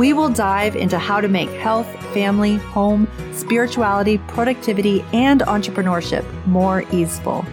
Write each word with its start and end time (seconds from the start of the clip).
We 0.00 0.14
will 0.14 0.30
dive 0.30 0.76
into 0.76 0.98
how 0.98 1.20
to 1.20 1.28
make 1.28 1.50
health, 1.50 1.86
family, 2.14 2.56
home, 2.56 3.06
spirituality, 3.34 4.16
productivity, 4.16 5.04
and 5.12 5.42
entrepreneurship 5.42 6.24
more 6.46 6.84
easeful. 6.90 7.44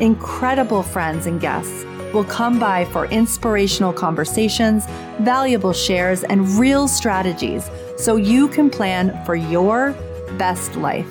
Incredible 0.00 0.82
friends 0.82 1.26
and 1.26 1.40
guests 1.40 1.84
will 2.12 2.24
come 2.24 2.58
by 2.58 2.86
for 2.86 3.06
inspirational 3.06 3.92
conversations, 3.92 4.86
valuable 5.20 5.72
shares, 5.72 6.24
and 6.24 6.44
real 6.58 6.88
strategies 6.88 7.70
so 7.96 8.16
you 8.16 8.48
can 8.48 8.68
plan 8.68 9.24
for 9.24 9.36
your 9.36 9.92
best 10.38 10.74
life. 10.74 11.06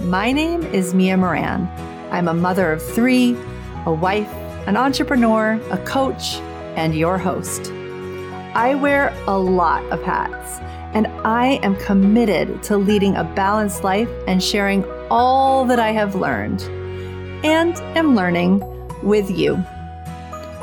My 0.00 0.32
name 0.32 0.64
is 0.74 0.92
Mia 0.92 1.16
Moran. 1.16 1.68
I'm 2.10 2.26
a 2.26 2.34
mother 2.34 2.72
of 2.72 2.82
three, 2.82 3.36
a 3.86 3.92
wife, 3.92 4.32
an 4.66 4.76
entrepreneur, 4.76 5.52
a 5.70 5.78
coach, 5.84 6.38
and 6.74 6.96
your 6.96 7.16
host. 7.16 7.70
I 8.54 8.76
wear 8.76 9.12
a 9.26 9.36
lot 9.36 9.82
of 9.86 10.00
hats, 10.04 10.60
and 10.94 11.08
I 11.26 11.58
am 11.64 11.74
committed 11.74 12.62
to 12.62 12.76
leading 12.76 13.16
a 13.16 13.24
balanced 13.24 13.82
life 13.82 14.08
and 14.28 14.40
sharing 14.40 14.84
all 15.10 15.64
that 15.64 15.80
I 15.80 15.90
have 15.90 16.14
learned 16.14 16.62
and 17.44 17.76
am 17.96 18.14
learning 18.14 18.62
with 19.02 19.28
you. 19.28 19.60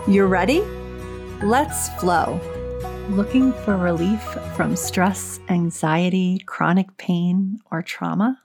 You 0.07 0.25
ready? 0.25 0.61
Let's 1.43 1.89
flow. 1.99 2.39
Looking 3.09 3.51
for 3.51 3.75
relief 3.75 4.21
from 4.55 4.77
stress, 4.77 5.41
anxiety, 5.49 6.39
chronic 6.45 6.95
pain, 6.95 7.59
or 7.71 7.81
trauma? 7.81 8.39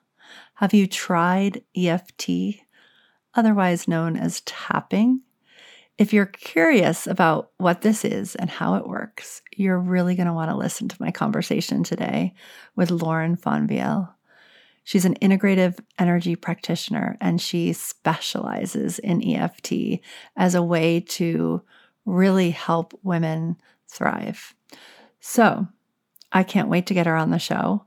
Have 0.55 0.75
you 0.75 0.89
tried 0.89 1.63
EFT, 1.77 2.57
otherwise 3.37 3.87
known 3.87 4.17
as 4.17 4.41
tapping? 4.41 5.21
If 5.99 6.13
you're 6.13 6.27
curious 6.27 7.07
about 7.07 7.53
what 7.57 7.81
this 7.81 8.05
is 8.05 8.35
and 8.35 8.51
how 8.51 8.75
it 8.75 8.87
works, 8.87 9.41
you're 9.57 9.79
really 9.79 10.15
going 10.15 10.27
to 10.27 10.35
want 10.35 10.51
to 10.51 10.57
listen 10.57 10.89
to 10.89 10.97
my 11.01 11.11
conversation 11.11 11.85
today 11.85 12.35
with 12.75 12.91
Lauren 12.91 13.37
Fonville. 13.37 14.13
She's 14.85 15.07
an 15.07 15.15
integrative 15.17 15.79
energy 15.99 16.37
practitioner 16.37 17.17
and 17.21 17.41
she 17.41 17.73
specializes 17.73 18.99
in 18.99 19.27
EFT 19.27 20.01
as 20.37 20.55
a 20.55 20.63
way 20.63 21.01
to 21.01 21.63
really 22.05 22.51
help 22.51 22.99
women 23.03 23.57
thrive. 23.89 24.55
So 25.21 25.67
I 26.31 26.43
can't 26.43 26.69
wait 26.69 26.87
to 26.87 26.95
get 26.95 27.07
her 27.07 27.17
on 27.17 27.31
the 27.31 27.39
show. 27.39 27.87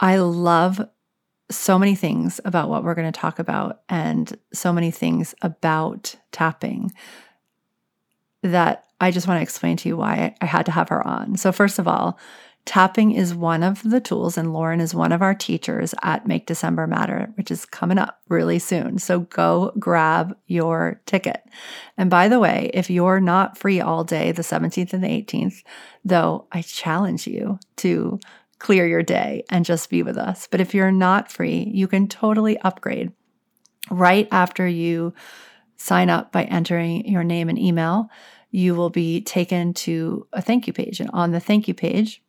I 0.00 0.16
love 0.16 0.80
so 1.50 1.78
many 1.78 1.94
things 1.94 2.40
about 2.44 2.68
what 2.68 2.84
we're 2.84 2.94
going 2.94 3.10
to 3.10 3.20
talk 3.20 3.38
about 3.38 3.82
and 3.88 4.38
so 4.52 4.72
many 4.72 4.90
things 4.90 5.34
about 5.42 6.14
tapping 6.32 6.92
that 8.42 8.84
I 9.00 9.10
just 9.10 9.26
want 9.26 9.38
to 9.38 9.42
explain 9.42 9.76
to 9.78 9.88
you 9.88 9.96
why 9.96 10.34
I 10.40 10.46
had 10.46 10.66
to 10.66 10.72
have 10.72 10.88
her 10.88 11.06
on. 11.06 11.36
So, 11.36 11.52
first 11.52 11.78
of 11.78 11.88
all, 11.88 12.18
tapping 12.64 13.12
is 13.12 13.34
one 13.34 13.62
of 13.62 13.82
the 13.82 14.00
tools, 14.00 14.38
and 14.38 14.52
Lauren 14.52 14.80
is 14.80 14.94
one 14.94 15.12
of 15.12 15.20
our 15.20 15.34
teachers 15.34 15.94
at 16.02 16.26
Make 16.26 16.46
December 16.46 16.86
Matter, 16.86 17.30
which 17.34 17.50
is 17.50 17.66
coming 17.66 17.98
up 17.98 18.20
really 18.28 18.58
soon. 18.58 18.98
So, 18.98 19.20
go 19.20 19.72
grab 19.78 20.36
your 20.46 21.00
ticket. 21.06 21.42
And 21.98 22.08
by 22.08 22.28
the 22.28 22.40
way, 22.40 22.70
if 22.72 22.88
you're 22.88 23.20
not 23.20 23.58
free 23.58 23.80
all 23.80 24.04
day, 24.04 24.32
the 24.32 24.42
17th 24.42 24.92
and 24.92 25.04
the 25.04 25.08
18th, 25.08 25.62
though, 26.04 26.46
I 26.52 26.62
challenge 26.62 27.26
you 27.26 27.58
to 27.76 28.20
clear 28.64 28.86
your 28.86 29.02
day 29.02 29.44
and 29.50 29.66
just 29.66 29.90
be 29.90 30.02
with 30.02 30.16
us. 30.16 30.48
But 30.50 30.62
if 30.62 30.74
you're 30.74 30.90
not 30.90 31.30
free, 31.30 31.70
you 31.70 31.86
can 31.86 32.08
totally 32.08 32.58
upgrade 32.60 33.12
right 33.90 34.26
after 34.32 34.66
you 34.66 35.12
sign 35.76 36.08
up 36.08 36.32
by 36.32 36.44
entering 36.44 37.06
your 37.06 37.24
name 37.24 37.50
and 37.50 37.58
email. 37.58 38.08
You 38.50 38.74
will 38.74 38.88
be 38.88 39.20
taken 39.20 39.74
to 39.74 40.26
a 40.32 40.40
thank 40.40 40.66
you 40.66 40.72
page. 40.72 40.98
And 40.98 41.10
on 41.12 41.30
the 41.30 41.40
thank 41.40 41.68
you 41.68 41.74
page, 41.74 42.22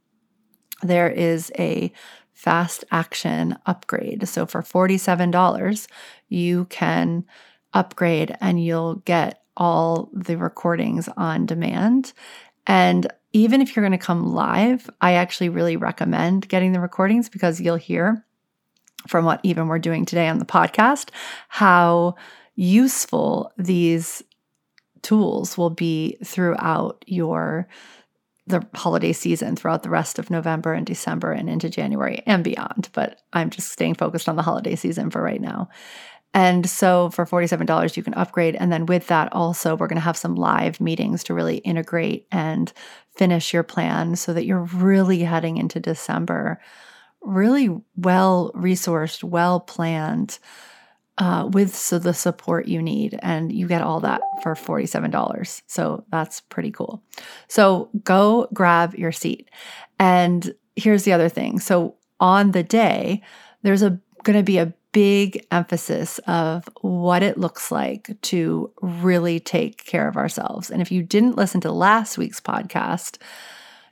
there 0.83 1.09
is 1.09 1.53
a 1.57 1.93
fast 2.33 2.83
action 2.91 3.57
upgrade. 3.65 4.27
So 4.27 4.45
for 4.45 4.61
$47, 4.61 5.87
you 6.27 6.65
can 6.65 7.23
upgrade 7.73 8.35
and 8.41 8.61
you'll 8.61 8.95
get 8.95 9.41
all 9.55 10.09
the 10.11 10.35
recordings 10.35 11.07
on 11.15 11.45
demand. 11.45 12.11
And 12.67 13.07
even 13.35 13.61
if 13.61 13.75
you're 13.75 13.83
going 13.83 13.91
to 13.91 13.97
come 13.97 14.33
live, 14.33 14.89
I 15.01 15.15
actually 15.15 15.49
really 15.49 15.75
recommend 15.75 16.47
getting 16.47 16.71
the 16.71 16.79
recordings 16.79 17.27
because 17.27 17.59
you'll 17.59 17.75
hear 17.75 18.25
from 19.09 19.25
what 19.25 19.41
even 19.43 19.67
we're 19.67 19.77
doing 19.77 20.05
today 20.05 20.29
on 20.29 20.39
the 20.39 20.45
podcast 20.45 21.09
how 21.49 22.15
useful 22.55 23.51
these 23.57 24.23
tools 25.01 25.57
will 25.57 25.69
be 25.69 26.17
throughout 26.23 27.03
your 27.07 27.67
the 28.47 28.65
holiday 28.73 29.11
season 29.11 29.55
throughout 29.55 29.83
the 29.83 29.89
rest 29.89 30.17
of 30.17 30.31
November 30.31 30.73
and 30.73 30.85
December 30.85 31.33
and 31.33 31.49
into 31.49 31.69
January 31.69 32.23
and 32.25 32.41
beyond 32.41 32.89
but 32.93 33.19
I'm 33.33 33.49
just 33.49 33.69
staying 33.69 33.95
focused 33.95 34.29
on 34.29 34.37
the 34.37 34.43
holiday 34.43 34.77
season 34.77 35.09
for 35.09 35.21
right 35.21 35.41
now. 35.41 35.67
And 36.35 36.69
so 36.69 37.09
for 37.11 37.25
$47, 37.25 37.95
you 37.95 38.03
can 38.03 38.13
upgrade. 38.13 38.55
And 38.55 38.69
then 38.71 38.85
with 38.85 39.07
that, 39.07 39.31
also, 39.31 39.75
we're 39.75 39.87
going 39.87 39.95
to 39.95 40.01
have 40.01 40.17
some 40.17 40.35
live 40.35 40.81
meetings 40.81 41.23
to 41.23 41.33
really 41.33 41.57
integrate 41.57 42.27
and 42.29 42.71
finish 43.15 43.53
your 43.53 43.63
plan 43.63 44.17
so 44.17 44.33
that 44.33 44.45
you're 44.45 44.65
really 44.65 45.19
heading 45.21 45.55
into 45.57 45.79
December 45.79 46.59
really 47.21 47.69
well 47.95 48.51
resourced, 48.53 49.23
well 49.23 49.59
planned. 49.59 50.37
Uh, 51.17 51.47
with 51.53 51.73
so 51.73 51.97
the 51.97 52.13
support 52.13 52.67
you 52.67 52.81
need, 52.81 53.17
and 53.21 53.49
you 53.49 53.69
get 53.69 53.81
all 53.81 54.01
that 54.01 54.19
for 54.43 54.53
$47. 54.53 55.61
So 55.65 56.03
that's 56.11 56.41
pretty 56.41 56.71
cool. 56.71 57.01
So 57.47 57.89
go 58.03 58.49
grab 58.53 58.93
your 58.95 59.13
seat. 59.13 59.49
And 59.97 60.53
here's 60.75 61.03
the 61.03 61.13
other 61.13 61.29
thing. 61.29 61.61
So 61.61 61.95
on 62.19 62.51
the 62.51 62.63
day, 62.63 63.21
there's 63.61 63.81
a 63.81 63.97
going 64.23 64.37
to 64.37 64.43
be 64.43 64.57
a 64.57 64.73
big 64.95 65.45
emphasis 65.51 66.19
of 66.19 66.69
what 66.79 67.21
it 67.21 67.37
looks 67.37 67.69
like 67.69 68.15
to 68.21 68.71
really 68.81 69.41
take 69.41 69.83
care 69.83 70.07
of 70.07 70.15
ourselves. 70.15 70.69
And 70.69 70.81
if 70.81 70.89
you 70.89 71.03
didn't 71.03 71.35
listen 71.35 71.59
to 71.61 71.71
last 71.73 72.17
week's 72.17 72.39
podcast, 72.39 73.17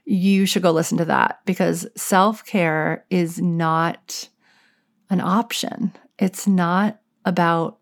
you 0.06 0.46
should 0.46 0.62
go 0.62 0.70
listen 0.70 0.96
to 0.96 1.04
that 1.04 1.40
because 1.44 1.86
self 1.94 2.42
care 2.46 3.04
is 3.10 3.38
not 3.38 4.30
an 5.10 5.20
option. 5.20 5.92
It's 6.18 6.46
not 6.46 6.98
about 7.26 7.76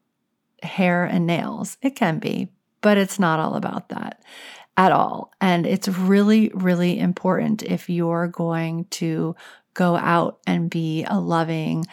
hair 0.65 1.05
and 1.05 1.25
nails. 1.25 1.77
It 1.81 1.95
can 1.95 2.19
be, 2.19 2.49
but 2.81 2.99
it's 2.99 3.21
not 3.21 3.39
all 3.39 3.55
about 3.55 3.91
that 3.91 4.21
at 4.77 4.91
all. 4.91 5.31
And 5.41 5.65
it's 5.65 5.87
really, 5.87 6.51
really 6.55 6.99
important 6.99 7.63
if 7.63 7.89
you're 7.89 8.27
going 8.27 8.87
to 8.87 9.37
go 9.75 9.95
out 9.95 10.41
and 10.45 10.69
be 10.69 11.05
a 11.05 11.21
loving, 11.21 11.87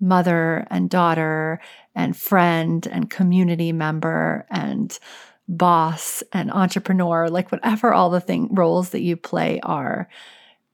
mother 0.00 0.66
and 0.70 0.90
daughter 0.90 1.60
and 1.94 2.16
friend 2.16 2.86
and 2.90 3.10
community 3.10 3.72
member 3.72 4.46
and 4.50 4.98
boss 5.48 6.22
and 6.32 6.50
entrepreneur, 6.50 7.28
like 7.28 7.52
whatever 7.52 7.92
all 7.92 8.10
the 8.10 8.20
thing 8.20 8.48
roles 8.52 8.90
that 8.90 9.02
you 9.02 9.16
play 9.16 9.60
are, 9.62 10.08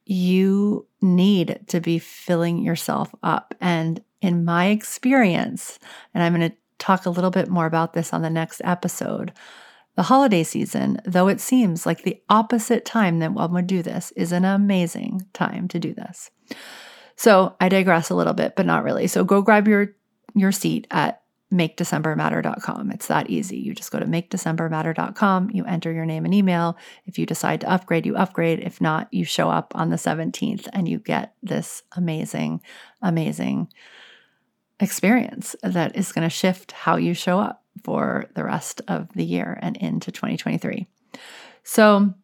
you 0.05 0.87
need 1.01 1.61
to 1.69 1.81
be 1.81 1.99
filling 1.99 2.59
yourself 2.59 3.15
up. 3.23 3.55
And 3.61 4.03
in 4.21 4.45
my 4.45 4.67
experience, 4.67 5.79
and 6.15 6.23
I'm 6.23 6.35
going 6.35 6.51
to 6.51 6.57
talk 6.79 7.07
a 7.07 7.11
little 7.11 7.31
bit 7.31 7.49
more 7.49 7.67
about 7.67 7.93
this 7.93 8.13
on 8.13 8.23
the 8.23 8.31
next 8.31 8.61
episode. 8.65 9.33
The 9.95 10.05
holiday 10.05 10.43
season, 10.43 10.99
though 11.05 11.29
it 11.29 11.41
seems 11.41 11.85
like 11.85 12.03
the 12.03 12.21
opposite 12.29 12.85
time 12.85 13.19
that 13.19 13.35
one 13.35 13.53
would 13.53 13.67
do 13.67 13.83
this, 13.83 14.11
is 14.17 14.33
an 14.33 14.45
amazing 14.45 15.27
time 15.33 15.69
to 15.69 15.79
do 15.79 15.93
this. 15.93 16.31
So 17.23 17.55
I 17.61 17.69
digress 17.69 18.11
a 18.11 18.17
little 18.17 18.33
bit, 18.33 18.57
but 18.57 18.67
not 18.67 18.83
really. 18.83 19.07
So 19.07 19.23
go 19.23 19.43
grab 19.43 19.69
your 19.69 19.95
your 20.35 20.51
seat 20.51 20.89
at 20.91 21.23
makedecembermatter.com. 21.53 22.91
It's 22.91 23.07
that 23.07 23.31
easy. 23.31 23.59
You 23.59 23.75
just 23.75 23.93
go 23.93 24.01
to 24.01 24.07
makedecembermatter.com, 24.07 25.51
you 25.51 25.65
enter 25.65 25.93
your 25.93 26.05
name 26.05 26.25
and 26.25 26.35
email. 26.35 26.77
If 27.07 27.21
you 27.21 27.27
decide 27.27 27.61
to 27.61 27.71
upgrade, 27.71 28.07
you 28.07 28.17
upgrade. 28.17 28.59
If 28.59 28.81
not, 28.81 29.07
you 29.13 29.25
show 29.25 29.49
up 29.51 29.73
on 29.77 29.91
the 29.91 29.97
17th 29.97 30.67
and 30.73 30.89
you 30.89 30.99
get 30.99 31.35
this 31.45 31.85
amazing, 31.97 32.61
amazing 33.01 33.69
experience 34.81 35.55
that 35.63 35.95
is 35.95 36.11
going 36.11 36.27
to 36.27 36.35
shift 36.35 36.73
how 36.73 36.97
you 36.97 37.15
show 37.15 37.39
up 37.39 37.63
for 37.85 38.25
the 38.35 38.43
rest 38.43 38.81
of 38.89 39.07
the 39.15 39.25
year 39.25 39.61
and 39.63 39.77
into 39.77 40.11
2023. 40.11 40.89
So, 41.63 42.15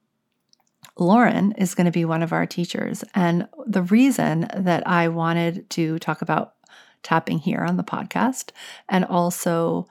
Lauren 0.99 1.53
is 1.53 1.75
going 1.75 1.85
to 1.85 1.91
be 1.93 2.05
one 2.05 2.23
of 2.23 2.33
our 2.33 2.47
teachers. 2.47 3.05
And 3.15 3.49
the 3.67 3.83
reason 3.83 4.49
that 4.55 4.87
I 4.87 5.09
wanted 5.09 5.71
to 5.71 5.99
talk 5.99 6.23
about 6.23 6.55
tapping 7.03 7.39
here 7.39 7.61
on 7.61 7.77
the 7.77 7.85
podcast 7.85 8.51
and 8.89 9.05
also 9.05 9.87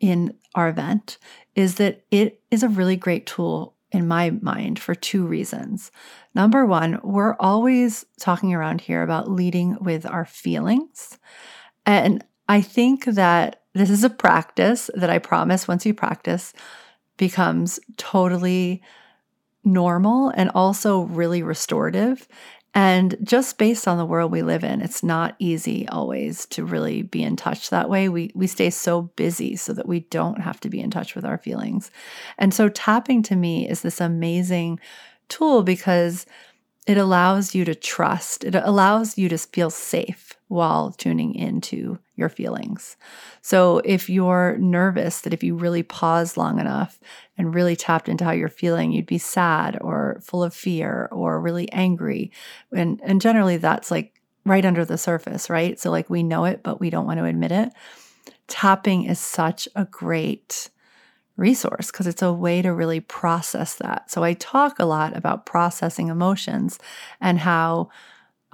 in 0.00 0.34
our 0.54 0.68
event 0.68 1.18
is 1.54 1.76
that 1.76 2.04
it 2.10 2.40
is 2.50 2.62
a 2.62 2.68
really 2.68 2.96
great 2.96 3.26
tool 3.26 3.74
in 3.90 4.08
my 4.08 4.30
mind 4.30 4.78
for 4.78 4.94
two 4.94 5.26
reasons. 5.26 5.90
Number 6.34 6.64
one, 6.66 6.98
we're 7.02 7.36
always 7.38 8.04
talking 8.18 8.54
around 8.54 8.80
here 8.80 9.02
about 9.02 9.30
leading 9.30 9.76
with 9.80 10.06
our 10.06 10.24
feelings. 10.24 11.18
And 11.86 12.24
I 12.48 12.60
think 12.60 13.04
that 13.04 13.62
this 13.74 13.90
is 13.90 14.04
a 14.04 14.10
practice 14.10 14.90
that 14.94 15.10
I 15.10 15.18
promise 15.18 15.68
once 15.68 15.86
you 15.86 15.94
practice 15.94 16.52
becomes 17.16 17.78
totally 17.96 18.82
normal 19.64 20.30
and 20.30 20.50
also 20.54 21.02
really 21.02 21.42
restorative. 21.42 22.28
And 22.74 23.16
just 23.22 23.58
based 23.58 23.86
on 23.86 23.98
the 23.98 24.06
world 24.06 24.32
we 24.32 24.42
live 24.42 24.64
in, 24.64 24.80
it's 24.80 25.02
not 25.02 25.36
easy 25.38 25.86
always 25.88 26.46
to 26.46 26.64
really 26.64 27.02
be 27.02 27.22
in 27.22 27.36
touch 27.36 27.68
that 27.68 27.90
way. 27.90 28.08
We 28.08 28.32
we 28.34 28.46
stay 28.46 28.70
so 28.70 29.02
busy 29.02 29.56
so 29.56 29.74
that 29.74 29.86
we 29.86 30.00
don't 30.00 30.40
have 30.40 30.58
to 30.60 30.70
be 30.70 30.80
in 30.80 30.90
touch 30.90 31.14
with 31.14 31.26
our 31.26 31.36
feelings. 31.36 31.90
And 32.38 32.54
so 32.54 32.70
tapping 32.70 33.22
to 33.24 33.36
me 33.36 33.68
is 33.68 33.82
this 33.82 34.00
amazing 34.00 34.80
tool 35.28 35.62
because 35.62 36.24
it 36.86 36.98
allows 36.98 37.54
you 37.54 37.64
to 37.64 37.74
trust. 37.74 38.44
It 38.44 38.54
allows 38.56 39.16
you 39.16 39.28
to 39.28 39.38
feel 39.38 39.70
safe 39.70 40.32
while 40.48 40.90
tuning 40.90 41.34
into 41.34 41.98
your 42.16 42.28
feelings. 42.28 42.96
So 43.40 43.80
if 43.84 44.10
you're 44.10 44.56
nervous 44.58 45.20
that 45.20 45.32
if 45.32 45.44
you 45.44 45.54
really 45.54 45.84
pause 45.84 46.36
long 46.36 46.58
enough 46.58 46.98
and 47.38 47.54
really 47.54 47.76
tapped 47.76 48.08
into 48.08 48.24
how 48.24 48.32
you're 48.32 48.48
feeling, 48.48 48.92
you'd 48.92 49.06
be 49.06 49.18
sad 49.18 49.78
or 49.80 50.20
full 50.22 50.42
of 50.42 50.54
fear 50.54 51.08
or 51.12 51.40
really 51.40 51.70
angry. 51.72 52.32
And 52.74 53.00
and 53.04 53.20
generally 53.20 53.58
that's 53.58 53.90
like 53.90 54.20
right 54.44 54.64
under 54.64 54.84
the 54.84 54.98
surface, 54.98 55.48
right? 55.48 55.78
So 55.78 55.90
like 55.90 56.10
we 56.10 56.22
know 56.24 56.44
it 56.44 56.62
but 56.64 56.80
we 56.80 56.90
don't 56.90 57.06
want 57.06 57.18
to 57.18 57.24
admit 57.24 57.52
it. 57.52 57.72
Tapping 58.48 59.04
is 59.04 59.20
such 59.20 59.68
a 59.76 59.84
great 59.84 60.68
resource 61.36 61.90
because 61.90 62.06
it's 62.06 62.22
a 62.22 62.32
way 62.32 62.62
to 62.62 62.72
really 62.72 63.00
process 63.00 63.74
that. 63.76 64.10
So 64.10 64.22
I 64.22 64.34
talk 64.34 64.78
a 64.78 64.84
lot 64.84 65.16
about 65.16 65.46
processing 65.46 66.08
emotions 66.08 66.78
and 67.20 67.38
how 67.38 67.90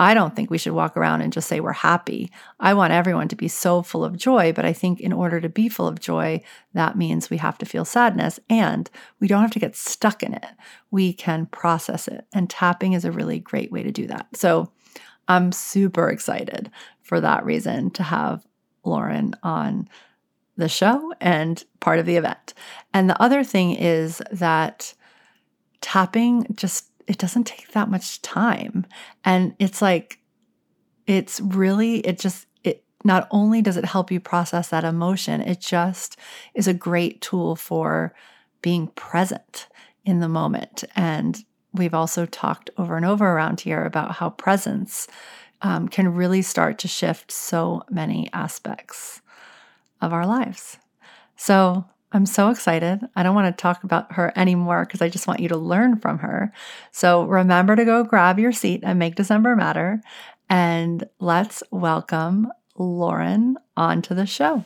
I 0.01 0.15
don't 0.15 0.37
think 0.37 0.49
we 0.49 0.59
should 0.59 0.75
walk 0.75 0.97
around 0.97 1.23
and 1.23 1.33
just 1.33 1.49
say 1.49 1.59
we're 1.59 1.73
happy. 1.73 2.31
I 2.61 2.73
want 2.75 2.93
everyone 2.93 3.27
to 3.29 3.37
be 3.37 3.49
so 3.49 3.83
full 3.83 4.05
of 4.05 4.17
joy, 4.17 4.53
but 4.53 4.65
I 4.65 4.73
think 4.73 5.01
in 5.01 5.13
order 5.13 5.41
to 5.41 5.49
be 5.49 5.69
full 5.69 5.89
of 5.89 5.99
joy, 5.99 6.41
that 6.73 6.97
means 6.97 7.31
we 7.31 7.39
have 7.39 7.59
to 7.59 7.67
feel 7.67 7.85
sadness 7.85 8.39
and 8.49 8.89
we 9.19 9.27
don't 9.27 9.43
have 9.43 9.51
to 9.51 9.59
get 9.59 9.75
stuck 9.75 10.23
in 10.23 10.35
it. 10.35 10.47
We 10.93 11.13
can 11.13 11.47
process 11.47 12.07
it, 12.07 12.27
and 12.33 12.49
tapping 12.49 12.93
is 12.93 13.05
a 13.05 13.11
really 13.11 13.41
great 13.41 13.73
way 13.73 13.83
to 13.83 13.91
do 13.91 14.07
that. 14.07 14.29
So 14.37 14.71
I'm 15.27 15.51
super 15.51 16.09
excited 16.09 16.71
for 17.03 17.21
that 17.21 17.45
reason 17.45 17.91
to 17.93 18.05
have 18.05 18.47
Lauren 18.85 19.35
on 19.43 19.89
the 20.59 20.69
show 20.69 21.15
and 21.21 21.65
part 21.81 21.99
of 21.99 22.05
the 22.05 22.17
event. 22.17 22.53
And 22.93 23.09
the 23.09 23.23
other 23.23 23.43
thing 23.43 23.75
is 23.75 24.21
that 24.31 24.93
tapping 25.81 26.47
just 26.55 26.87
it 27.07 27.17
doesn't 27.17 27.45
take 27.45 27.73
that 27.73 27.89
much 27.89 28.21
time. 28.21 28.85
And 29.25 29.55
it's 29.59 29.81
like, 29.81 30.19
it's 31.07 31.41
really, 31.41 32.01
it 32.01 32.19
just, 32.19 32.47
it 32.65 32.85
not 33.03 33.27
only 33.31 33.63
does 33.63 33.79
it 33.79 33.87
help 33.87 34.11
you 34.11 34.21
process 34.21 34.69
that 34.69 34.85
emotion, 34.85 35.41
it 35.41 35.59
just 35.59 36.19
is 36.53 36.69
a 36.69 36.75
great 36.75 37.23
tool 37.23 37.57
for 37.57 38.15
being 38.61 38.89
present 38.89 39.69
in 40.05 40.21
the 40.21 40.29
moment. 40.29 40.85
And 40.95 41.43
we've 41.73 41.95
also 41.95 42.27
talked 42.27 42.69
over 42.77 42.97
and 42.97 43.07
over 43.07 43.27
around 43.27 43.61
here 43.61 43.85
about 43.85 44.17
how 44.17 44.29
presence 44.29 45.09
um, 45.63 45.89
can 45.89 46.15
really 46.15 46.43
start 46.43 46.79
to 46.81 46.89
shift 46.89 47.33
so 47.33 47.85
many 47.89 48.29
aspects 48.35 49.23
of 50.01 50.13
our 50.13 50.27
lives. 50.27 50.79
So 51.37 51.85
I'm 52.13 52.27
so 52.27 52.51
excited. 52.51 53.01
I 53.15 53.23
don't 53.23 53.35
want 53.35 53.55
to 53.55 53.61
talk 53.61 53.85
about 53.85 54.13
her 54.13 54.33
anymore 54.35 54.85
because 54.85 55.03
I 55.03 55.09
just 55.09 55.27
want 55.27 55.41
you 55.41 55.49
to 55.49 55.57
learn 55.57 55.99
from 55.99 56.19
her. 56.19 56.53
So 56.91 57.25
remember 57.25 57.77
to 57.77 57.85
go 57.85 58.03
grab 58.03 58.39
your 58.39 58.53
seat 58.53 58.81
and 58.83 58.99
make 58.99 59.15
December 59.15 59.55
matter. 59.55 60.01
And 60.49 61.05
let's 61.21 61.63
welcome 61.71 62.49
Lauren 62.77 63.57
onto 63.77 64.15
the 64.15 64.27
show. 64.27 64.65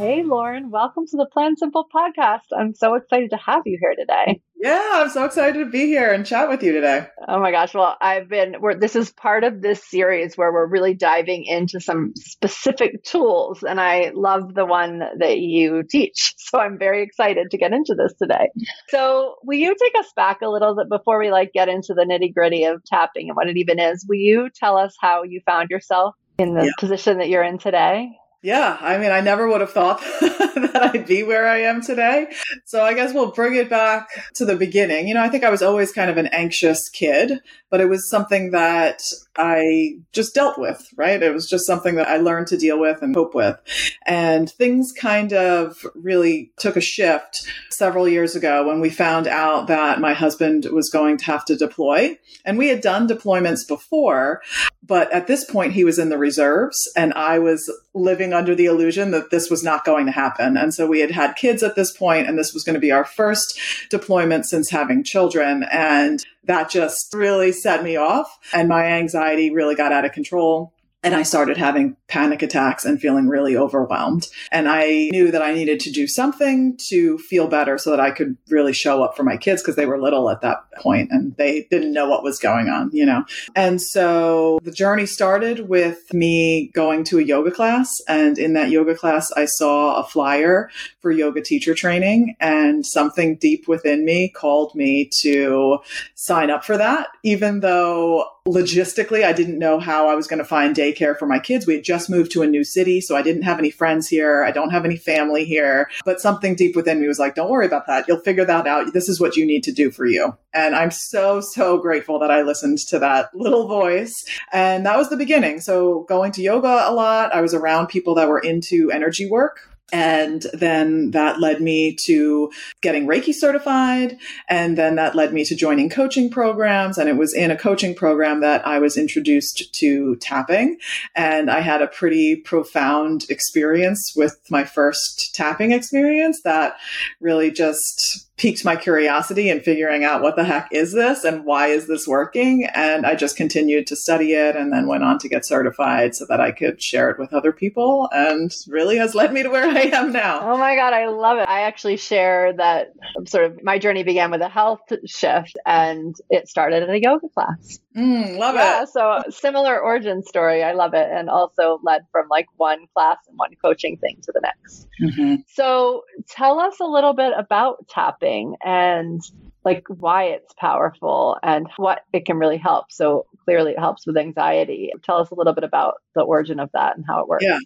Hey, 0.00 0.22
Lauren, 0.22 0.70
welcome 0.70 1.04
to 1.08 1.16
the 1.18 1.26
Plan 1.26 1.58
Simple 1.58 1.86
podcast. 1.94 2.56
I'm 2.58 2.72
so 2.72 2.94
excited 2.94 3.28
to 3.32 3.36
have 3.36 3.64
you 3.66 3.76
here 3.78 3.94
today. 3.98 4.40
Yeah, 4.56 4.92
I'm 4.94 5.10
so 5.10 5.26
excited 5.26 5.58
to 5.58 5.66
be 5.66 5.88
here 5.88 6.10
and 6.10 6.24
chat 6.24 6.48
with 6.48 6.62
you 6.62 6.72
today. 6.72 7.06
Oh 7.28 7.38
my 7.38 7.50
gosh. 7.50 7.74
Well, 7.74 7.98
I've 8.00 8.26
been, 8.26 8.56
we're, 8.60 8.78
this 8.78 8.96
is 8.96 9.12
part 9.12 9.44
of 9.44 9.60
this 9.60 9.84
series 9.84 10.38
where 10.38 10.50
we're 10.50 10.66
really 10.66 10.94
diving 10.94 11.44
into 11.44 11.80
some 11.80 12.14
specific 12.16 13.04
tools. 13.04 13.62
And 13.62 13.78
I 13.78 14.12
love 14.14 14.54
the 14.54 14.64
one 14.64 15.02
that 15.18 15.38
you 15.38 15.82
teach. 15.82 16.34
So 16.50 16.58
I'm 16.58 16.78
very 16.78 17.04
excited 17.04 17.52
to 17.52 17.58
get 17.58 17.72
into 17.72 17.94
this 17.94 18.12
today. 18.14 18.48
So, 18.88 19.36
will 19.44 19.56
you 19.56 19.76
take 19.80 19.92
us 20.00 20.10
back 20.16 20.38
a 20.42 20.48
little 20.48 20.74
bit 20.74 20.88
before 20.88 21.20
we 21.20 21.30
like 21.30 21.52
get 21.52 21.68
into 21.68 21.94
the 21.94 22.02
nitty 22.02 22.34
gritty 22.34 22.64
of 22.64 22.82
tapping 22.84 23.28
and 23.28 23.36
what 23.36 23.48
it 23.48 23.56
even 23.56 23.78
is? 23.78 24.04
Will 24.08 24.16
you 24.16 24.48
tell 24.52 24.76
us 24.76 24.96
how 24.98 25.22
you 25.22 25.40
found 25.46 25.70
yourself 25.70 26.16
in 26.38 26.54
the 26.54 26.64
yeah. 26.64 26.70
position 26.80 27.18
that 27.18 27.28
you're 27.28 27.44
in 27.44 27.58
today? 27.58 28.10
Yeah, 28.42 28.78
I 28.80 28.96
mean, 28.96 29.10
I 29.10 29.20
never 29.20 29.46
would 29.48 29.60
have 29.60 29.72
thought 29.72 30.00
that 30.20 30.92
I'd 30.94 31.06
be 31.06 31.22
where 31.22 31.46
I 31.46 31.58
am 31.58 31.82
today. 31.82 32.32
So 32.64 32.82
I 32.82 32.94
guess 32.94 33.12
we'll 33.12 33.32
bring 33.32 33.54
it 33.54 33.68
back 33.68 34.08
to 34.36 34.46
the 34.46 34.56
beginning. 34.56 35.08
You 35.08 35.14
know, 35.14 35.22
I 35.22 35.28
think 35.28 35.44
I 35.44 35.50
was 35.50 35.60
always 35.60 35.92
kind 35.92 36.10
of 36.10 36.16
an 36.16 36.28
anxious 36.28 36.88
kid, 36.88 37.40
but 37.68 37.82
it 37.82 37.86
was 37.90 38.08
something 38.08 38.52
that 38.52 39.02
I 39.36 39.98
just 40.12 40.34
dealt 40.34 40.58
with, 40.58 40.86
right? 40.96 41.22
It 41.22 41.32
was 41.32 41.48
just 41.48 41.66
something 41.66 41.94
that 41.94 42.08
I 42.08 42.16
learned 42.16 42.48
to 42.48 42.56
deal 42.56 42.80
with 42.80 43.00
and 43.00 43.14
cope 43.14 43.34
with. 43.34 43.56
And 44.04 44.50
things 44.50 44.92
kind 44.92 45.32
of 45.32 45.86
really 45.94 46.52
took 46.58 46.76
a 46.76 46.80
shift 46.80 47.46
several 47.70 48.08
years 48.08 48.34
ago 48.34 48.66
when 48.66 48.80
we 48.80 48.90
found 48.90 49.26
out 49.26 49.68
that 49.68 50.00
my 50.00 50.14
husband 50.14 50.66
was 50.72 50.90
going 50.90 51.16
to 51.18 51.24
have 51.26 51.44
to 51.46 51.56
deploy. 51.56 52.18
And 52.44 52.58
we 52.58 52.68
had 52.68 52.80
done 52.80 53.08
deployments 53.08 53.66
before, 53.66 54.42
but 54.82 55.10
at 55.12 55.28
this 55.28 55.44
point 55.44 55.72
he 55.72 55.84
was 55.84 55.98
in 55.98 56.08
the 56.08 56.18
reserves 56.18 56.76
and 56.96 57.14
I 57.14 57.38
was 57.38 57.72
living 57.94 58.32
under 58.32 58.54
the 58.54 58.66
illusion 58.66 59.12
that 59.12 59.30
this 59.30 59.48
was 59.48 59.62
not 59.62 59.84
going 59.84 60.06
to 60.06 60.12
happen. 60.12 60.56
And 60.56 60.74
so 60.74 60.86
we 60.86 61.00
had 61.00 61.10
had 61.10 61.36
kids 61.36 61.62
at 61.62 61.76
this 61.76 61.96
point 61.96 62.28
and 62.28 62.36
this 62.36 62.52
was 62.52 62.64
going 62.64 62.74
to 62.74 62.80
be 62.80 62.92
our 62.92 63.04
first 63.04 63.58
deployment 63.90 64.46
since 64.46 64.70
having 64.70 65.04
children. 65.04 65.64
And 65.70 66.24
that 66.44 66.70
just 66.70 67.12
really 67.14 67.52
set 67.52 67.82
me 67.82 67.96
off 67.96 68.38
and 68.52 68.68
my 68.68 68.84
anxiety 68.84 69.19
really 69.50 69.74
got 69.74 69.92
out 69.92 70.04
of 70.04 70.12
control. 70.12 70.72
And 71.02 71.14
I 71.14 71.22
started 71.22 71.56
having 71.56 71.96
panic 72.08 72.42
attacks 72.42 72.84
and 72.84 73.00
feeling 73.00 73.26
really 73.26 73.56
overwhelmed. 73.56 74.28
And 74.52 74.68
I 74.68 75.08
knew 75.10 75.30
that 75.30 75.40
I 75.40 75.54
needed 75.54 75.80
to 75.80 75.90
do 75.90 76.06
something 76.06 76.76
to 76.88 77.16
feel 77.16 77.48
better 77.48 77.78
so 77.78 77.88
that 77.88 78.00
I 78.00 78.10
could 78.10 78.36
really 78.50 78.74
show 78.74 79.02
up 79.02 79.16
for 79.16 79.22
my 79.22 79.38
kids 79.38 79.62
because 79.62 79.76
they 79.76 79.86
were 79.86 79.98
little 79.98 80.28
at 80.28 80.42
that 80.42 80.58
point 80.76 81.08
and 81.10 81.34
they 81.36 81.66
didn't 81.70 81.94
know 81.94 82.06
what 82.06 82.22
was 82.22 82.38
going 82.38 82.68
on, 82.68 82.90
you 82.92 83.06
know? 83.06 83.24
And 83.56 83.80
so 83.80 84.58
the 84.62 84.70
journey 84.70 85.06
started 85.06 85.70
with 85.70 86.12
me 86.12 86.70
going 86.74 87.04
to 87.04 87.18
a 87.18 87.22
yoga 87.22 87.50
class. 87.50 88.02
And 88.06 88.36
in 88.36 88.52
that 88.52 88.68
yoga 88.68 88.94
class, 88.94 89.32
I 89.32 89.46
saw 89.46 90.02
a 90.02 90.06
flyer 90.06 90.68
for 91.00 91.10
yoga 91.10 91.40
teacher 91.40 91.74
training 91.74 92.36
and 92.40 92.84
something 92.84 93.36
deep 93.36 93.66
within 93.66 94.04
me 94.04 94.28
called 94.28 94.74
me 94.74 95.08
to 95.20 95.78
sign 96.14 96.50
up 96.50 96.62
for 96.62 96.76
that, 96.76 97.08
even 97.22 97.60
though 97.60 98.26
logistically, 98.50 99.24
I 99.24 99.32
didn't 99.32 99.58
know 99.58 99.78
how 99.78 100.08
I 100.08 100.14
was 100.14 100.26
going 100.26 100.38
to 100.38 100.44
find 100.44 100.74
daycare 100.74 101.16
for 101.16 101.26
my 101.26 101.38
kids. 101.38 101.66
We 101.66 101.74
had 101.74 101.84
just 101.84 102.10
moved 102.10 102.32
to 102.32 102.42
a 102.42 102.46
new 102.46 102.64
city, 102.64 103.00
so 103.00 103.16
I 103.16 103.22
didn't 103.22 103.42
have 103.42 103.58
any 103.58 103.70
friends 103.70 104.08
here. 104.08 104.44
I 104.44 104.50
don't 104.50 104.70
have 104.70 104.84
any 104.84 104.96
family 104.96 105.44
here. 105.44 105.88
But 106.04 106.20
something 106.20 106.54
deep 106.54 106.74
within 106.76 107.00
me 107.00 107.08
was 107.08 107.18
like, 107.18 107.34
don't 107.34 107.50
worry 107.50 107.66
about 107.66 107.86
that. 107.86 108.06
You'll 108.08 108.20
figure 108.20 108.44
that 108.44 108.66
out. 108.66 108.92
This 108.92 109.08
is 109.08 109.20
what 109.20 109.36
you 109.36 109.46
need 109.46 109.62
to 109.64 109.72
do 109.72 109.90
for 109.90 110.06
you. 110.06 110.36
And 110.52 110.74
I'm 110.74 110.90
so, 110.90 111.40
so 111.40 111.78
grateful 111.78 112.18
that 112.18 112.30
I 112.30 112.42
listened 112.42 112.78
to 112.88 112.98
that 112.98 113.34
little 113.34 113.68
voice. 113.68 114.24
And 114.52 114.84
that 114.86 114.98
was 114.98 115.08
the 115.08 115.16
beginning. 115.16 115.60
So 115.60 116.04
going 116.08 116.32
to 116.32 116.42
yoga 116.42 116.84
a 116.86 116.92
lot, 116.92 117.34
I 117.34 117.40
was 117.40 117.54
around 117.54 117.86
people 117.86 118.14
that 118.16 118.28
were 118.28 118.40
into 118.40 118.90
energy 118.90 119.30
work 119.30 119.69
and 119.92 120.46
then 120.52 121.10
that 121.12 121.40
led 121.40 121.60
me 121.60 121.94
to 122.04 122.50
getting 122.80 123.06
Reiki 123.06 123.34
certified. 123.34 124.18
And 124.48 124.78
then 124.78 124.96
that 124.96 125.14
led 125.14 125.32
me 125.32 125.44
to 125.44 125.54
joining 125.54 125.90
coaching 125.90 126.30
programs. 126.30 126.98
And 126.98 127.08
it 127.08 127.16
was 127.16 127.34
in 127.34 127.50
a 127.50 127.56
coaching 127.56 127.94
program 127.94 128.40
that 128.40 128.66
I 128.66 128.78
was 128.78 128.96
introduced 128.96 129.72
to 129.74 130.16
tapping. 130.16 130.78
And 131.14 131.50
I 131.50 131.60
had 131.60 131.82
a 131.82 131.88
pretty 131.88 132.36
profound 132.36 133.26
experience 133.28 134.12
with 134.16 134.40
my 134.50 134.64
first 134.64 135.34
tapping 135.34 135.72
experience 135.72 136.42
that 136.42 136.76
really 137.20 137.50
just 137.50 138.29
piqued 138.40 138.64
my 138.64 138.74
curiosity 138.74 139.50
in 139.50 139.60
figuring 139.60 140.02
out 140.02 140.22
what 140.22 140.34
the 140.34 140.44
heck 140.44 140.66
is 140.72 140.92
this 140.94 141.24
and 141.24 141.44
why 141.44 141.66
is 141.66 141.86
this 141.86 142.08
working. 142.08 142.66
And 142.74 143.04
I 143.04 143.14
just 143.14 143.36
continued 143.36 143.86
to 143.88 143.96
study 143.96 144.32
it 144.32 144.56
and 144.56 144.72
then 144.72 144.86
went 144.86 145.04
on 145.04 145.18
to 145.18 145.28
get 145.28 145.44
certified 145.44 146.14
so 146.14 146.24
that 146.24 146.40
I 146.40 146.50
could 146.50 146.82
share 146.82 147.10
it 147.10 147.18
with 147.18 147.34
other 147.34 147.52
people 147.52 148.08
and 148.12 148.50
really 148.66 148.96
has 148.96 149.14
led 149.14 149.34
me 149.34 149.42
to 149.42 149.50
where 149.50 149.64
I 149.68 149.90
am 149.92 150.10
now. 150.10 150.40
Oh 150.40 150.56
my 150.56 150.74
God, 150.74 150.94
I 150.94 151.08
love 151.08 151.36
it. 151.36 151.50
I 151.50 151.62
actually 151.62 151.98
share 151.98 152.54
that 152.54 152.94
sort 153.26 153.44
of 153.44 153.62
my 153.62 153.78
journey 153.78 154.04
began 154.04 154.30
with 154.30 154.40
a 154.40 154.48
health 154.48 154.90
shift 155.04 155.58
and 155.66 156.16
it 156.30 156.48
started 156.48 156.82
at 156.82 156.88
a 156.88 156.98
yoga 156.98 157.28
class. 157.28 157.78
Mm, 157.94 158.38
love 158.38 158.54
yeah, 158.54 158.84
it. 158.84 158.88
so 158.88 159.20
similar 159.28 159.78
origin 159.78 160.22
story. 160.22 160.62
I 160.62 160.72
love 160.72 160.94
it. 160.94 161.08
And 161.12 161.28
also 161.28 161.78
led 161.82 162.06
from 162.10 162.28
like 162.30 162.46
one 162.56 162.86
class 162.94 163.18
and 163.28 163.36
one 163.36 163.50
coaching 163.62 163.98
thing 163.98 164.18
to 164.22 164.32
the 164.32 164.40
next. 164.40 164.88
Mm-hmm. 165.02 165.34
So 165.48 166.04
tell 166.26 166.58
us 166.58 166.80
a 166.80 166.86
little 166.86 167.12
bit 167.12 167.34
about 167.36 167.86
tapping 167.88 168.29
and 168.64 169.20
like 169.64 169.84
why 169.88 170.24
it's 170.24 170.54
powerful 170.58 171.36
and 171.42 171.68
what 171.76 172.00
it 172.12 172.24
can 172.24 172.38
really 172.38 172.56
help. 172.56 172.90
So 172.90 173.26
clearly 173.44 173.72
it 173.72 173.78
helps 173.78 174.06
with 174.06 174.16
anxiety. 174.16 174.92
Tell 175.02 175.18
us 175.18 175.30
a 175.30 175.34
little 175.34 175.52
bit 175.52 175.64
about 175.64 175.96
the 176.14 176.22
origin 176.22 176.60
of 176.60 176.70
that 176.72 176.96
and 176.96 177.04
how 177.06 177.20
it 177.20 177.28
works. 177.28 177.44
Yeah. 177.44 177.58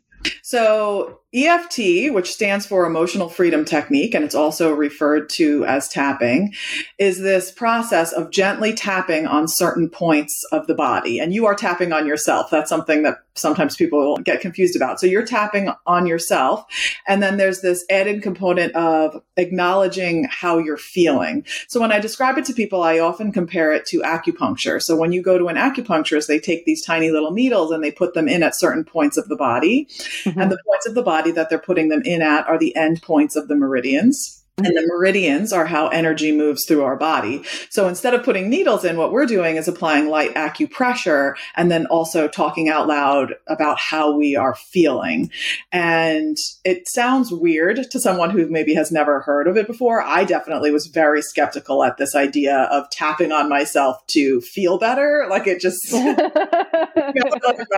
So, 0.43 1.21
EFT, 1.35 2.13
which 2.13 2.33
stands 2.33 2.65
for 2.65 2.87
Emotional 2.87 3.29
Freedom 3.29 3.65
Technique, 3.65 4.15
and 4.15 4.25
it's 4.25 4.37
also 4.37 4.73
referred 4.73 5.29
to 5.31 5.65
as 5.65 5.89
tapping, 5.89 6.55
is 6.97 7.19
this 7.19 7.51
process 7.51 8.13
of 8.13 8.31
gently 8.31 8.73
tapping 8.73 9.27
on 9.27 9.49
certain 9.49 9.91
points 9.91 10.45
of 10.53 10.69
the 10.69 10.75
body. 10.75 11.19
And 11.19 11.35
you 11.35 11.47
are 11.47 11.57
tapping 11.57 11.93
on 11.93 12.07
yourself. 12.07 12.51
That's 12.51 12.69
something 12.69 13.03
that 13.03 13.19
sometimes 13.35 13.75
people 13.75 14.17
get 14.19 14.41
confused 14.41 14.77
about. 14.77 15.01
So, 15.01 15.07
you're 15.07 15.27
tapping 15.27 15.71
on 15.87 16.07
yourself. 16.07 16.65
And 17.09 17.23
then 17.23 17.37
there's 17.37 17.63
this 17.63 17.85
added 17.91 18.23
component 18.23 18.75
of 18.77 19.21
acknowledging 19.37 20.29
how 20.31 20.59
you're 20.59 20.77
feeling. 20.77 21.45
So, 21.69 21.81
when 21.81 21.91
I 21.91 21.99
describe 21.99 22.39
it 22.39 22.45
to 22.45 22.53
people, 22.53 22.83
I 22.83 23.01
often 23.01 23.33
compare 23.33 23.73
it 23.73 23.87
to 23.87 24.03
acupuncture. 24.03 24.81
So, 24.81 24.95
when 24.95 25.13
you 25.13 25.23
go 25.23 25.39
to 25.39 25.49
an 25.49 25.57
acupuncturist, 25.57 26.29
they 26.29 26.39
take 26.39 26.65
these 26.65 26.85
tiny 26.85 27.11
little 27.11 27.33
needles 27.33 27.73
and 27.73 27.83
they 27.83 27.91
put 27.91 28.15
them 28.15 28.29
in 28.29 28.43
at 28.43 28.55
certain 28.55 28.85
points 28.85 29.17
of 29.17 29.29
the 29.29 29.37
body. 29.37 29.89
Mm-hmm. 30.25 30.41
And 30.41 30.51
the 30.51 30.59
points 30.67 30.87
of 30.87 30.95
the 30.95 31.03
body 31.03 31.31
that 31.33 31.51
they're 31.51 31.59
putting 31.59 31.89
them 31.89 32.03
in 32.05 32.23
at 32.23 32.47
are 32.47 32.59
the 32.59 32.75
end 32.77 33.03
points 33.03 33.37
of 33.37 33.49
the 33.49 33.57
meridians. 33.57 34.44
And 34.57 34.67
the 34.67 34.87
meridians 34.87 35.53
are 35.53 35.67
how 35.67 35.89
energy 35.89 36.31
moves 36.31 36.65
through 36.65 36.85
our 36.85 36.95
body. 36.95 37.43
So 37.71 37.89
instead 37.89 38.15
of 38.15 38.23
putting 38.23 38.49
needles 38.49 38.85
in, 38.85 38.97
what 38.97 39.11
we're 39.11 39.27
doing 39.27 39.57
is 39.57 39.67
applying 39.67 40.09
light 40.09 40.33
acupressure 40.35 41.35
and 41.57 41.73
then 41.73 41.87
also 41.87 42.29
talking 42.29 42.69
out 42.69 42.87
loud 42.87 43.35
about 43.49 43.81
how 43.81 44.17
we 44.17 44.37
are 44.37 44.55
feeling. 44.55 45.33
And 45.73 46.37
it 46.65 46.87
sounds 46.87 47.33
weird 47.33 47.91
to 47.91 47.99
someone 47.99 48.31
who 48.31 48.47
maybe 48.49 48.75
has 48.75 48.93
never 48.93 49.23
heard 49.23 49.49
of 49.49 49.57
it 49.57 49.67
before. 49.67 50.01
I 50.01 50.23
definitely 50.23 50.71
was 50.71 50.87
very 50.87 51.21
skeptical 51.21 51.83
at 51.83 51.97
this 51.97 52.15
idea 52.15 52.69
of 52.71 52.89
tapping 52.91 53.33
on 53.33 53.49
myself 53.49 54.07
to 54.09 54.41
feel 54.41 54.79
better. 54.79 55.27
Like 55.29 55.49
it 55.49 55.61
just, 55.61 55.83
I 55.93 57.19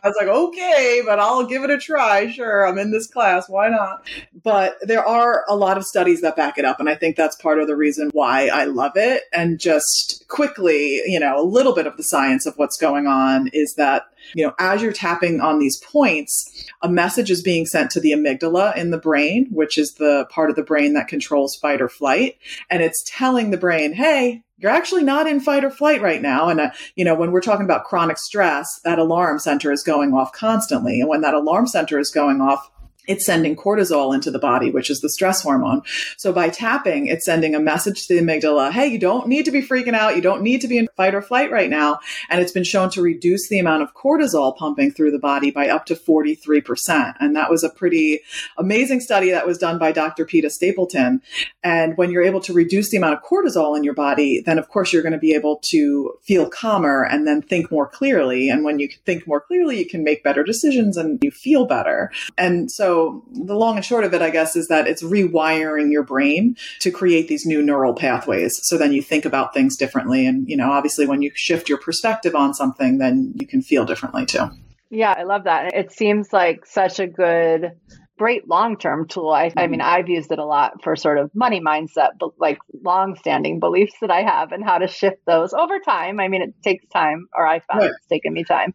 was 0.05 0.17
like, 0.21 0.29
okay, 0.29 1.01
but 1.07 1.19
I'll 1.19 1.47
give 1.47 1.65
it 1.65 1.71
a 1.71 1.79
try. 1.79 2.31
Sure. 2.31 2.69
I'm 2.69 2.77
in 2.77 2.91
this 2.91 3.07
class. 3.07 3.49
Why 3.49 3.71
not? 3.71 4.07
But 4.45 4.77
there 4.83 5.05
are 5.07 5.47
a 5.49 5.57
lot 5.57 5.79
of 5.79 5.87
studies 5.87 6.21
that 6.21 6.37
back 6.37 6.59
it 6.59 6.66
up. 6.67 6.81
And 6.81 6.89
I 6.89 6.95
think 6.95 7.17
that's 7.17 7.37
part 7.37 7.59
of 7.59 7.67
the 7.67 7.77
reason 7.77 8.11
why 8.13 8.49
I 8.49 8.65
love 8.65 8.93
it. 8.97 9.23
And 9.33 9.59
just 9.59 10.27
quickly, 10.29 11.01
you 11.07 11.19
know, 11.19 11.41
a 11.41 11.43
little 11.43 11.75
bit 11.75 11.87
of 11.87 11.97
the 11.97 12.03
science 12.03 12.45
of 12.45 12.55
what's 12.57 12.77
going 12.77 13.07
on 13.07 13.49
is 13.53 13.75
that, 13.77 14.07
you 14.35 14.45
know, 14.45 14.53
as 14.59 14.83
you're 14.83 14.93
tapping 14.93 15.41
on 15.41 15.59
these 15.59 15.79
points, 15.79 16.67
a 16.83 16.89
message 16.89 17.31
is 17.31 17.43
being 17.43 17.65
sent 17.65 17.91
to 17.93 18.01
the 18.01 18.13
amygdala 18.13 18.77
in 18.77 18.91
the 18.91 18.99
brain, 18.99 19.47
which 19.51 19.79
is 19.79 19.95
the 19.95 20.27
part 20.31 20.51
of 20.51 20.57
the 20.57 20.63
brain 20.63 20.93
that 20.95 21.09
controls 21.09 21.57
fight 21.57 21.81
or 21.81 21.89
flight. 21.89 22.37
And 22.69 22.83
it's 22.83 23.05
telling 23.07 23.51
the 23.51 23.57
brain, 23.57 23.93
hey, 23.93 24.43
you're 24.59 24.73
actually 24.73 25.05
not 25.05 25.27
in 25.27 25.41
fight 25.41 25.65
or 25.65 25.71
flight 25.71 26.01
right 26.01 26.23
now. 26.23 26.49
And, 26.49 26.61
uh, 26.61 26.71
you 26.95 27.05
know, 27.05 27.15
when 27.15 27.31
we're 27.31 27.43
talking 27.43 27.65
about 27.65 27.85
chronic 27.85 28.19
stress, 28.19 28.81
that 28.85 28.99
alarm 28.99 29.39
center 29.39 29.71
is 29.71 29.83
going 29.83 30.15
off 30.15 30.33
constantly. 30.33 31.01
And 31.01 31.09
when 31.09 31.21
that 31.21 31.35
alarm 31.35 31.67
center 31.67 31.99
is 31.99 32.11
going 32.11 32.41
off, 32.41 32.71
it's 33.07 33.25
sending 33.25 33.57
cortisol 33.57 34.15
into 34.15 34.31
the 34.31 34.39
body, 34.39 34.71
which 34.71 34.91
is 34.91 35.01
the 35.01 35.09
stress 35.09 35.43
hormone. 35.43 35.83
So 36.17 36.33
by 36.33 36.49
tapping, 36.49 37.07
it's 37.07 37.25
sending 37.25 37.55
a 37.55 37.61
message 37.61 38.07
to 38.07 38.15
the 38.15 38.21
amygdala, 38.21 38.73
hey, 38.73 38.87
you 38.87 38.99
don't 38.99 39.29
need 39.29 39.45
to 39.45 39.51
be 39.51 39.63
freaking 39.63 39.95
out. 39.95 40.17
You 40.17 40.23
don't 40.23 40.43
need 40.43 40.61
to 40.63 40.69
be 40.69 40.79
in 40.79 40.89
fight 40.97 41.15
or 41.15 41.23
flight 41.23 41.51
right 41.51 41.71
now. 41.71 42.01
And 42.29 42.41
it's 42.41 42.53
been 42.53 42.65
shown 42.65 42.91
to 42.91 43.03
reduce 43.03 43.49
the 43.49 43.59
amount 43.59 43.83
of 43.83 43.95
cortisol 43.95 44.57
pumping 44.57 44.91
through 44.91 45.11
the 45.11 45.19
body 45.19 45.51
by 45.51 45.69
up 45.69 45.87
to 45.87 45.95
43%. 45.95 47.15
And 47.21 47.37
that 47.37 47.51
was 47.51 47.63
a 47.63 47.71
pretty 47.71 48.21
amazing 48.59 49.01
study 49.01 49.31
that 49.31 49.47
was 49.47 49.59
done 49.59 49.79
by 49.79 49.93
Dr. 49.93 50.25
Peta 50.25 50.51
Stapleton. 50.51 51.23
And 51.63 51.97
when 51.97 52.11
you're 52.11 52.23
able 52.23 52.41
to 52.41 52.53
reduce 52.53 52.91
the 52.91 52.97
amount 52.97 53.15
of 53.15 53.23
cortisol 53.23 53.77
in 53.77 53.85
your 53.85 53.95
body, 53.95 54.43
then 54.45 54.59
of 54.59 54.69
course 54.69 54.93
you're 54.93 55.03
going 55.03 55.13
to 55.13 55.19
be 55.19 55.35
able 55.35 55.61
to 55.65 56.15
feel 56.23 56.49
calmer 56.49 57.05
and 57.05 57.27
then 57.27 57.43
think 57.43 57.71
more 57.71 57.89
clearly. 57.89 58.49
And 58.49 58.65
when 58.65 58.79
you 58.79 58.89
think 59.05 59.27
more 59.27 59.41
clearly, 59.41 59.79
you 59.79 59.87
can 59.87 60.05
make 60.05 60.25
better 60.25 60.43
decisions 60.43 60.97
and 60.97 61.19
you 61.23 61.31
feel 61.31 61.67
better. 61.67 62.11
And 62.37 62.71
so 62.71 62.96
the 63.33 63.55
long 63.55 63.77
and 63.77 63.85
short 63.85 64.05
of 64.05 64.15
it, 64.15 64.23
I 64.23 64.31
guess, 64.31 64.57
is 64.57 64.69
that 64.69 64.87
it's 64.87 65.03
rewiring 65.03 65.91
your 65.91 66.03
brain 66.03 66.57
to 66.81 66.91
create 66.91 67.29
these 67.29 67.47
new 67.47 67.63
neural 67.63 67.95
pathways. 67.95 68.67
So 68.67 68.79
then 68.79 68.93
you 68.93 69.03
think 69.03 69.25
about 69.25 69.55
things 69.55 69.77
differently. 69.77 70.27
And, 70.27 70.49
you 70.49 70.57
know, 70.57 70.71
obviously 70.71 71.07
when 71.07 71.23
you 71.23 71.31
shift 71.35 71.69
your 71.69 71.79
perspective 71.79 72.35
on 72.35 72.55
something, 72.55 72.99
then 72.99 73.33
you 73.37 73.47
can 73.47 73.63
feel 73.63 73.85
differently 73.85 74.27
too. 74.27 74.51
Yeah, 74.91 75.15
I 75.17 75.25
love 75.25 75.45
that. 75.45 75.75
It 75.75 75.93
seems 75.93 76.33
like 76.33 76.65
such 76.67 77.01
a 77.01 77.07
good 77.07 77.73
great 78.19 78.49
long-term 78.49 79.09
tool. 79.09 79.31
I, 79.31 79.53
I, 79.57 79.67
mean, 79.67 79.81
mm-hmm. 79.81 79.89
I've 79.89 80.09
used 80.09 80.33
it 80.33 80.39
a 80.39 80.45
lot 80.45 80.83
for 80.83 80.97
sort 80.97 81.19
of 81.19 81.31
money 81.35 81.61
mindset, 81.61 82.11
but 82.19 82.31
like 82.39 82.59
long-standing 82.83 83.61
beliefs 83.61 83.95
that 84.01 84.11
I 84.11 84.23
have 84.23 84.53
and 84.53 84.65
how 84.65 84.79
to 84.79 84.89
shift 84.89 85.19
those 85.27 85.53
over 85.53 85.79
time. 85.81 86.19
I 86.19 86.29
mean, 86.29 86.43
it 86.43 86.55
takes 86.63 86.87
time, 86.89 87.29
or 87.37 87.47
I 87.47 87.61
found 87.61 87.83
right. 87.83 87.91
it's 87.91 88.07
taken 88.07 88.33
me 88.33 88.45
time. 88.45 88.75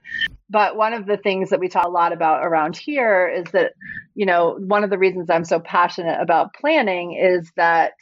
But 0.52 0.76
one 0.76 0.94
of 0.94 1.06
the 1.06 1.16
things 1.16 1.52
that 1.52 1.62
we 1.62 1.70
talk 1.70 1.86
a 1.86 1.90
lot 1.90 2.12
about 2.12 2.46
around 2.46 2.76
here 2.76 3.26
is 3.30 3.46
that, 3.54 3.72
you 4.16 4.26
know, 4.26 4.58
one 4.60 4.84
of 4.84 4.90
the 4.90 4.98
reasons 4.98 5.30
I'm 5.30 5.46
so 5.46 5.62
passionate 5.62 6.20
about 6.20 6.54
planning 6.54 7.14
is 7.14 7.50
that 7.56 7.94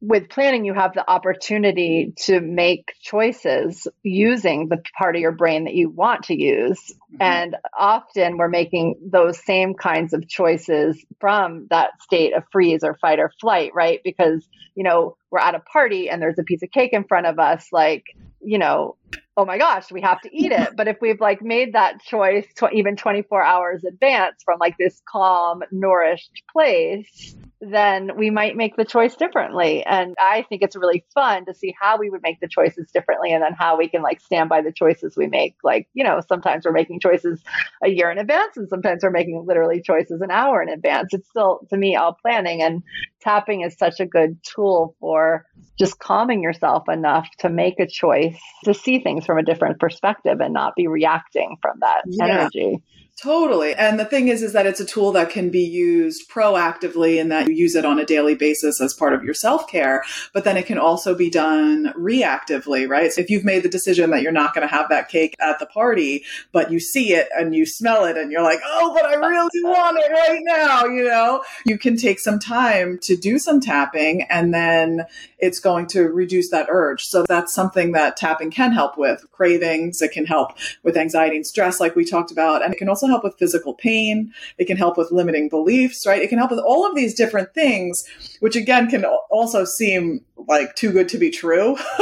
with 0.00 0.30
planning, 0.30 0.64
you 0.64 0.72
have 0.72 0.94
the 0.94 1.08
opportunity 1.08 2.14
to 2.24 2.40
make 2.40 2.94
choices 3.02 3.86
using 4.02 4.68
the 4.68 4.82
part 4.96 5.16
of 5.16 5.20
your 5.20 5.32
brain 5.32 5.64
that 5.64 5.74
you 5.74 5.90
want 5.90 6.24
to 6.24 6.34
use. 6.34 6.80
Mm-hmm. 7.12 7.16
And 7.20 7.56
often 7.78 8.38
we're 8.38 8.48
making 8.48 8.94
those 9.04 9.44
same 9.44 9.74
kinds 9.74 10.14
of 10.14 10.26
choices 10.26 11.04
from 11.20 11.66
that 11.68 11.90
state 12.00 12.34
of 12.34 12.44
freeze 12.50 12.84
or 12.84 12.96
fight 13.02 13.18
or 13.18 13.30
flight, 13.38 13.72
right? 13.74 14.00
Because, 14.02 14.48
you 14.74 14.82
know, 14.82 15.18
we're 15.30 15.40
at 15.40 15.54
a 15.54 15.60
party 15.60 16.08
and 16.08 16.22
there's 16.22 16.38
a 16.38 16.42
piece 16.44 16.62
of 16.62 16.70
cake 16.70 16.94
in 16.94 17.04
front 17.04 17.26
of 17.26 17.38
us, 17.38 17.68
like, 17.70 18.04
you 18.40 18.58
know, 18.58 18.96
oh 19.36 19.44
my 19.44 19.58
gosh, 19.58 19.90
we 19.90 20.00
have 20.00 20.20
to 20.22 20.36
eat 20.36 20.52
it. 20.52 20.70
But 20.76 20.88
if 20.88 20.98
we've 21.00 21.20
like 21.20 21.42
made 21.42 21.74
that 21.74 22.02
choice 22.02 22.46
tw- 22.54 22.72
even 22.72 22.96
24 22.96 23.42
hours 23.42 23.84
advance 23.84 24.42
from 24.44 24.58
like 24.58 24.76
this 24.78 25.00
calm, 25.08 25.62
nourished 25.70 26.42
place, 26.52 27.36
then 27.60 28.16
we 28.16 28.30
might 28.30 28.56
make 28.56 28.76
the 28.76 28.84
choice 28.84 29.16
differently. 29.16 29.84
And 29.84 30.14
I 30.20 30.44
think 30.48 30.62
it's 30.62 30.76
really 30.76 31.04
fun 31.12 31.44
to 31.46 31.54
see 31.54 31.74
how 31.78 31.98
we 31.98 32.08
would 32.08 32.22
make 32.22 32.40
the 32.40 32.48
choices 32.48 32.90
differently 32.92 33.32
and 33.32 33.42
then 33.42 33.52
how 33.52 33.76
we 33.76 33.88
can 33.88 34.02
like 34.02 34.20
stand 34.20 34.48
by 34.48 34.62
the 34.62 34.72
choices 34.72 35.16
we 35.16 35.26
make. 35.26 35.56
Like, 35.64 35.88
you 35.92 36.04
know, 36.04 36.20
sometimes 36.28 36.64
we're 36.64 36.72
making 36.72 37.00
choices 37.00 37.42
a 37.82 37.88
year 37.88 38.10
in 38.10 38.18
advance 38.18 38.56
and 38.56 38.68
sometimes 38.68 39.02
we're 39.02 39.10
making 39.10 39.44
literally 39.46 39.82
choices 39.82 40.20
an 40.20 40.30
hour 40.30 40.62
in 40.62 40.68
advance. 40.68 41.08
It's 41.12 41.28
still, 41.28 41.66
to 41.70 41.76
me, 41.76 41.96
all 41.96 42.16
planning. 42.22 42.62
And 42.62 42.82
tapping 43.20 43.62
is 43.62 43.76
such 43.76 43.98
a 43.98 44.06
good 44.06 44.38
tool 44.44 44.94
for 45.00 45.44
just 45.78 45.98
calming 45.98 46.42
yourself 46.42 46.88
enough 46.88 47.28
to 47.38 47.48
make 47.48 47.80
a 47.80 47.86
choice 47.86 48.38
to 48.64 48.74
see 48.74 49.00
things 49.00 49.26
from 49.26 49.38
a 49.38 49.42
different 49.42 49.80
perspective 49.80 50.40
and 50.40 50.54
not 50.54 50.76
be 50.76 50.86
reacting 50.86 51.56
from 51.60 51.78
that 51.80 52.02
yeah. 52.06 52.24
energy. 52.24 52.82
Totally. 53.20 53.74
And 53.74 53.98
the 53.98 54.04
thing 54.04 54.28
is, 54.28 54.44
is 54.44 54.52
that 54.52 54.66
it's 54.66 54.78
a 54.78 54.84
tool 54.84 55.10
that 55.12 55.30
can 55.30 55.50
be 55.50 55.64
used 55.64 56.30
proactively 56.30 57.20
and 57.20 57.32
that 57.32 57.48
you 57.48 57.54
use 57.54 57.74
it 57.74 57.84
on 57.84 57.98
a 57.98 58.04
daily 58.04 58.36
basis 58.36 58.80
as 58.80 58.94
part 58.94 59.12
of 59.12 59.24
your 59.24 59.34
self 59.34 59.66
care. 59.66 60.04
But 60.32 60.44
then 60.44 60.56
it 60.56 60.66
can 60.66 60.78
also 60.78 61.16
be 61.16 61.28
done 61.28 61.92
reactively, 61.98 62.88
right? 62.88 63.12
So 63.12 63.20
if 63.20 63.28
you've 63.28 63.44
made 63.44 63.64
the 63.64 63.68
decision 63.68 64.10
that 64.10 64.22
you're 64.22 64.30
not 64.30 64.54
going 64.54 64.66
to 64.68 64.72
have 64.72 64.88
that 64.90 65.08
cake 65.08 65.34
at 65.40 65.58
the 65.58 65.66
party, 65.66 66.22
but 66.52 66.70
you 66.70 66.78
see 66.78 67.12
it 67.12 67.28
and 67.36 67.56
you 67.56 67.66
smell 67.66 68.04
it 68.04 68.16
and 68.16 68.30
you're 68.30 68.42
like, 68.42 68.60
oh, 68.64 68.94
but 68.94 69.04
I 69.04 69.14
really 69.14 69.50
want 69.64 69.98
it 69.98 70.12
right 70.12 70.42
now, 70.44 70.84
you 70.84 71.02
know, 71.02 71.42
you 71.66 71.76
can 71.76 71.96
take 71.96 72.20
some 72.20 72.38
time 72.38 73.00
to 73.02 73.16
do 73.16 73.40
some 73.40 73.60
tapping 73.60 74.22
and 74.30 74.54
then 74.54 75.06
it's 75.40 75.58
going 75.58 75.88
to 75.88 76.02
reduce 76.02 76.50
that 76.50 76.68
urge. 76.70 77.04
So 77.06 77.24
that's 77.28 77.52
something 77.52 77.92
that 77.92 78.16
tapping 78.16 78.52
can 78.52 78.70
help 78.70 78.96
with 78.96 79.24
cravings. 79.32 80.02
It 80.02 80.12
can 80.12 80.26
help 80.26 80.52
with 80.84 80.96
anxiety 80.96 81.34
and 81.34 81.46
stress, 81.46 81.80
like 81.80 81.96
we 81.96 82.04
talked 82.04 82.30
about. 82.30 82.64
And 82.64 82.72
it 82.72 82.76
can 82.76 82.88
also 82.88 83.07
help 83.08 83.24
with 83.24 83.38
physical 83.38 83.74
pain. 83.74 84.32
It 84.58 84.66
can 84.66 84.76
help 84.76 84.96
with 84.96 85.10
limiting 85.10 85.48
beliefs, 85.48 86.06
right? 86.06 86.22
It 86.22 86.28
can 86.28 86.38
help 86.38 86.50
with 86.50 86.60
all 86.60 86.86
of 86.86 86.94
these 86.94 87.14
different 87.14 87.54
things, 87.54 88.04
which 88.40 88.56
again 88.56 88.88
can 88.88 89.04
also 89.04 89.64
seem 89.64 90.24
like 90.36 90.74
too 90.74 90.92
good 90.92 91.08
to 91.10 91.18
be 91.18 91.30
true. 91.30 91.76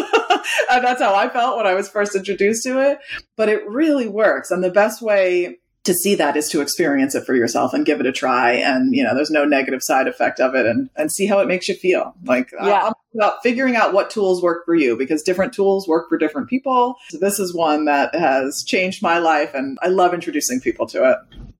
and 0.71 0.85
that's 0.85 1.01
how 1.01 1.15
I 1.15 1.29
felt 1.29 1.57
when 1.57 1.67
I 1.67 1.75
was 1.75 1.89
first 1.89 2.15
introduced 2.15 2.63
to 2.65 2.79
it. 2.81 2.99
But 3.37 3.49
it 3.49 3.67
really 3.69 4.09
works. 4.09 4.51
And 4.51 4.63
the 4.63 4.71
best 4.71 5.03
way 5.03 5.59
to 5.87 5.95
see 5.95 6.15
that 6.17 6.37
is 6.37 6.49
to 6.49 6.61
experience 6.61 7.15
it 7.15 7.25
for 7.25 7.35
yourself 7.35 7.73
and 7.73 7.87
give 7.87 8.01
it 8.01 8.07
a 8.07 8.13
try 8.13 8.53
and 8.53 8.95
you 8.95 9.03
know 9.03 9.15
there's 9.15 9.31
no 9.31 9.45
negative 9.45 9.83
side 9.83 10.09
effect 10.09 10.41
of 10.41 10.55
it 10.55 10.67
and 10.67 10.91
and 10.97 11.13
see 11.13 11.27
how 11.27 11.39
it 11.39 11.47
makes 11.47 11.69
you 11.69 11.75
feel 11.75 12.15
like 12.25 12.51
yeah. 12.53 12.87
I'm 12.87 12.93
about 13.15 13.43
figuring 13.43 13.77
out 13.77 13.93
what 13.93 14.11
tools 14.11 14.43
work 14.43 14.65
for 14.65 14.75
you 14.75 14.97
because 14.97 15.23
different 15.23 15.53
tools 15.53 15.89
work 15.89 16.09
for 16.09 16.19
different 16.19 16.49
people 16.49 16.97
so 17.09 17.19
this 17.19 17.39
is 17.39 17.55
one 17.55 17.87
that 17.87 18.15
has 18.15 18.63
changed 18.67 19.03
my 19.03 19.19
life 19.19 19.55
and 19.55 19.79
i 19.81 19.87
love 19.87 20.13
introducing 20.13 20.61
people 20.61 20.87
to 20.89 21.11
it 21.11 21.19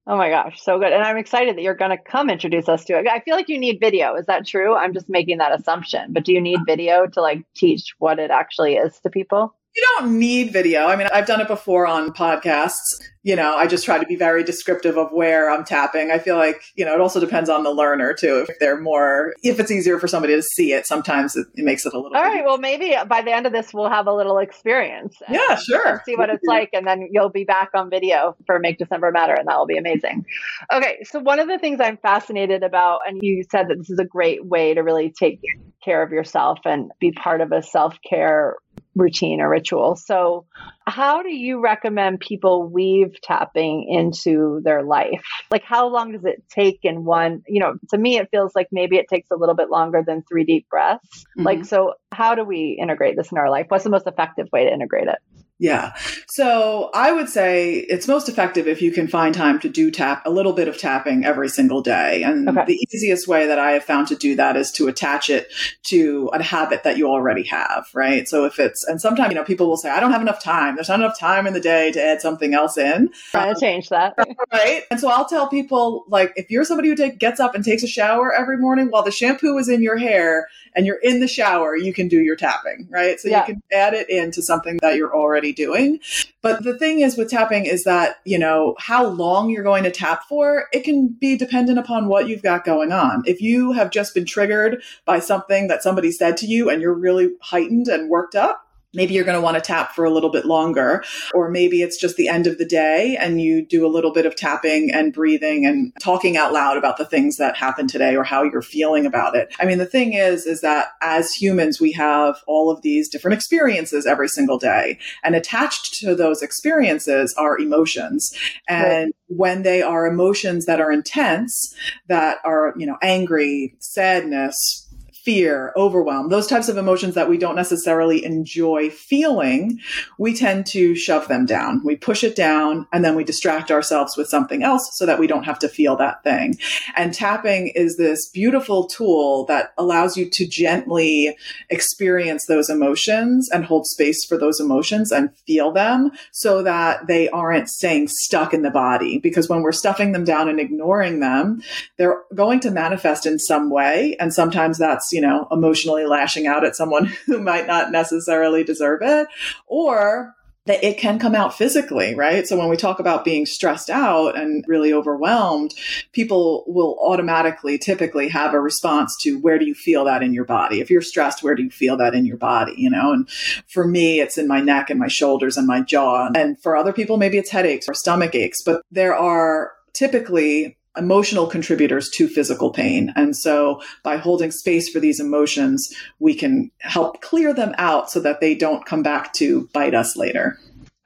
Oh 0.09 0.17
my 0.17 0.29
gosh, 0.29 0.63
so 0.63 0.79
good. 0.79 0.93
And 0.93 1.03
I'm 1.03 1.17
excited 1.17 1.57
that 1.57 1.63
you're 1.63 1.75
going 1.75 1.91
to 1.91 1.99
come 1.99 2.31
introduce 2.31 2.69
us 2.69 2.85
to 2.85 2.97
it. 2.97 3.09
I 3.09 3.19
feel 3.19 3.35
like 3.35 3.49
you 3.49 3.59
need 3.59 3.81
video. 3.81 4.15
Is 4.15 4.27
that 4.27 4.47
true? 4.47 4.77
I'm 4.77 4.95
just 4.95 5.09
making 5.09 5.39
that 5.39 5.53
assumption. 5.53 6.13
But 6.13 6.25
do 6.25 6.33
you 6.33 6.41
need 6.41 6.61
video 6.65 7.09
to 7.09 7.21
like 7.21 7.45
teach 7.57 7.93
what 7.99 8.21
it 8.21 8.31
actually 8.31 8.77
is 8.77 9.01
to 9.01 9.11
people? 9.11 9.53
You 9.77 9.87
don't 9.99 10.19
need 10.19 10.55
video. 10.55 10.87
I 10.87 10.97
mean, 10.97 11.07
I've 11.13 11.27
done 11.27 11.43
it 11.43 11.49
before 11.49 11.87
on 11.87 12.15
podcasts. 12.15 12.99
You 13.23 13.37
know, 13.37 13.57
I 13.57 13.67
just 13.67 13.85
try 13.85 13.99
to 13.99 14.07
be 14.07 14.17
very 14.17 14.43
descriptive 14.43 14.97
of 14.97 15.11
where 15.13 15.51
I'm 15.51 15.65
tapping. 15.65 16.11
I 16.11 16.19
feel 16.19 16.37
like, 16.37 16.63
you 16.77 16.85
know, 16.85 16.95
it 16.95 17.01
also 17.01 17.21
depends 17.21 17.51
on 17.51 17.63
the 17.63 17.73
learner 17.73 18.15
too. 18.15 18.47
If 18.49 18.59
they're 18.59 18.81
more, 18.81 19.35
if 19.43 19.61
it's 19.61 19.71
easier 19.71 19.99
for 19.99 20.09
somebody 20.09 20.35
to 20.35 20.43
see 20.43 20.73
it, 20.73 20.87
sometimes 20.87 21.37
it, 21.37 21.47
it 21.57 21.65
makes 21.65 21.85
it 21.85 21.93
a 21.93 21.99
little. 21.99 22.17
All 22.17 22.23
right. 22.23 22.45
Well, 22.45 22.57
maybe 22.57 22.95
by 23.07 23.21
the 23.21 23.33
end 23.33 23.47
of 23.47 23.53
this, 23.53 23.75
we'll 23.75 23.91
have 23.91 24.07
a 24.07 24.15
little 24.15 24.39
experience. 24.39 25.21
Yeah, 25.29 25.57
sure. 25.57 26.03
See 26.07 26.17
what 26.17 26.31
it's 26.31 26.45
like. 26.47 26.71
And 26.73 26.87
then 26.87 27.09
you'll 27.11 27.29
be 27.29 27.45
back 27.45 27.71
on 27.75 27.91
video 27.91 28.35
for 28.47 28.59
Make 28.59 28.79
December 28.79 29.11
Matter, 29.11 29.35
and 29.35 29.47
that 29.47 29.59
will 29.59 29.67
be 29.67 29.77
amazing. 29.77 30.25
Okay. 30.73 31.03
So, 31.03 31.19
one 31.19 31.41
of 31.41 31.49
the 31.49 31.59
things 31.59 31.81
I'm 31.83 31.99
fascinated 31.99 32.63
about, 32.63 33.01
and 33.07 33.21
you 33.23 33.45
said 33.51 33.69
that 33.69 33.77
this 33.77 33.91
is 33.91 33.99
a 33.99 34.05
great 34.05 34.47
way 34.47 34.73
to 34.73 34.81
really 34.81 35.13
take 35.13 35.41
care 35.85 36.03
of 36.03 36.13
yourself 36.13 36.61
and 36.65 36.91
be 37.01 37.13
part 37.13 37.41
of 37.41 37.53
a 37.53 37.63
self 37.63 37.99
care 38.09 38.57
routine 38.97 39.41
or 39.41 39.49
ritual. 39.49 39.95
So, 39.95 40.47
how 40.87 41.23
do 41.23 41.33
you 41.33 41.61
recommend 41.61 42.21
people 42.21 42.69
weave 42.69 43.21
tapping 43.23 43.87
into 43.89 44.61
their 44.65 44.83
life? 44.83 45.25
Like, 45.51 45.63
how 45.63 45.89
long 45.89 46.13
does 46.13 46.25
it 46.25 46.43
take 46.49 46.81
in 46.83 47.05
one? 47.05 47.43
You 47.47 47.61
know, 47.61 47.75
to 47.91 47.99
me, 47.99 48.17
it 48.17 48.29
feels 48.31 48.53
like 48.57 48.69
maybe 48.73 48.97
it 48.97 49.07
takes 49.09 49.31
a 49.31 49.37
little 49.37 49.55
bit 49.55 49.71
longer 49.71 50.03
than 50.05 50.23
three 50.23 50.45
deep 50.45 50.69
breaths. 50.69 51.25
Mm-hmm. 51.25 51.43
Like, 51.43 51.65
so 51.67 51.95
how 52.11 52.35
do 52.35 52.45
we 52.45 52.79
integrate 52.81 53.17
this 53.17 53.31
in 53.31 53.39
our 53.39 53.51
life? 53.51 53.67
What's 53.69 53.85
the 53.85 53.91
most 53.91 54.07
effective 54.07 54.49
way 54.53 54.65
to 54.65 54.73
integrate 54.73 55.09
it? 55.09 55.19
Yeah. 55.59 55.95
So 56.29 56.91
I 56.93 57.13
would 57.13 57.31
say 57.31 57.77
it's 57.77 58.07
most 58.07 58.29
effective 58.29 58.69
if 58.69 58.83
you 58.83 58.93
can 58.93 59.09
find 59.09 59.35
time 59.35 59.59
to 59.61 59.71
do 59.71 59.91
tap 59.91 60.23
a 60.27 60.31
little 60.31 60.53
bit 60.53 60.69
of 60.69 60.77
tapping 60.77 61.25
every 61.25 61.49
single 61.49 61.81
day. 61.81 62.23
And 62.25 62.47
okay. 62.47 62.65
the 62.67 62.87
easiest 62.93 63.27
way 63.27 63.47
that 63.47 63.59
I 63.59 63.71
have 63.73 63.85
found 63.85 64.09
to 64.09 64.17
do 64.17 64.37
that 64.37 64.57
is 64.57 64.71
to 64.73 64.87
attach 64.87 65.31
it 65.31 65.51
to 65.85 66.29
a 66.35 66.43
habit 66.43 66.83
that 66.85 66.99
you 66.99 67.09
already 67.09 67.43
have, 67.45 67.87
right? 67.95 68.29
So 68.29 68.45
if 68.45 68.59
it's, 68.59 68.85
and 68.85 69.01
sometimes, 69.01 69.31
you 69.31 69.35
know, 69.37 69.45
people 69.45 69.67
will 69.67 69.79
say, 69.79 69.89
I 69.89 69.99
don't 69.99 70.13
have 70.13 70.21
enough 70.21 70.43
time. 70.43 70.75
There's 70.75 70.91
not 70.91 71.01
enough 71.01 71.19
time 71.19 71.47
in 71.47 71.55
the 71.55 71.61
day 71.61 71.91
to 71.93 72.05
add 72.05 72.21
something 72.21 72.53
else 72.53 72.77
in. 72.77 73.09
Trying 73.31 73.55
to 73.55 73.61
change 73.61 73.89
that. 73.89 74.15
right. 74.53 74.83
And 74.91 75.01
so 75.01 75.09
I'll 75.09 75.27
tell 75.27 75.49
people, 75.49 76.05
like, 76.09 76.35
if 76.37 76.51
you're 76.51 76.65
somebody 76.65 76.91
who 76.91 76.97
take, 76.97 77.19
gets 77.19 77.41
up 77.41 77.55
and 77.55 77.65
takes 77.65 77.83
a 77.83 77.89
shower 77.89 78.31
every 78.31 78.59
morning 78.59 78.89
while 78.89 79.03
the 79.03 79.11
shampoo 79.11 79.57
is 79.57 79.71
in 79.71 79.83
your 79.83 79.97
hair 79.97 80.49
and 80.75 80.85
you're 80.85 81.01
in 81.03 81.21
the 81.21 81.29
shower, 81.29 81.75
you 81.75 81.95
can 81.95 82.09
do 82.09 82.21
your 82.21 82.37
tapping, 82.37 82.87
right? 82.91 83.19
So 83.19 83.29
yeah. 83.29 83.41
you 83.41 83.55
can 83.55 83.63
add 83.73 83.95
it 83.95 84.11
into 84.11 84.43
something 84.43 84.79
that 84.83 84.97
you're 84.97 85.17
already 85.17 85.46
doing. 85.53 86.01
But 86.43 86.63
the 86.63 86.79
thing 86.79 87.01
is 87.01 87.17
with 87.17 87.31
tapping 87.31 87.67
is 87.67 87.85
that, 87.85 88.17
you 88.25 88.39
know, 88.39 88.77
how 88.79 89.07
long 89.07 89.51
you're 89.51 89.65
going 89.65 89.85
to 89.85 89.91
tap 89.91 90.25
for, 90.29 90.67
it 90.73 90.85
can 90.85 91.09
be 91.09 91.37
dependent 91.37 91.79
upon 91.79 92.09
what 92.09 92.29
you've 92.29 92.43
got 92.43 92.65
going 92.65 92.93
on. 92.93 93.23
If 93.27 93.41
you 93.41 93.73
have 93.73 93.91
just 93.91 94.15
been 94.15 94.25
triggered 94.25 94.83
by 95.05 95.19
something 95.19 95.69
that 95.69 95.83
somebody 95.83 96.13
said 96.13 96.37
to 96.39 96.47
you 96.47 96.71
and 96.71 96.81
you're 96.81 96.95
really 96.95 97.31
heightened 97.41 97.89
and 97.89 98.09
worked 98.09 98.35
up, 98.35 98.66
maybe 98.97 99.15
you're 99.15 99.25
going 99.25 99.39
to 99.39 99.41
want 99.41 99.57
to 99.57 99.61
tap 99.61 99.93
for 99.93 100.05
a 100.05 100.11
little 100.11 100.31
bit 100.31 100.45
longer 100.45 101.05
or 101.35 101.51
maybe 101.51 101.83
it's 101.83 102.01
just 102.01 102.17
the 102.17 102.29
end 102.29 102.47
of 102.47 102.59
the 102.59 102.65
day 102.65 103.17
and 103.21 103.41
you 103.41 103.65
do 103.65 103.87
a 103.87 103.89
little 103.89 104.13
bit 104.13 104.27
of 104.27 104.35
tapping 104.35 104.91
and 104.93 105.13
breathing 105.13 105.65
and 105.67 105.93
talking 106.01 106.37
out 106.37 106.53
loud 106.53 106.77
about 106.77 106.97
the 106.97 107.05
things 107.05 107.37
that 107.37 107.57
happened 107.57 107.91
today 107.91 108.17
or 108.17 108.25
how 108.25 108.43
you're 108.43 108.63
feeling 108.63 109.07
about 109.07 109.37
it 109.37 109.55
i 109.61 109.65
mean 109.65 109.79
the 109.79 109.87
thing 109.87 110.15
is 110.15 110.47
is 110.47 110.63
that 110.63 110.89
as 111.03 111.33
humans 111.33 111.81
we 111.81 111.93
have 111.93 112.37
all 112.47 112.71
of 112.71 112.83
these 112.83 113.09
different 113.09 113.35
experiences 113.35 114.07
every 114.07 114.29
single 114.29 114.59
day 114.59 114.99
and 115.23 115.37
attached 115.37 115.95
to 115.95 116.15
those 116.15 116.43
experiences 116.43 117.35
are 117.37 117.59
emotions 117.59 118.33
and 118.69 119.07
right. 119.07 119.15
when 119.27 119.63
they 119.63 119.83
are 119.83 120.07
emotions 120.07 120.65
that 120.65 120.81
are 120.81 120.91
intense 120.91 121.75
that 122.09 122.39
are 122.45 122.73
you 122.77 122.87
know 122.87 122.97
angry 123.03 123.75
sadness 123.79 124.86
fear, 125.27 125.73
overwhelm, 125.77 126.29
those 126.29 126.47
types 126.47 126.69
of 126.69 126.77
emotions 126.77 127.17
that 127.17 127.29
we 127.29 127.37
don't 127.37 127.57
necessarily 127.57 128.25
enjoy 128.25 128.89
feeling, 128.89 129.77
we 130.19 130.33
tend 130.33 130.65
to 130.65 130.95
shove 130.95 131.27
them 131.27 131.45
down. 131.45 131.83
We 131.85 131.97
push 131.97 132.23
it 132.23 132.37
down 132.37 132.87
and 132.93 133.05
then 133.05 133.17
we 133.17 133.25
distract 133.25 133.73
ourselves 133.73 134.17
with 134.17 134.29
something 134.29 134.63
else 134.63 134.89
so 134.93 135.05
that 135.05 135.19
we 135.19 135.27
don't 135.27 135.43
have 135.43 135.59
to 135.59 135.69
feel 135.69 135.97
that 135.97 136.23
thing. 136.23 136.57
And 136.95 137.13
tapping 137.13 137.73
is 137.75 137.97
this 137.97 138.29
beautiful 138.29 138.87
tool 138.87 139.45
that 139.47 139.73
allows 139.77 140.17
you 140.17 140.31
to 140.31 140.47
gently 140.47 141.37
experience 141.71 142.47
those 142.47 142.71
emotions 142.71 143.51
and 143.51 143.65
hold 143.65 143.89
space 143.89 144.25
for 144.25 144.39
those 144.39 144.61
emotions 144.61 145.11
and 145.11 145.37
feel 145.39 145.73
them 145.73 146.13
so 146.31 146.63
that 146.63 147.09
they 147.09 147.29
aren't 147.31 147.69
staying 147.69 148.07
stuck 148.07 148.55
in 148.55 148.63
the 148.63 148.71
body. 148.71 149.19
Because 149.19 149.49
when 149.49 149.63
we're 149.63 149.73
stuffing 149.73 150.13
them 150.13 150.25
down 150.25 150.49
and 150.49 150.61
ignoring 150.61 151.19
them, 151.19 151.63
they're 151.97 152.23
going 152.33 152.61
to 152.61 152.71
manifest 152.71 153.27
in 153.27 153.41
some 153.41 153.71
way. 153.71 154.15
And 154.21 154.33
sometimes 154.33 154.79
that's 154.79 155.16
you 155.17 155.23
know, 155.23 155.49
emotionally 155.51 156.05
lashing 156.05 156.47
out 156.47 156.63
at 156.63 156.77
someone 156.77 157.07
who 157.27 157.41
might 157.41 157.67
not 157.67 157.91
necessarily 157.91 158.63
deserve 158.63 159.01
it, 159.01 159.27
or 159.67 160.35
that 160.67 160.85
it 160.85 160.99
can 160.99 161.19
come 161.19 161.35
out 161.35 161.57
physically, 161.57 162.15
right? 162.15 162.47
So 162.47 162.59
when 162.59 162.69
we 162.69 162.77
talk 162.77 163.01
about 163.01 163.25
being 163.25 163.47
stressed 163.47 163.89
out 163.89 164.37
and 164.37 164.63
really 164.69 164.93
overwhelmed, 164.93 165.73
people 166.13 166.65
will 166.67 166.99
automatically 167.01 167.79
typically 167.79 168.29
have 168.29 168.53
a 168.53 168.61
response 168.61 169.17
to 169.23 169.39
where 169.39 169.59
do 169.59 169.65
you 169.65 169.75
feel 169.75 170.05
that 170.05 170.23
in 170.23 170.35
your 170.35 170.45
body? 170.45 170.81
If 170.81 170.91
you're 170.91 171.01
stressed, 171.01 171.43
where 171.43 171.55
do 171.55 171.63
you 171.63 171.71
feel 171.71 171.97
that 171.97 172.15
in 172.15 172.27
your 172.27 172.37
body? 172.37 172.75
You 172.77 172.91
know, 172.91 173.13
and 173.13 173.31
for 173.69 173.87
me, 173.87 174.21
it's 174.21 174.37
in 174.37 174.47
my 174.47 174.61
neck 174.61 174.91
and 174.91 175.01
my 175.01 175.09
shoulders 175.09 175.57
and 175.57 175.67
my 175.67 175.81
jaw. 175.81 176.29
And 176.35 176.61
for 176.61 176.77
other 176.77 176.93
people, 176.93 177.17
maybe 177.17 177.39
it's 177.39 177.51
headaches 177.51 177.89
or 177.89 177.95
stomach 177.95 178.35
aches, 178.35 178.61
but 178.61 178.83
there 178.91 179.17
are 179.17 179.73
typically 179.95 180.77
emotional 180.97 181.47
contributors 181.47 182.09
to 182.11 182.29
physical 182.29 182.71
pain. 182.71 183.13
And 183.17 183.37
so 183.37 183.81
by 184.03 184.17
holding 184.17 184.51
space 184.51 184.89
for 184.89 185.01
these 185.01 185.21
emotions, 185.21 185.95
we 186.19 186.35
can 186.35 186.71
help 186.81 187.21
clear 187.23 187.53
them 187.55 187.75
out 187.79 188.11
so 188.11 188.21
that 188.21 188.41
they 188.41 188.55
don't 188.55 188.85
come 188.87 189.03
back 189.03 189.33
to 189.35 189.69
bite 189.73 189.95
us 189.95 190.17
later. 190.17 190.59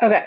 Okay. 0.02 0.24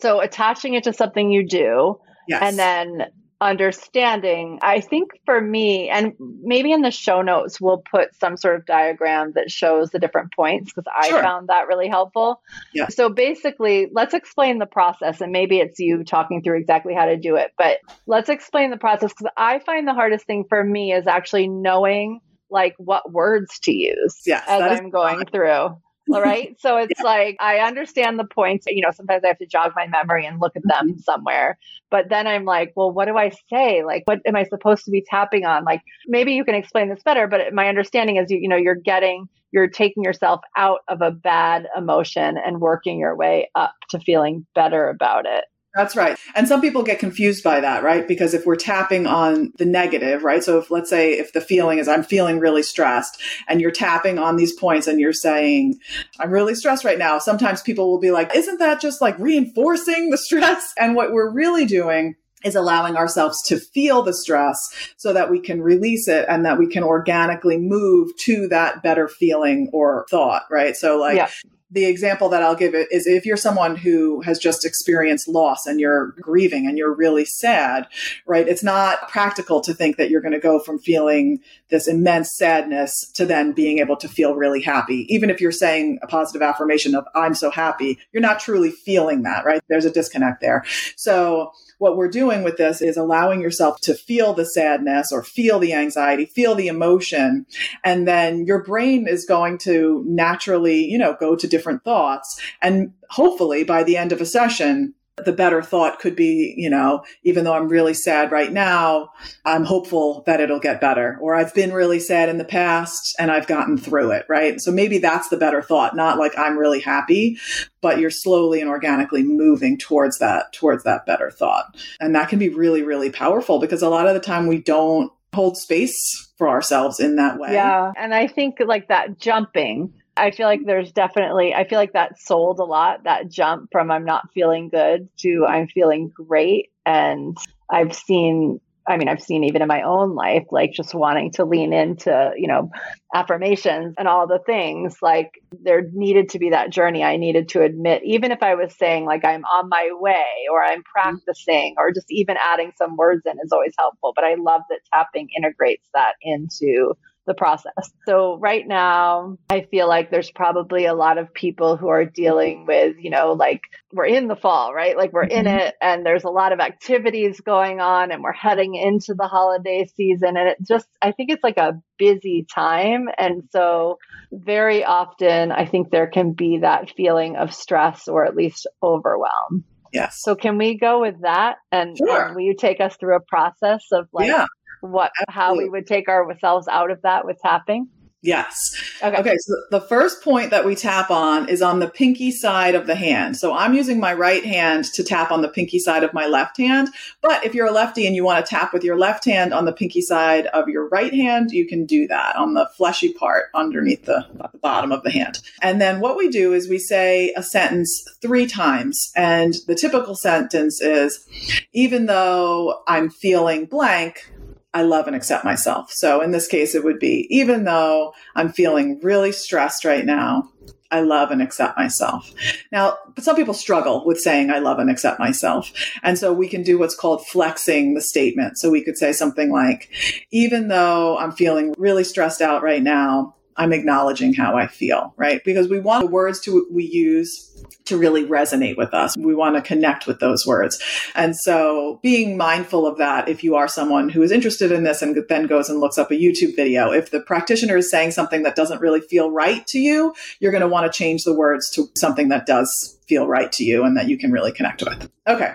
So 0.00 0.20
attaching 0.20 0.74
it 0.74 0.84
to 0.84 0.92
something 0.92 1.30
you 1.30 1.46
do. 1.46 2.00
Yes. 2.28 2.42
And 2.42 2.58
then 2.58 3.06
understanding. 3.44 4.58
I 4.62 4.80
think 4.80 5.10
for 5.26 5.38
me, 5.38 5.90
and 5.90 6.14
maybe 6.18 6.72
in 6.72 6.80
the 6.80 6.90
show 6.90 7.20
notes, 7.20 7.60
we'll 7.60 7.82
put 7.90 8.14
some 8.14 8.38
sort 8.38 8.56
of 8.56 8.64
diagram 8.64 9.32
that 9.34 9.50
shows 9.50 9.90
the 9.90 9.98
different 9.98 10.32
points 10.32 10.72
because 10.72 10.90
I 10.92 11.10
sure. 11.10 11.22
found 11.22 11.48
that 11.48 11.68
really 11.68 11.88
helpful. 11.88 12.40
Yeah. 12.72 12.88
So 12.88 13.10
basically, 13.10 13.88
let's 13.92 14.14
explain 14.14 14.58
the 14.58 14.66
process, 14.66 15.20
and 15.20 15.30
maybe 15.30 15.58
it's 15.58 15.78
you 15.78 16.04
talking 16.04 16.42
through 16.42 16.58
exactly 16.58 16.94
how 16.94 17.04
to 17.04 17.18
do 17.18 17.36
it, 17.36 17.52
but 17.58 17.78
let's 18.06 18.30
explain 18.30 18.70
the 18.70 18.78
process 18.78 19.12
because 19.12 19.30
I 19.36 19.58
find 19.58 19.86
the 19.86 19.94
hardest 19.94 20.26
thing 20.26 20.46
for 20.48 20.64
me 20.64 20.92
is 20.94 21.06
actually 21.06 21.48
knowing 21.48 22.20
like 22.50 22.74
what 22.78 23.12
words 23.12 23.58
to 23.60 23.72
use 23.72 24.20
yes, 24.24 24.44
as 24.48 24.80
I'm 24.80 24.88
going 24.88 25.18
fun. 25.18 25.26
through. 25.26 25.76
All 26.12 26.22
right. 26.22 26.56
So 26.60 26.76
it's 26.78 26.92
yeah. 26.98 27.04
like 27.04 27.36
I 27.40 27.58
understand 27.58 28.18
the 28.18 28.24
points. 28.24 28.66
You 28.68 28.82
know, 28.82 28.90
sometimes 28.90 29.24
I 29.24 29.28
have 29.28 29.38
to 29.38 29.46
jog 29.46 29.72
my 29.74 29.86
memory 29.86 30.26
and 30.26 30.40
look 30.40 30.56
at 30.56 30.62
them 30.62 30.90
mm-hmm. 30.90 30.98
somewhere. 30.98 31.58
But 31.90 32.08
then 32.08 32.26
I'm 32.26 32.44
like, 32.44 32.72
well, 32.76 32.90
what 32.90 33.06
do 33.06 33.16
I 33.16 33.30
say? 33.50 33.84
Like, 33.84 34.02
what 34.06 34.20
am 34.26 34.36
I 34.36 34.44
supposed 34.44 34.84
to 34.84 34.90
be 34.90 35.04
tapping 35.08 35.44
on? 35.44 35.64
Like, 35.64 35.82
maybe 36.06 36.32
you 36.32 36.44
can 36.44 36.54
explain 36.54 36.88
this 36.88 37.02
better. 37.02 37.26
But 37.26 37.52
my 37.52 37.68
understanding 37.68 38.16
is, 38.16 38.30
you, 38.30 38.38
you 38.38 38.48
know, 38.48 38.56
you're 38.56 38.74
getting, 38.74 39.28
you're 39.52 39.68
taking 39.68 40.02
yourself 40.02 40.40
out 40.56 40.80
of 40.88 41.00
a 41.00 41.10
bad 41.10 41.68
emotion 41.76 42.36
and 42.44 42.60
working 42.60 42.98
your 42.98 43.16
way 43.16 43.50
up 43.54 43.74
to 43.90 44.00
feeling 44.00 44.46
better 44.54 44.88
about 44.88 45.26
it. 45.26 45.44
That's 45.74 45.96
right. 45.96 46.16
And 46.36 46.46
some 46.46 46.60
people 46.60 46.84
get 46.84 47.00
confused 47.00 47.42
by 47.42 47.58
that, 47.58 47.82
right? 47.82 48.06
Because 48.06 48.32
if 48.32 48.46
we're 48.46 48.54
tapping 48.54 49.08
on 49.08 49.52
the 49.58 49.64
negative, 49.64 50.22
right? 50.22 50.42
So 50.42 50.58
if 50.58 50.70
let's 50.70 50.88
say 50.88 51.14
if 51.14 51.32
the 51.32 51.40
feeling 51.40 51.78
is 51.78 51.88
I'm 51.88 52.04
feeling 52.04 52.38
really 52.38 52.62
stressed 52.62 53.20
and 53.48 53.60
you're 53.60 53.72
tapping 53.72 54.18
on 54.18 54.36
these 54.36 54.52
points 54.52 54.86
and 54.86 55.00
you're 55.00 55.12
saying 55.12 55.80
I'm 56.20 56.30
really 56.30 56.54
stressed 56.54 56.84
right 56.84 56.98
now, 56.98 57.18
sometimes 57.18 57.60
people 57.60 57.90
will 57.90 57.98
be 57.98 58.12
like, 58.12 58.36
isn't 58.36 58.58
that 58.60 58.80
just 58.80 59.00
like 59.00 59.18
reinforcing 59.18 60.10
the 60.10 60.18
stress? 60.18 60.72
And 60.78 60.94
what 60.94 61.12
we're 61.12 61.30
really 61.30 61.64
doing 61.64 62.14
is 62.44 62.54
allowing 62.54 62.94
ourselves 62.94 63.42
to 63.48 63.58
feel 63.58 64.02
the 64.02 64.12
stress 64.12 64.58
so 64.96 65.12
that 65.12 65.30
we 65.30 65.40
can 65.40 65.62
release 65.62 66.06
it 66.06 66.26
and 66.28 66.44
that 66.44 66.58
we 66.58 66.68
can 66.68 66.84
organically 66.84 67.58
move 67.58 68.14
to 68.18 68.46
that 68.48 68.82
better 68.82 69.08
feeling 69.08 69.70
or 69.72 70.06
thought, 70.08 70.42
right? 70.50 70.76
So 70.76 70.98
like 70.98 71.16
yeah 71.16 71.30
the 71.70 71.86
example 71.86 72.28
that 72.28 72.42
I'll 72.42 72.54
give 72.54 72.74
is 72.74 73.06
if 73.06 73.26
you're 73.26 73.36
someone 73.36 73.76
who 73.76 74.20
has 74.22 74.38
just 74.38 74.64
experienced 74.64 75.26
loss 75.26 75.66
and 75.66 75.80
you're 75.80 76.12
grieving 76.20 76.66
and 76.66 76.78
you're 76.78 76.94
really 76.94 77.24
sad, 77.24 77.88
right? 78.26 78.46
It's 78.46 78.62
not 78.62 79.08
practical 79.08 79.60
to 79.62 79.74
think 79.74 79.96
that 79.96 80.10
you're 80.10 80.20
going 80.20 80.34
to 80.34 80.38
go 80.38 80.58
from 80.58 80.78
feeling 80.78 81.40
this 81.70 81.88
immense 81.88 82.36
sadness 82.36 83.10
to 83.14 83.26
then 83.26 83.52
being 83.52 83.78
able 83.78 83.96
to 83.96 84.08
feel 84.08 84.34
really 84.34 84.62
happy. 84.62 85.06
Even 85.08 85.30
if 85.30 85.40
you're 85.40 85.50
saying 85.50 85.98
a 86.02 86.06
positive 86.06 86.42
affirmation 86.42 86.94
of, 86.94 87.06
I'm 87.14 87.34
so 87.34 87.50
happy, 87.50 87.98
you're 88.12 88.20
not 88.20 88.40
truly 88.40 88.70
feeling 88.70 89.22
that, 89.22 89.44
right? 89.44 89.62
There's 89.68 89.86
a 89.86 89.90
disconnect 89.90 90.40
there. 90.40 90.64
So 90.96 91.52
what 91.78 91.96
we're 91.96 92.08
doing 92.08 92.44
with 92.44 92.56
this 92.56 92.80
is 92.80 92.96
allowing 92.96 93.40
yourself 93.40 93.80
to 93.82 93.94
feel 93.94 94.32
the 94.32 94.46
sadness 94.46 95.10
or 95.10 95.24
feel 95.24 95.58
the 95.58 95.72
anxiety, 95.72 96.26
feel 96.26 96.54
the 96.54 96.68
emotion. 96.68 97.46
And 97.82 98.06
then 98.06 98.44
your 98.46 98.62
brain 98.62 99.08
is 99.08 99.26
going 99.26 99.58
to 99.58 100.04
naturally, 100.06 100.84
you 100.84 100.98
know, 100.98 101.16
go 101.18 101.34
to 101.34 101.48
different 101.54 101.84
thoughts. 101.84 102.40
And 102.60 102.92
hopefully 103.10 103.62
by 103.62 103.84
the 103.84 103.96
end 103.96 104.10
of 104.10 104.20
a 104.20 104.26
session, 104.26 104.94
the 105.24 105.32
better 105.32 105.62
thought 105.62 106.00
could 106.00 106.16
be, 106.16 106.54
you 106.56 106.68
know, 106.68 107.04
even 107.22 107.44
though 107.44 107.54
I'm 107.54 107.68
really 107.68 107.94
sad 107.94 108.32
right 108.32 108.52
now, 108.52 109.10
I'm 109.44 109.64
hopeful 109.64 110.24
that 110.26 110.40
it'll 110.40 110.58
get 110.58 110.80
better. 110.80 111.16
Or 111.20 111.36
I've 111.36 111.54
been 111.54 111.72
really 111.72 112.00
sad 112.00 112.28
in 112.28 112.38
the 112.38 112.44
past 112.44 113.14
and 113.20 113.30
I've 113.30 113.46
gotten 113.46 113.78
through 113.78 114.10
it, 114.10 114.26
right? 114.28 114.60
So 114.60 114.72
maybe 114.72 114.98
that's 114.98 115.28
the 115.28 115.36
better 115.36 115.62
thought, 115.62 115.94
not 115.94 116.18
like 116.18 116.36
I'm 116.36 116.58
really 116.58 116.80
happy, 116.80 117.38
but 117.80 118.00
you're 118.00 118.10
slowly 118.10 118.60
and 118.60 118.68
organically 118.68 119.22
moving 119.22 119.78
towards 119.78 120.18
that, 120.18 120.52
towards 120.52 120.82
that 120.82 121.06
better 121.06 121.30
thought. 121.30 121.76
And 122.00 122.12
that 122.16 122.28
can 122.28 122.40
be 122.40 122.48
really, 122.48 122.82
really 122.82 123.10
powerful 123.10 123.60
because 123.60 123.82
a 123.82 123.88
lot 123.88 124.08
of 124.08 124.14
the 124.14 124.20
time 124.20 124.48
we 124.48 124.60
don't 124.60 125.12
hold 125.32 125.56
space 125.56 126.32
for 126.38 126.48
ourselves 126.48 126.98
in 126.98 127.16
that 127.16 127.38
way. 127.38 127.52
Yeah. 127.52 127.92
And 127.96 128.14
I 128.14 128.26
think 128.26 128.56
like 128.66 128.88
that 128.88 129.18
jumping 129.18 129.92
I 130.16 130.30
feel 130.30 130.46
like 130.46 130.60
there's 130.64 130.92
definitely, 130.92 131.54
I 131.54 131.66
feel 131.66 131.78
like 131.78 131.94
that 131.94 132.20
sold 132.20 132.60
a 132.60 132.64
lot, 132.64 133.04
that 133.04 133.28
jump 133.28 133.70
from 133.72 133.90
I'm 133.90 134.04
not 134.04 134.32
feeling 134.32 134.68
good 134.68 135.08
to 135.18 135.44
I'm 135.46 135.66
feeling 135.66 136.12
great. 136.14 136.70
And 136.86 137.36
I've 137.70 137.94
seen, 137.96 138.60
I 138.86 138.96
mean, 138.96 139.08
I've 139.08 139.22
seen 139.22 139.44
even 139.44 139.62
in 139.62 139.68
my 139.68 139.82
own 139.82 140.14
life, 140.14 140.44
like 140.50 140.72
just 140.72 140.94
wanting 140.94 141.32
to 141.32 141.44
lean 141.44 141.72
into, 141.72 142.32
you 142.36 142.46
know, 142.46 142.70
affirmations 143.14 143.94
and 143.98 144.06
all 144.06 144.26
the 144.26 144.40
things. 144.44 144.98
Like 145.02 145.32
there 145.62 145.82
needed 145.92 146.28
to 146.30 146.38
be 146.38 146.50
that 146.50 146.70
journey. 146.70 147.02
I 147.02 147.16
needed 147.16 147.48
to 147.50 147.62
admit, 147.62 148.02
even 148.04 148.30
if 148.30 148.42
I 148.42 148.54
was 148.54 148.76
saying 148.76 149.06
like 149.06 149.24
I'm 149.24 149.44
on 149.44 149.68
my 149.68 149.88
way 149.92 150.26
or 150.52 150.62
I'm 150.62 150.80
mm-hmm. 150.80 150.92
practicing 150.92 151.74
or 151.78 151.92
just 151.92 152.10
even 152.10 152.36
adding 152.36 152.72
some 152.76 152.96
words 152.96 153.22
in 153.24 153.38
is 153.42 153.52
always 153.52 153.74
helpful. 153.78 154.12
But 154.14 154.24
I 154.24 154.34
love 154.34 154.62
that 154.70 154.80
tapping 154.92 155.28
integrates 155.36 155.88
that 155.94 156.14
into 156.22 156.94
the 157.26 157.34
process. 157.34 157.72
So 158.06 158.36
right 158.38 158.66
now, 158.66 159.38
I 159.48 159.62
feel 159.62 159.88
like 159.88 160.10
there's 160.10 160.30
probably 160.30 160.84
a 160.84 160.94
lot 160.94 161.18
of 161.18 161.32
people 161.32 161.76
who 161.76 161.88
are 161.88 162.04
dealing 162.04 162.66
with, 162.66 162.96
you 162.98 163.10
know, 163.10 163.32
like 163.32 163.62
we're 163.92 164.06
in 164.06 164.28
the 164.28 164.36
fall, 164.36 164.74
right? 164.74 164.96
Like 164.96 165.12
we're 165.12 165.24
in 165.24 165.46
mm-hmm. 165.46 165.58
it 165.58 165.74
and 165.80 166.04
there's 166.04 166.24
a 166.24 166.30
lot 166.30 166.52
of 166.52 166.60
activities 166.60 167.40
going 167.40 167.80
on 167.80 168.12
and 168.12 168.22
we're 168.22 168.32
heading 168.32 168.74
into 168.74 169.14
the 169.14 169.26
holiday 169.26 169.86
season 169.96 170.36
and 170.36 170.48
it 170.48 170.58
just 170.66 170.86
I 171.00 171.12
think 171.12 171.30
it's 171.30 171.44
like 171.44 171.58
a 171.58 171.80
busy 171.98 172.46
time 172.52 173.08
and 173.18 173.44
so 173.50 173.98
very 174.32 174.84
often 174.84 175.52
I 175.52 175.64
think 175.64 175.90
there 175.90 176.08
can 176.08 176.32
be 176.32 176.58
that 176.58 176.90
feeling 176.90 177.36
of 177.36 177.54
stress 177.54 178.08
or 178.08 178.24
at 178.24 178.36
least 178.36 178.66
overwhelm. 178.82 179.64
Yes. 179.92 180.20
So 180.20 180.34
can 180.34 180.58
we 180.58 180.76
go 180.76 181.00
with 181.00 181.20
that 181.22 181.56
and, 181.70 181.96
sure. 181.96 182.26
and 182.26 182.34
will 182.34 182.42
you 182.42 182.56
take 182.56 182.80
us 182.80 182.96
through 182.96 183.16
a 183.16 183.20
process 183.20 183.86
of 183.92 184.08
like 184.12 184.26
yeah 184.26 184.46
what 184.84 185.12
Absolutely. 185.28 185.34
how 185.34 185.56
we 185.56 185.68
would 185.68 185.86
take 185.86 186.08
ourselves 186.08 186.68
out 186.68 186.90
of 186.90 187.02
that 187.02 187.24
with 187.24 187.38
tapping? 187.40 187.88
Yes. 188.24 188.74
Okay. 189.02 189.18
Okay. 189.18 189.36
So 189.38 189.54
the 189.70 189.82
first 189.82 190.22
point 190.22 190.50
that 190.50 190.64
we 190.64 190.74
tap 190.74 191.10
on 191.10 191.46
is 191.46 191.60
on 191.60 191.80
the 191.80 191.90
pinky 191.90 192.30
side 192.30 192.74
of 192.74 192.86
the 192.86 192.94
hand. 192.94 193.36
So 193.36 193.54
I'm 193.54 193.74
using 193.74 194.00
my 194.00 194.14
right 194.14 194.42
hand 194.42 194.86
to 194.94 195.04
tap 195.04 195.30
on 195.30 195.42
the 195.42 195.48
pinky 195.50 195.78
side 195.78 196.02
of 196.02 196.14
my 196.14 196.24
left 196.24 196.56
hand. 196.56 196.88
But 197.20 197.44
if 197.44 197.54
you're 197.54 197.66
a 197.66 197.70
lefty 197.70 198.06
and 198.06 198.16
you 198.16 198.24
want 198.24 198.42
to 198.42 198.48
tap 198.48 198.72
with 198.72 198.82
your 198.82 198.96
left 198.98 199.26
hand 199.26 199.52
on 199.52 199.66
the 199.66 199.74
pinky 199.74 200.00
side 200.00 200.46
of 200.46 200.70
your 200.70 200.88
right 200.88 201.12
hand, 201.12 201.50
you 201.50 201.66
can 201.66 201.84
do 201.84 202.08
that 202.08 202.34
on 202.36 202.54
the 202.54 202.66
fleshy 202.78 203.12
part 203.12 203.50
underneath 203.54 204.06
the, 204.06 204.26
the 204.32 204.58
bottom 204.58 204.90
of 204.90 205.02
the 205.02 205.10
hand. 205.10 205.42
And 205.60 205.78
then 205.78 206.00
what 206.00 206.16
we 206.16 206.30
do 206.30 206.54
is 206.54 206.66
we 206.66 206.78
say 206.78 207.34
a 207.36 207.42
sentence 207.42 208.06
three 208.22 208.46
times. 208.46 209.12
And 209.14 209.52
the 209.66 209.74
typical 209.74 210.14
sentence 210.14 210.80
is, 210.80 211.28
even 211.74 212.06
though 212.06 212.84
I'm 212.88 213.10
feeling 213.10 213.66
blank, 213.66 214.30
I 214.74 214.82
love 214.82 215.06
and 215.06 215.16
accept 215.16 215.44
myself. 215.44 215.92
So 215.92 216.20
in 216.20 216.32
this 216.32 216.48
case, 216.48 216.74
it 216.74 216.84
would 216.84 216.98
be 216.98 217.26
even 217.30 217.64
though 217.64 218.12
I'm 218.34 218.52
feeling 218.52 218.98
really 219.00 219.32
stressed 219.32 219.84
right 219.84 220.04
now, 220.04 220.50
I 220.90 221.00
love 221.00 221.30
and 221.30 221.40
accept 221.40 221.78
myself. 221.78 222.32
Now, 222.70 222.98
but 223.14 223.24
some 223.24 223.36
people 223.36 223.54
struggle 223.54 224.04
with 224.04 224.20
saying 224.20 224.50
I 224.50 224.58
love 224.58 224.78
and 224.78 224.90
accept 224.90 225.18
myself. 225.18 225.72
And 226.02 226.18
so 226.18 226.32
we 226.32 226.48
can 226.48 226.62
do 226.62 226.78
what's 226.78 226.94
called 226.94 227.26
flexing 227.26 227.94
the 227.94 228.00
statement. 228.00 228.58
So 228.58 228.70
we 228.70 228.82
could 228.82 228.98
say 228.98 229.12
something 229.12 229.50
like, 229.50 229.90
even 230.30 230.68
though 230.68 231.18
I'm 231.18 231.32
feeling 231.32 231.74
really 231.78 232.04
stressed 232.04 232.42
out 232.42 232.62
right 232.62 232.82
now, 232.82 233.34
I'm 233.56 233.72
acknowledging 233.72 234.34
how 234.34 234.56
I 234.56 234.66
feel, 234.66 235.14
right? 235.16 235.42
Because 235.44 235.68
we 235.68 235.80
want 235.80 236.04
the 236.04 236.10
words 236.10 236.40
to 236.40 236.66
we 236.70 236.84
use 236.84 237.50
to 237.84 237.98
really 237.98 238.24
resonate 238.24 238.76
with 238.76 238.94
us. 238.94 239.16
We 239.16 239.34
want 239.34 239.56
to 239.56 239.62
connect 239.62 240.06
with 240.06 240.18
those 240.18 240.46
words. 240.46 240.82
And 241.14 241.36
so 241.36 242.00
being 242.02 242.36
mindful 242.36 242.86
of 242.86 242.98
that, 242.98 243.28
if 243.28 243.44
you 243.44 243.54
are 243.56 243.68
someone 243.68 244.08
who 244.08 244.22
is 244.22 244.32
interested 244.32 244.72
in 244.72 244.84
this 244.84 245.02
and 245.02 245.16
then 245.28 245.46
goes 245.46 245.68
and 245.68 245.80
looks 245.80 245.98
up 245.98 246.10
a 246.10 246.14
YouTube 246.14 246.56
video, 246.56 246.92
if 246.92 247.10
the 247.10 247.20
practitioner 247.20 247.76
is 247.76 247.90
saying 247.90 248.12
something 248.12 248.42
that 248.42 248.56
doesn't 248.56 248.80
really 248.80 249.00
feel 249.00 249.30
right 249.30 249.66
to 249.68 249.78
you, 249.78 250.14
you're 250.40 250.52
going 250.52 250.62
to 250.62 250.68
want 250.68 250.90
to 250.90 250.96
change 250.96 251.24
the 251.24 251.34
words 251.34 251.70
to 251.70 251.88
something 251.96 252.28
that 252.28 252.46
does 252.46 252.98
feel 253.06 253.26
right 253.26 253.52
to 253.52 253.64
you 253.64 253.84
and 253.84 253.96
that 253.96 254.08
you 254.08 254.16
can 254.16 254.32
really 254.32 254.52
connect 254.52 254.82
with. 254.82 255.10
Okay. 255.26 255.54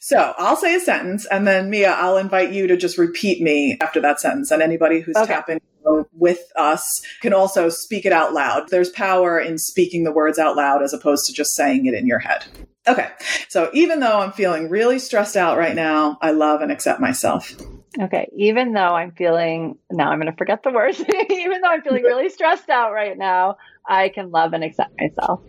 So 0.00 0.34
I'll 0.38 0.56
say 0.56 0.74
a 0.74 0.80
sentence 0.80 1.26
and 1.26 1.46
then 1.46 1.68
Mia, 1.68 1.92
I'll 1.92 2.16
invite 2.16 2.50
you 2.50 2.66
to 2.66 2.76
just 2.76 2.96
repeat 2.96 3.42
me 3.42 3.76
after 3.80 4.00
that 4.00 4.20
sentence. 4.20 4.50
And 4.50 4.62
anybody 4.62 5.00
who's 5.00 5.16
okay. 5.16 5.26
tapping 5.26 5.60
Um, 5.88 6.06
with 6.12 6.40
us 6.56 7.02
can 7.20 7.32
also 7.32 7.68
speak 7.68 8.04
it 8.04 8.12
out 8.12 8.32
loud. 8.32 8.68
There's 8.68 8.90
power 8.90 9.38
in 9.38 9.58
speaking 9.58 10.04
the 10.04 10.12
words 10.12 10.38
out 10.38 10.56
loud 10.56 10.82
as 10.82 10.92
opposed 10.92 11.26
to 11.26 11.32
just 11.32 11.54
saying 11.54 11.86
it 11.86 11.94
in 11.94 12.06
your 12.06 12.18
head. 12.18 12.44
Okay. 12.86 13.08
So 13.48 13.70
even 13.74 14.00
though 14.00 14.20
I'm 14.20 14.32
feeling 14.32 14.70
really 14.70 14.98
stressed 14.98 15.36
out 15.36 15.58
right 15.58 15.74
now, 15.74 16.18
I 16.22 16.30
love 16.30 16.62
and 16.62 16.72
accept 16.72 17.00
myself. 17.00 17.54
Okay. 18.00 18.30
Even 18.36 18.72
though 18.72 18.94
I'm 18.94 19.12
feeling, 19.12 19.76
now 19.90 20.10
I'm 20.10 20.18
going 20.18 20.30
to 20.30 20.36
forget 20.36 20.62
the 20.62 20.70
words. 20.70 21.02
even 21.30 21.60
though 21.60 21.68
I'm 21.68 21.82
feeling 21.82 22.02
really 22.04 22.28
stressed 22.30 22.70
out 22.70 22.92
right 22.92 23.16
now, 23.16 23.56
I 23.86 24.08
can 24.08 24.30
love 24.30 24.52
and 24.52 24.64
accept 24.64 24.98
myself. 24.98 25.42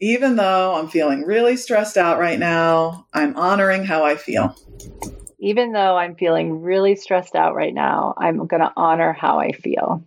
Even 0.00 0.36
though 0.36 0.74
I'm 0.74 0.88
feeling 0.88 1.22
really 1.22 1.56
stressed 1.56 1.96
out 1.96 2.18
right 2.18 2.38
now, 2.38 3.06
I'm 3.12 3.36
honoring 3.36 3.84
how 3.84 4.04
I 4.04 4.16
feel 4.16 4.54
even 5.38 5.72
though 5.72 5.96
I'm 5.96 6.16
feeling 6.16 6.62
really 6.62 6.96
stressed 6.96 7.34
out 7.34 7.54
right 7.54 7.74
now, 7.74 8.14
I'm 8.16 8.46
going 8.46 8.60
to 8.60 8.72
honor 8.76 9.12
how 9.12 9.38
I 9.38 9.52
feel. 9.52 10.04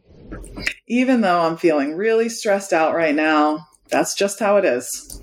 Even 0.87 1.21
though 1.21 1.41
I'm 1.41 1.57
feeling 1.57 1.95
really 1.95 2.29
stressed 2.29 2.73
out 2.73 2.95
right 2.95 3.15
now, 3.15 3.67
that's 3.89 4.13
just 4.13 4.39
how 4.39 4.57
it 4.57 4.65
is 4.65 5.21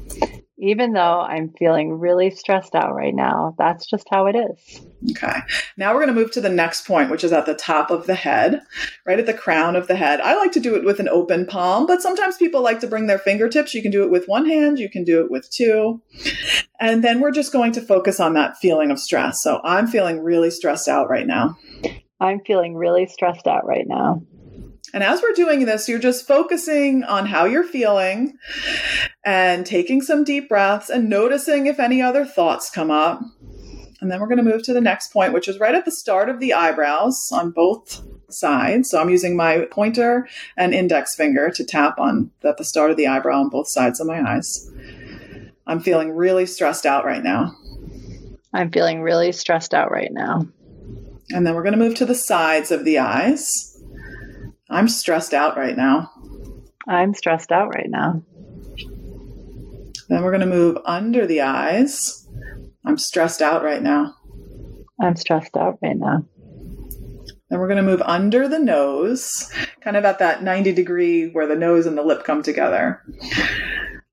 even 0.59 0.93
though 0.93 1.21
I'm 1.21 1.53
feeling 1.59 1.93
really 1.93 2.31
stressed 2.31 2.75
out 2.75 2.95
right 2.95 3.15
now, 3.15 3.55
that's 3.59 3.87
just 3.87 4.07
how 4.11 4.27
it 4.27 4.35
is. 4.35 4.81
Okay. 5.13 5.39
Now 5.77 5.93
we're 5.93 6.05
going 6.05 6.15
to 6.15 6.21
move 6.21 6.33
to 6.33 6.41
the 6.41 6.49
next 6.49 6.87
point, 6.87 7.11
which 7.11 7.23
is 7.23 7.33
at 7.33 7.47
the 7.47 7.55
top 7.55 7.91
of 7.91 8.07
the 8.07 8.17
head, 8.17 8.61
right 9.07 9.19
at 9.19 9.27
the 9.27 9.35
crown 9.35 9.77
of 9.77 9.87
the 9.87 9.95
head. 9.95 10.21
I 10.21 10.35
like 10.35 10.51
to 10.53 10.61
do 10.61 10.75
it 10.75 10.85
with 10.85 10.99
an 10.99 11.09
open 11.09 11.47
palm, 11.47 11.87
but 11.87 12.03
sometimes 12.03 12.37
people 12.37 12.63
like 12.63 12.81
to 12.81 12.89
bring 12.89 13.07
their 13.07 13.19
fingertips. 13.19 13.73
You 13.75 13.83
can 13.83 13.93
do 13.93 14.03
it 14.03 14.11
with 14.11 14.27
one 14.27 14.47
hand, 14.47 14.81
you 14.81 14.91
can 14.91 15.05
do 15.05 15.21
it 15.21 15.31
with 15.31 15.49
two. 15.51 16.03
And 16.81 17.05
then 17.05 17.21
we're 17.21 17.31
just 17.31 17.53
going 17.53 17.73
to 17.73 17.81
focus 17.81 18.19
on 18.19 18.35
that 18.35 18.57
feeling 18.57 18.91
of 18.91 18.99
stress. 18.99 19.43
So 19.43 19.61
I'm 19.65 19.87
feeling 19.87 20.21
really 20.21 20.51
stressed 20.51 20.89
out 20.89 21.09
right 21.09 21.27
now. 21.27 21.57
I'm 22.21 22.41
feeling 22.45 22.75
really 22.75 23.07
stressed 23.07 23.47
out 23.47 23.65
right 23.65 23.87
now. 23.87 24.23
And 24.95 25.03
as 25.03 25.23
we're 25.23 25.33
doing 25.33 25.67
this, 25.67 25.89
you're 25.89 25.99
just 25.99 26.27
focusing 26.27 27.05
on 27.05 27.27
how 27.27 27.45
you're 27.45 27.65
feeling 27.65 28.39
and 29.25 29.67
taking 29.67 30.01
some 30.01 30.25
deep 30.25 30.49
breaths 30.49 30.89
and 30.89 31.09
noticing 31.09 31.67
if 31.67 31.79
any 31.79 32.01
other 32.01 32.25
thoughts 32.25 32.71
come 32.71 32.91
up. 32.91 33.21
And 34.01 34.11
then 34.11 34.21
we're 34.21 34.29
going 34.29 34.39
to 34.39 34.45
move 34.45 34.63
to 34.65 34.73
the 34.73 34.81
next 34.81 35.13
point, 35.13 35.33
which 35.33 35.49
is 35.49 35.59
right 35.59 35.75
at 35.75 35.85
the 35.85 35.91
start 35.91 36.29
of 36.29 36.41
the 36.41 36.55
eyebrows 36.55 37.29
on 37.33 37.51
both 37.51 38.03
sides. 38.31 38.91
So 38.91 39.01
I'm 39.01 39.11
using 39.11 39.37
my 39.37 39.67
pointer 39.71 40.29
and 40.57 40.73
index 40.73 41.15
finger 41.15 41.51
to 41.51 41.65
tap 41.65 41.99
on 41.99 42.31
at 42.45 42.57
the 42.57 42.65
start 42.65 42.91
of 42.91 42.97
the 42.97 43.09
eyebrow 43.09 43.41
on 43.41 43.49
both 43.49 43.69
sides 43.69 44.01
of 44.01 44.07
my 44.07 44.21
eyes. 44.21 44.71
I'm 45.67 45.81
feeling 45.81 46.13
really 46.13 46.47
stressed 46.47 46.87
out 46.87 47.05
right 47.05 47.23
now. 47.23 47.57
I'm 48.55 48.71
feeling 48.71 49.03
really 49.03 49.33
stressed 49.33 49.75
out 49.75 49.91
right 49.91 50.13
now. 50.13 50.47
And 51.31 51.47
then 51.47 51.55
we're 51.55 51.63
going 51.63 51.75
to 51.75 51.79
move 51.79 51.97
to 51.97 52.07
the 52.07 52.15
sides 52.15 52.71
of 52.71 52.85
the 52.85 52.99
eyes. 53.01 53.68
I'm 54.71 54.89
stressed 54.89 55.33
out 55.33 55.57
right 55.57 55.77
now. 55.77 56.11
I'm 56.87 57.15
stressed 57.15 57.53
out 57.53 57.69
right 57.75 57.89
now. 57.89 58.23
Then 60.09 60.23
we're 60.23 60.31
going 60.31 60.41
to 60.41 60.47
move 60.47 60.79
under 60.85 61.27
the 61.27 61.43
eyes. 61.43 62.27
I'm 62.85 62.99
stressed 62.99 63.43
out 63.43 63.63
right 63.63 63.83
now. 63.83 64.15
I'm 65.01 65.17
stressed 65.17 65.57
out 65.57 65.79
right 65.83 65.97
now. 65.97 66.25
Then 67.51 67.61
we're 67.61 67.69
going 67.69 67.79
to 67.79 67.83
move 67.83 68.03
under 68.03 68.47
the 68.47 68.59
nose, 68.59 69.51
kind 69.81 69.97
of 69.97 70.05
at 70.05 70.19
that 70.19 70.43
90 70.43 70.73
degree 70.73 71.31
where 71.31 71.47
the 71.47 71.57
nose 71.57 71.87
and 71.87 71.97
the 71.97 72.03
lip 72.03 72.25
come 72.25 72.43
together. 72.43 73.03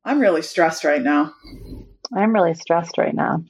I'm 0.06 0.20
really 0.20 0.42
stressed 0.42 0.86
right 0.86 1.02
now. 1.02 1.34
I'm 2.16 2.34
really 2.34 2.54
stressed 2.54 2.98
right 2.98 3.14
now. 3.14 3.44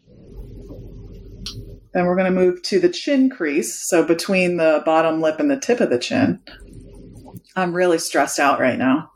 Then 1.93 2.05
we're 2.05 2.15
going 2.15 2.33
to 2.33 2.39
move 2.39 2.61
to 2.63 2.79
the 2.79 2.89
chin 2.89 3.29
crease, 3.29 3.87
so 3.87 4.03
between 4.03 4.57
the 4.57 4.81
bottom 4.85 5.21
lip 5.21 5.39
and 5.39 5.51
the 5.51 5.59
tip 5.59 5.79
of 5.79 5.89
the 5.89 5.99
chin. 5.99 6.41
I'm 7.55 7.73
really 7.73 7.97
stressed 7.99 8.39
out 8.39 8.59
right 8.59 8.77
now. 8.77 9.11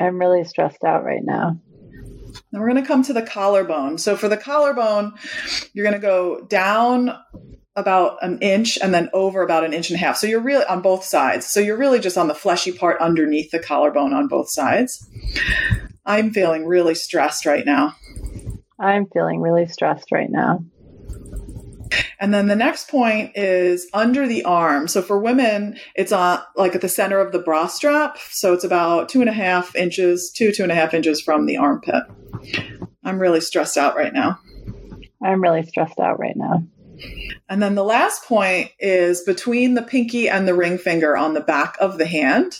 I'm 0.00 0.18
really 0.18 0.44
stressed 0.44 0.84
out 0.84 1.04
right 1.04 1.24
now. 1.24 1.58
Then 2.50 2.60
we're 2.60 2.68
going 2.68 2.82
to 2.82 2.86
come 2.88 3.02
to 3.04 3.12
the 3.12 3.22
collarbone. 3.22 3.98
So 3.98 4.16
for 4.16 4.28
the 4.28 4.36
collarbone, 4.36 5.14
you're 5.72 5.84
going 5.84 6.00
to 6.00 6.06
go 6.06 6.44
down 6.46 7.16
about 7.76 8.18
an 8.22 8.38
inch 8.40 8.78
and 8.78 8.94
then 8.94 9.10
over 9.12 9.42
about 9.42 9.64
an 9.64 9.72
inch 9.72 9.90
and 9.90 9.96
a 9.96 9.98
half. 9.98 10.16
So 10.16 10.26
you're 10.26 10.40
really 10.40 10.64
on 10.66 10.80
both 10.80 11.04
sides. 11.04 11.46
So 11.46 11.60
you're 11.60 11.76
really 11.76 11.98
just 11.98 12.16
on 12.16 12.28
the 12.28 12.34
fleshy 12.34 12.72
part 12.72 13.00
underneath 13.00 13.50
the 13.50 13.58
collarbone 13.58 14.12
on 14.12 14.28
both 14.28 14.50
sides. 14.50 15.08
I'm 16.06 16.32
feeling 16.32 16.66
really 16.66 16.94
stressed 16.94 17.46
right 17.46 17.64
now. 17.66 17.96
I'm 18.78 19.06
feeling 19.06 19.40
really 19.40 19.66
stressed 19.66 20.12
right 20.12 20.30
now. 20.30 20.64
And 22.18 22.32
then 22.32 22.48
the 22.48 22.56
next 22.56 22.88
point 22.88 23.32
is 23.34 23.86
under 23.92 24.26
the 24.26 24.44
arm. 24.44 24.88
So 24.88 25.02
for 25.02 25.18
women, 25.18 25.76
it's 25.94 26.12
on 26.12 26.40
like 26.56 26.74
at 26.74 26.80
the 26.80 26.88
center 26.88 27.18
of 27.18 27.32
the 27.32 27.38
bra 27.38 27.66
strap. 27.66 28.18
So 28.30 28.52
it's 28.52 28.64
about 28.64 29.08
two 29.08 29.20
and 29.20 29.28
a 29.28 29.34
half 29.34 29.74
inches, 29.76 30.30
two, 30.30 30.52
two 30.52 30.62
and 30.62 30.72
a 30.72 30.76
half 30.76 30.94
inches 30.94 31.20
from 31.20 31.46
the 31.46 31.56
armpit. 31.56 32.04
I'm 33.04 33.18
really 33.18 33.40
stressed 33.40 33.76
out 33.76 33.96
right 33.96 34.12
now. 34.12 34.38
I'm 35.22 35.42
really 35.42 35.62
stressed 35.64 35.98
out 35.98 36.18
right 36.18 36.36
now. 36.36 36.64
And 37.48 37.62
then 37.62 37.74
the 37.74 37.84
last 37.84 38.24
point 38.24 38.70
is 38.78 39.22
between 39.22 39.74
the 39.74 39.82
pinky 39.82 40.28
and 40.28 40.46
the 40.46 40.54
ring 40.54 40.78
finger 40.78 41.16
on 41.16 41.34
the 41.34 41.40
back 41.40 41.76
of 41.80 41.98
the 41.98 42.06
hand. 42.06 42.58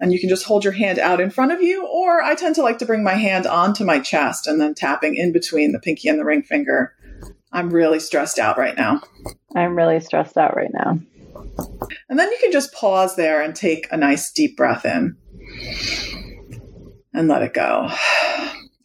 And 0.00 0.12
you 0.12 0.20
can 0.20 0.28
just 0.28 0.44
hold 0.44 0.64
your 0.64 0.72
hand 0.72 0.98
out 0.98 1.20
in 1.20 1.30
front 1.30 1.52
of 1.52 1.60
you, 1.60 1.86
or 1.86 2.22
I 2.22 2.34
tend 2.34 2.54
to 2.56 2.62
like 2.62 2.78
to 2.78 2.86
bring 2.86 3.02
my 3.02 3.14
hand 3.14 3.46
onto 3.46 3.84
my 3.84 3.98
chest 3.98 4.46
and 4.46 4.60
then 4.60 4.74
tapping 4.74 5.16
in 5.16 5.32
between 5.32 5.72
the 5.72 5.80
pinky 5.80 6.08
and 6.08 6.18
the 6.18 6.24
ring 6.24 6.42
finger. 6.42 6.94
I'm 7.52 7.70
really 7.70 8.00
stressed 8.00 8.38
out 8.38 8.58
right 8.58 8.76
now. 8.76 9.00
I'm 9.54 9.76
really 9.76 10.00
stressed 10.00 10.36
out 10.36 10.56
right 10.56 10.70
now. 10.72 10.98
And 12.08 12.18
then 12.18 12.30
you 12.30 12.38
can 12.40 12.52
just 12.52 12.72
pause 12.72 13.16
there 13.16 13.42
and 13.42 13.54
take 13.54 13.86
a 13.90 13.96
nice 13.96 14.30
deep 14.32 14.56
breath 14.56 14.84
in 14.84 15.16
and 17.12 17.28
let 17.28 17.42
it 17.42 17.54
go. 17.54 17.90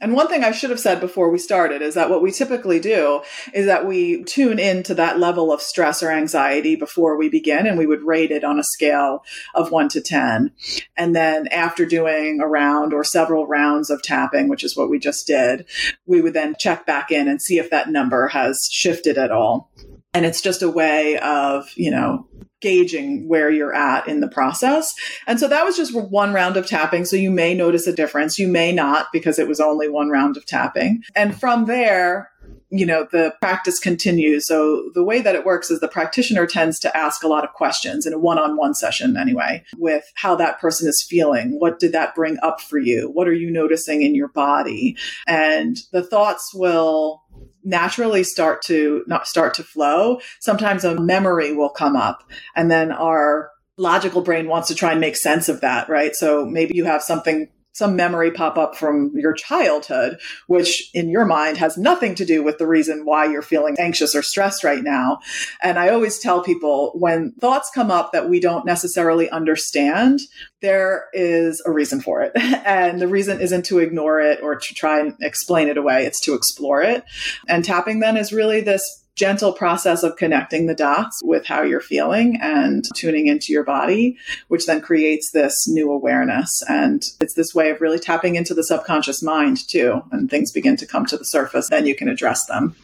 And 0.02 0.14
one 0.14 0.28
thing 0.28 0.44
I 0.44 0.52
should 0.52 0.72
have 0.72 0.80
said 0.80 1.00
before 1.00 1.30
we 1.30 1.38
started 1.38 1.84
is 1.84 1.94
that 1.94 2.10
what 2.10 2.24
we 2.24 2.32
typically 2.32 2.80
do 2.80 3.22
is 3.54 3.68
that 3.68 3.86
we 3.86 4.24
tune 4.24 4.58
into 4.58 4.96
that 4.96 5.20
level 5.20 5.54
of 5.54 5.62
stress 5.62 6.02
or 6.02 6.10
anxiety 6.10 6.76
before 6.76 7.18
we 7.18 7.30
begin 7.30 7.68
and 7.68 7.78
we 7.78 7.86
would 7.86 8.02
rate 8.02 8.32
it 8.32 8.44
on 8.44 8.58
a 8.58 8.64
scale 8.64 9.24
of 9.54 9.72
one 9.72 9.88
to 9.90 10.02
10. 10.02 10.52
And 10.98 11.16
then 11.16 11.48
after 11.50 11.86
doing 11.86 12.42
a 12.42 12.48
round 12.48 12.94
or 12.94 13.04
several 13.04 13.46
rounds 13.46 13.92
of 13.92 14.02
tapping, 14.02 14.50
which 14.50 14.64
is 14.64 14.76
what 14.76 14.90
we 14.90 14.98
just 14.98 15.28
did, 15.28 15.68
we 16.08 16.20
would 16.20 16.34
then 16.34 16.56
check 16.58 16.88
back 16.88 17.12
in 17.12 17.28
and 17.28 17.40
see 17.40 17.60
if 17.60 17.70
that 17.70 17.90
number 17.90 18.28
has 18.30 18.68
shifted 18.72 19.20
at 19.20 19.32
all. 19.32 19.72
And 20.16 20.26
it's 20.26 20.42
just 20.42 20.64
a 20.64 20.70
way 20.70 21.20
of, 21.20 21.70
you 21.76 21.92
know, 21.92 22.28
gauging 22.62 23.28
where 23.28 23.50
you're 23.50 23.76
at 23.76 24.08
in 24.08 24.20
the 24.22 24.28
process. 24.28 24.96
And 25.28 25.40
so 25.40 25.48
that 25.48 25.66
was 25.66 25.76
just 25.76 25.94
one 25.94 26.34
round 26.34 26.58
of 26.58 26.68
tapping. 26.68 27.06
So 27.06 27.16
you 27.16 27.32
may 27.32 27.54
notice 27.54 27.88
a 27.88 27.94
difference. 27.94 28.40
You 28.40 28.48
may 28.48 28.72
not 28.72 29.08
because 29.12 29.40
it 29.40 29.48
was 29.48 29.60
only 29.60 29.90
one 29.90 30.10
round 30.10 30.38
of 30.38 30.46
tapping. 30.46 31.04
And 31.16 31.38
from 31.38 31.66
there, 31.66 32.30
you 32.74 32.86
know, 32.86 33.06
the 33.12 33.34
practice 33.42 33.80
continues. 33.80 34.48
So 34.48 34.92
the 34.94 35.04
way 35.04 35.22
that 35.22 35.36
it 35.36 35.46
works 35.46 35.70
is 35.70 35.82
the 35.82 35.90
practitioner 35.90 36.48
tends 36.48 36.80
to 36.80 36.98
ask 36.98 37.22
a 37.22 37.28
lot 37.28 37.44
of 37.44 37.52
questions 37.52 38.06
in 38.06 38.14
a 38.14 38.18
one-on-one 38.18 38.76
session 38.76 39.18
anyway, 39.18 39.66
with 39.78 40.06
how 40.16 40.36
that 40.38 40.60
person 40.60 40.88
is 40.88 41.04
feeling. 41.04 41.60
What 41.60 41.80
did 41.80 41.92
that 41.92 42.16
bring 42.16 42.38
up 42.42 42.62
for 42.62 42.78
you? 42.78 43.10
What 43.12 43.28
are 43.28 43.34
you 43.34 43.52
noticing 43.52 44.04
in 44.04 44.16
your 44.16 44.30
body? 44.30 44.96
And 45.28 45.78
the 45.92 46.02
thoughts 46.02 46.54
will 46.54 47.24
naturally 47.64 48.24
start 48.24 48.62
to 48.64 49.04
not 49.08 49.28
start 49.28 49.54
to 49.56 49.64
flow, 49.64 50.20
sometimes 50.40 50.84
a 50.84 51.00
memory 51.00 51.54
will 51.54 51.70
come 51.70 51.96
up 51.96 52.24
and 52.56 52.70
then 52.70 52.92
our 52.92 53.52
logical 53.78 54.22
brain 54.22 54.48
wants 54.48 54.68
to 54.68 54.76
try 54.76 54.92
and 54.92 55.02
make 55.02 55.16
sense 55.16 55.50
of 55.50 55.62
that, 55.62 55.90
right? 55.90 56.16
So 56.16 56.46
maybe 56.46 56.76
you 56.76 56.86
have 56.86 57.02
something 57.02 57.50
some 57.74 57.96
memory 57.96 58.32
pop 58.32 58.58
up 58.58 58.76
from 58.76 59.12
your 59.16 59.34
childhood, 59.34 60.20
which 60.48 60.90
in 60.94 61.10
your 61.10 61.26
mind 61.26 61.58
has 61.58 61.78
nothing 61.78 62.16
to 62.16 62.26
do 62.26 62.44
with 62.44 62.58
the 62.58 62.68
reason 62.68 63.06
why 63.06 63.26
you're 63.26 63.42
feeling 63.42 63.76
anxious 63.80 64.14
or 64.14 64.22
stressed 64.22 64.64
right 64.64 64.84
now. 64.84 65.20
And 65.64 65.80
I 65.80 65.90
always 65.90 66.20
tell 66.20 66.44
people 66.44 66.92
when 66.96 67.32
thoughts 67.34 67.72
come 67.74 67.90
up 67.90 68.12
that 68.12 68.30
we 68.30 68.40
don't 68.40 68.66
necessarily 68.66 69.30
understand, 69.30 70.20
there 70.62 71.06
is 71.14 71.62
a 71.66 71.72
reason 71.72 72.02
for 72.02 72.22
it. 72.22 72.34
And 72.72 73.02
the 73.02 73.08
reason 73.08 73.42
isn't 73.42 73.66
to 73.66 73.80
ignore 73.80 74.22
it 74.22 74.42
or 74.42 74.56
to 74.56 74.74
try 74.74 75.00
and 75.00 75.16
explain 75.22 75.68
it 75.68 75.78
away, 75.78 76.06
it's 76.06 76.22
to 76.22 76.36
explore 76.36 76.82
it. 76.82 77.04
And 77.48 77.66
tapping 77.66 78.00
then 78.00 78.18
is 78.18 78.32
really 78.32 78.62
this 78.62 79.01
gentle 79.16 79.54
process 79.54 80.04
of 80.04 80.16
connecting 80.16 80.68
the 80.68 80.76
dots 80.76 81.22
with 81.24 81.46
how 81.46 81.62
you're 81.62 81.82
feeling 81.82 82.40
and 82.42 82.86
tuning 82.96 83.28
into 83.28 83.52
your 83.52 83.64
body, 83.64 84.18
which 84.48 84.66
then 84.66 84.82
creates 84.82 85.32
this 85.32 85.68
new 85.68 85.92
awareness. 85.92 86.64
And 86.70 87.04
it's 87.20 87.34
this 87.34 87.54
way 87.54 87.70
of 87.70 87.82
really 87.82 88.00
tapping 88.00 88.36
into 88.36 88.54
the 88.54 88.64
subconscious 88.64 89.22
mind 89.22 89.68
too. 89.68 90.02
And 90.12 90.30
things 90.30 90.52
begin 90.52 90.78
to 90.78 90.88
come 90.88 91.06
to 91.08 91.18
the 91.18 91.26
surface, 91.26 91.70
then 91.70 91.86
you 91.86 91.96
can 91.96 92.10
address 92.10 92.46
them. 92.46 92.76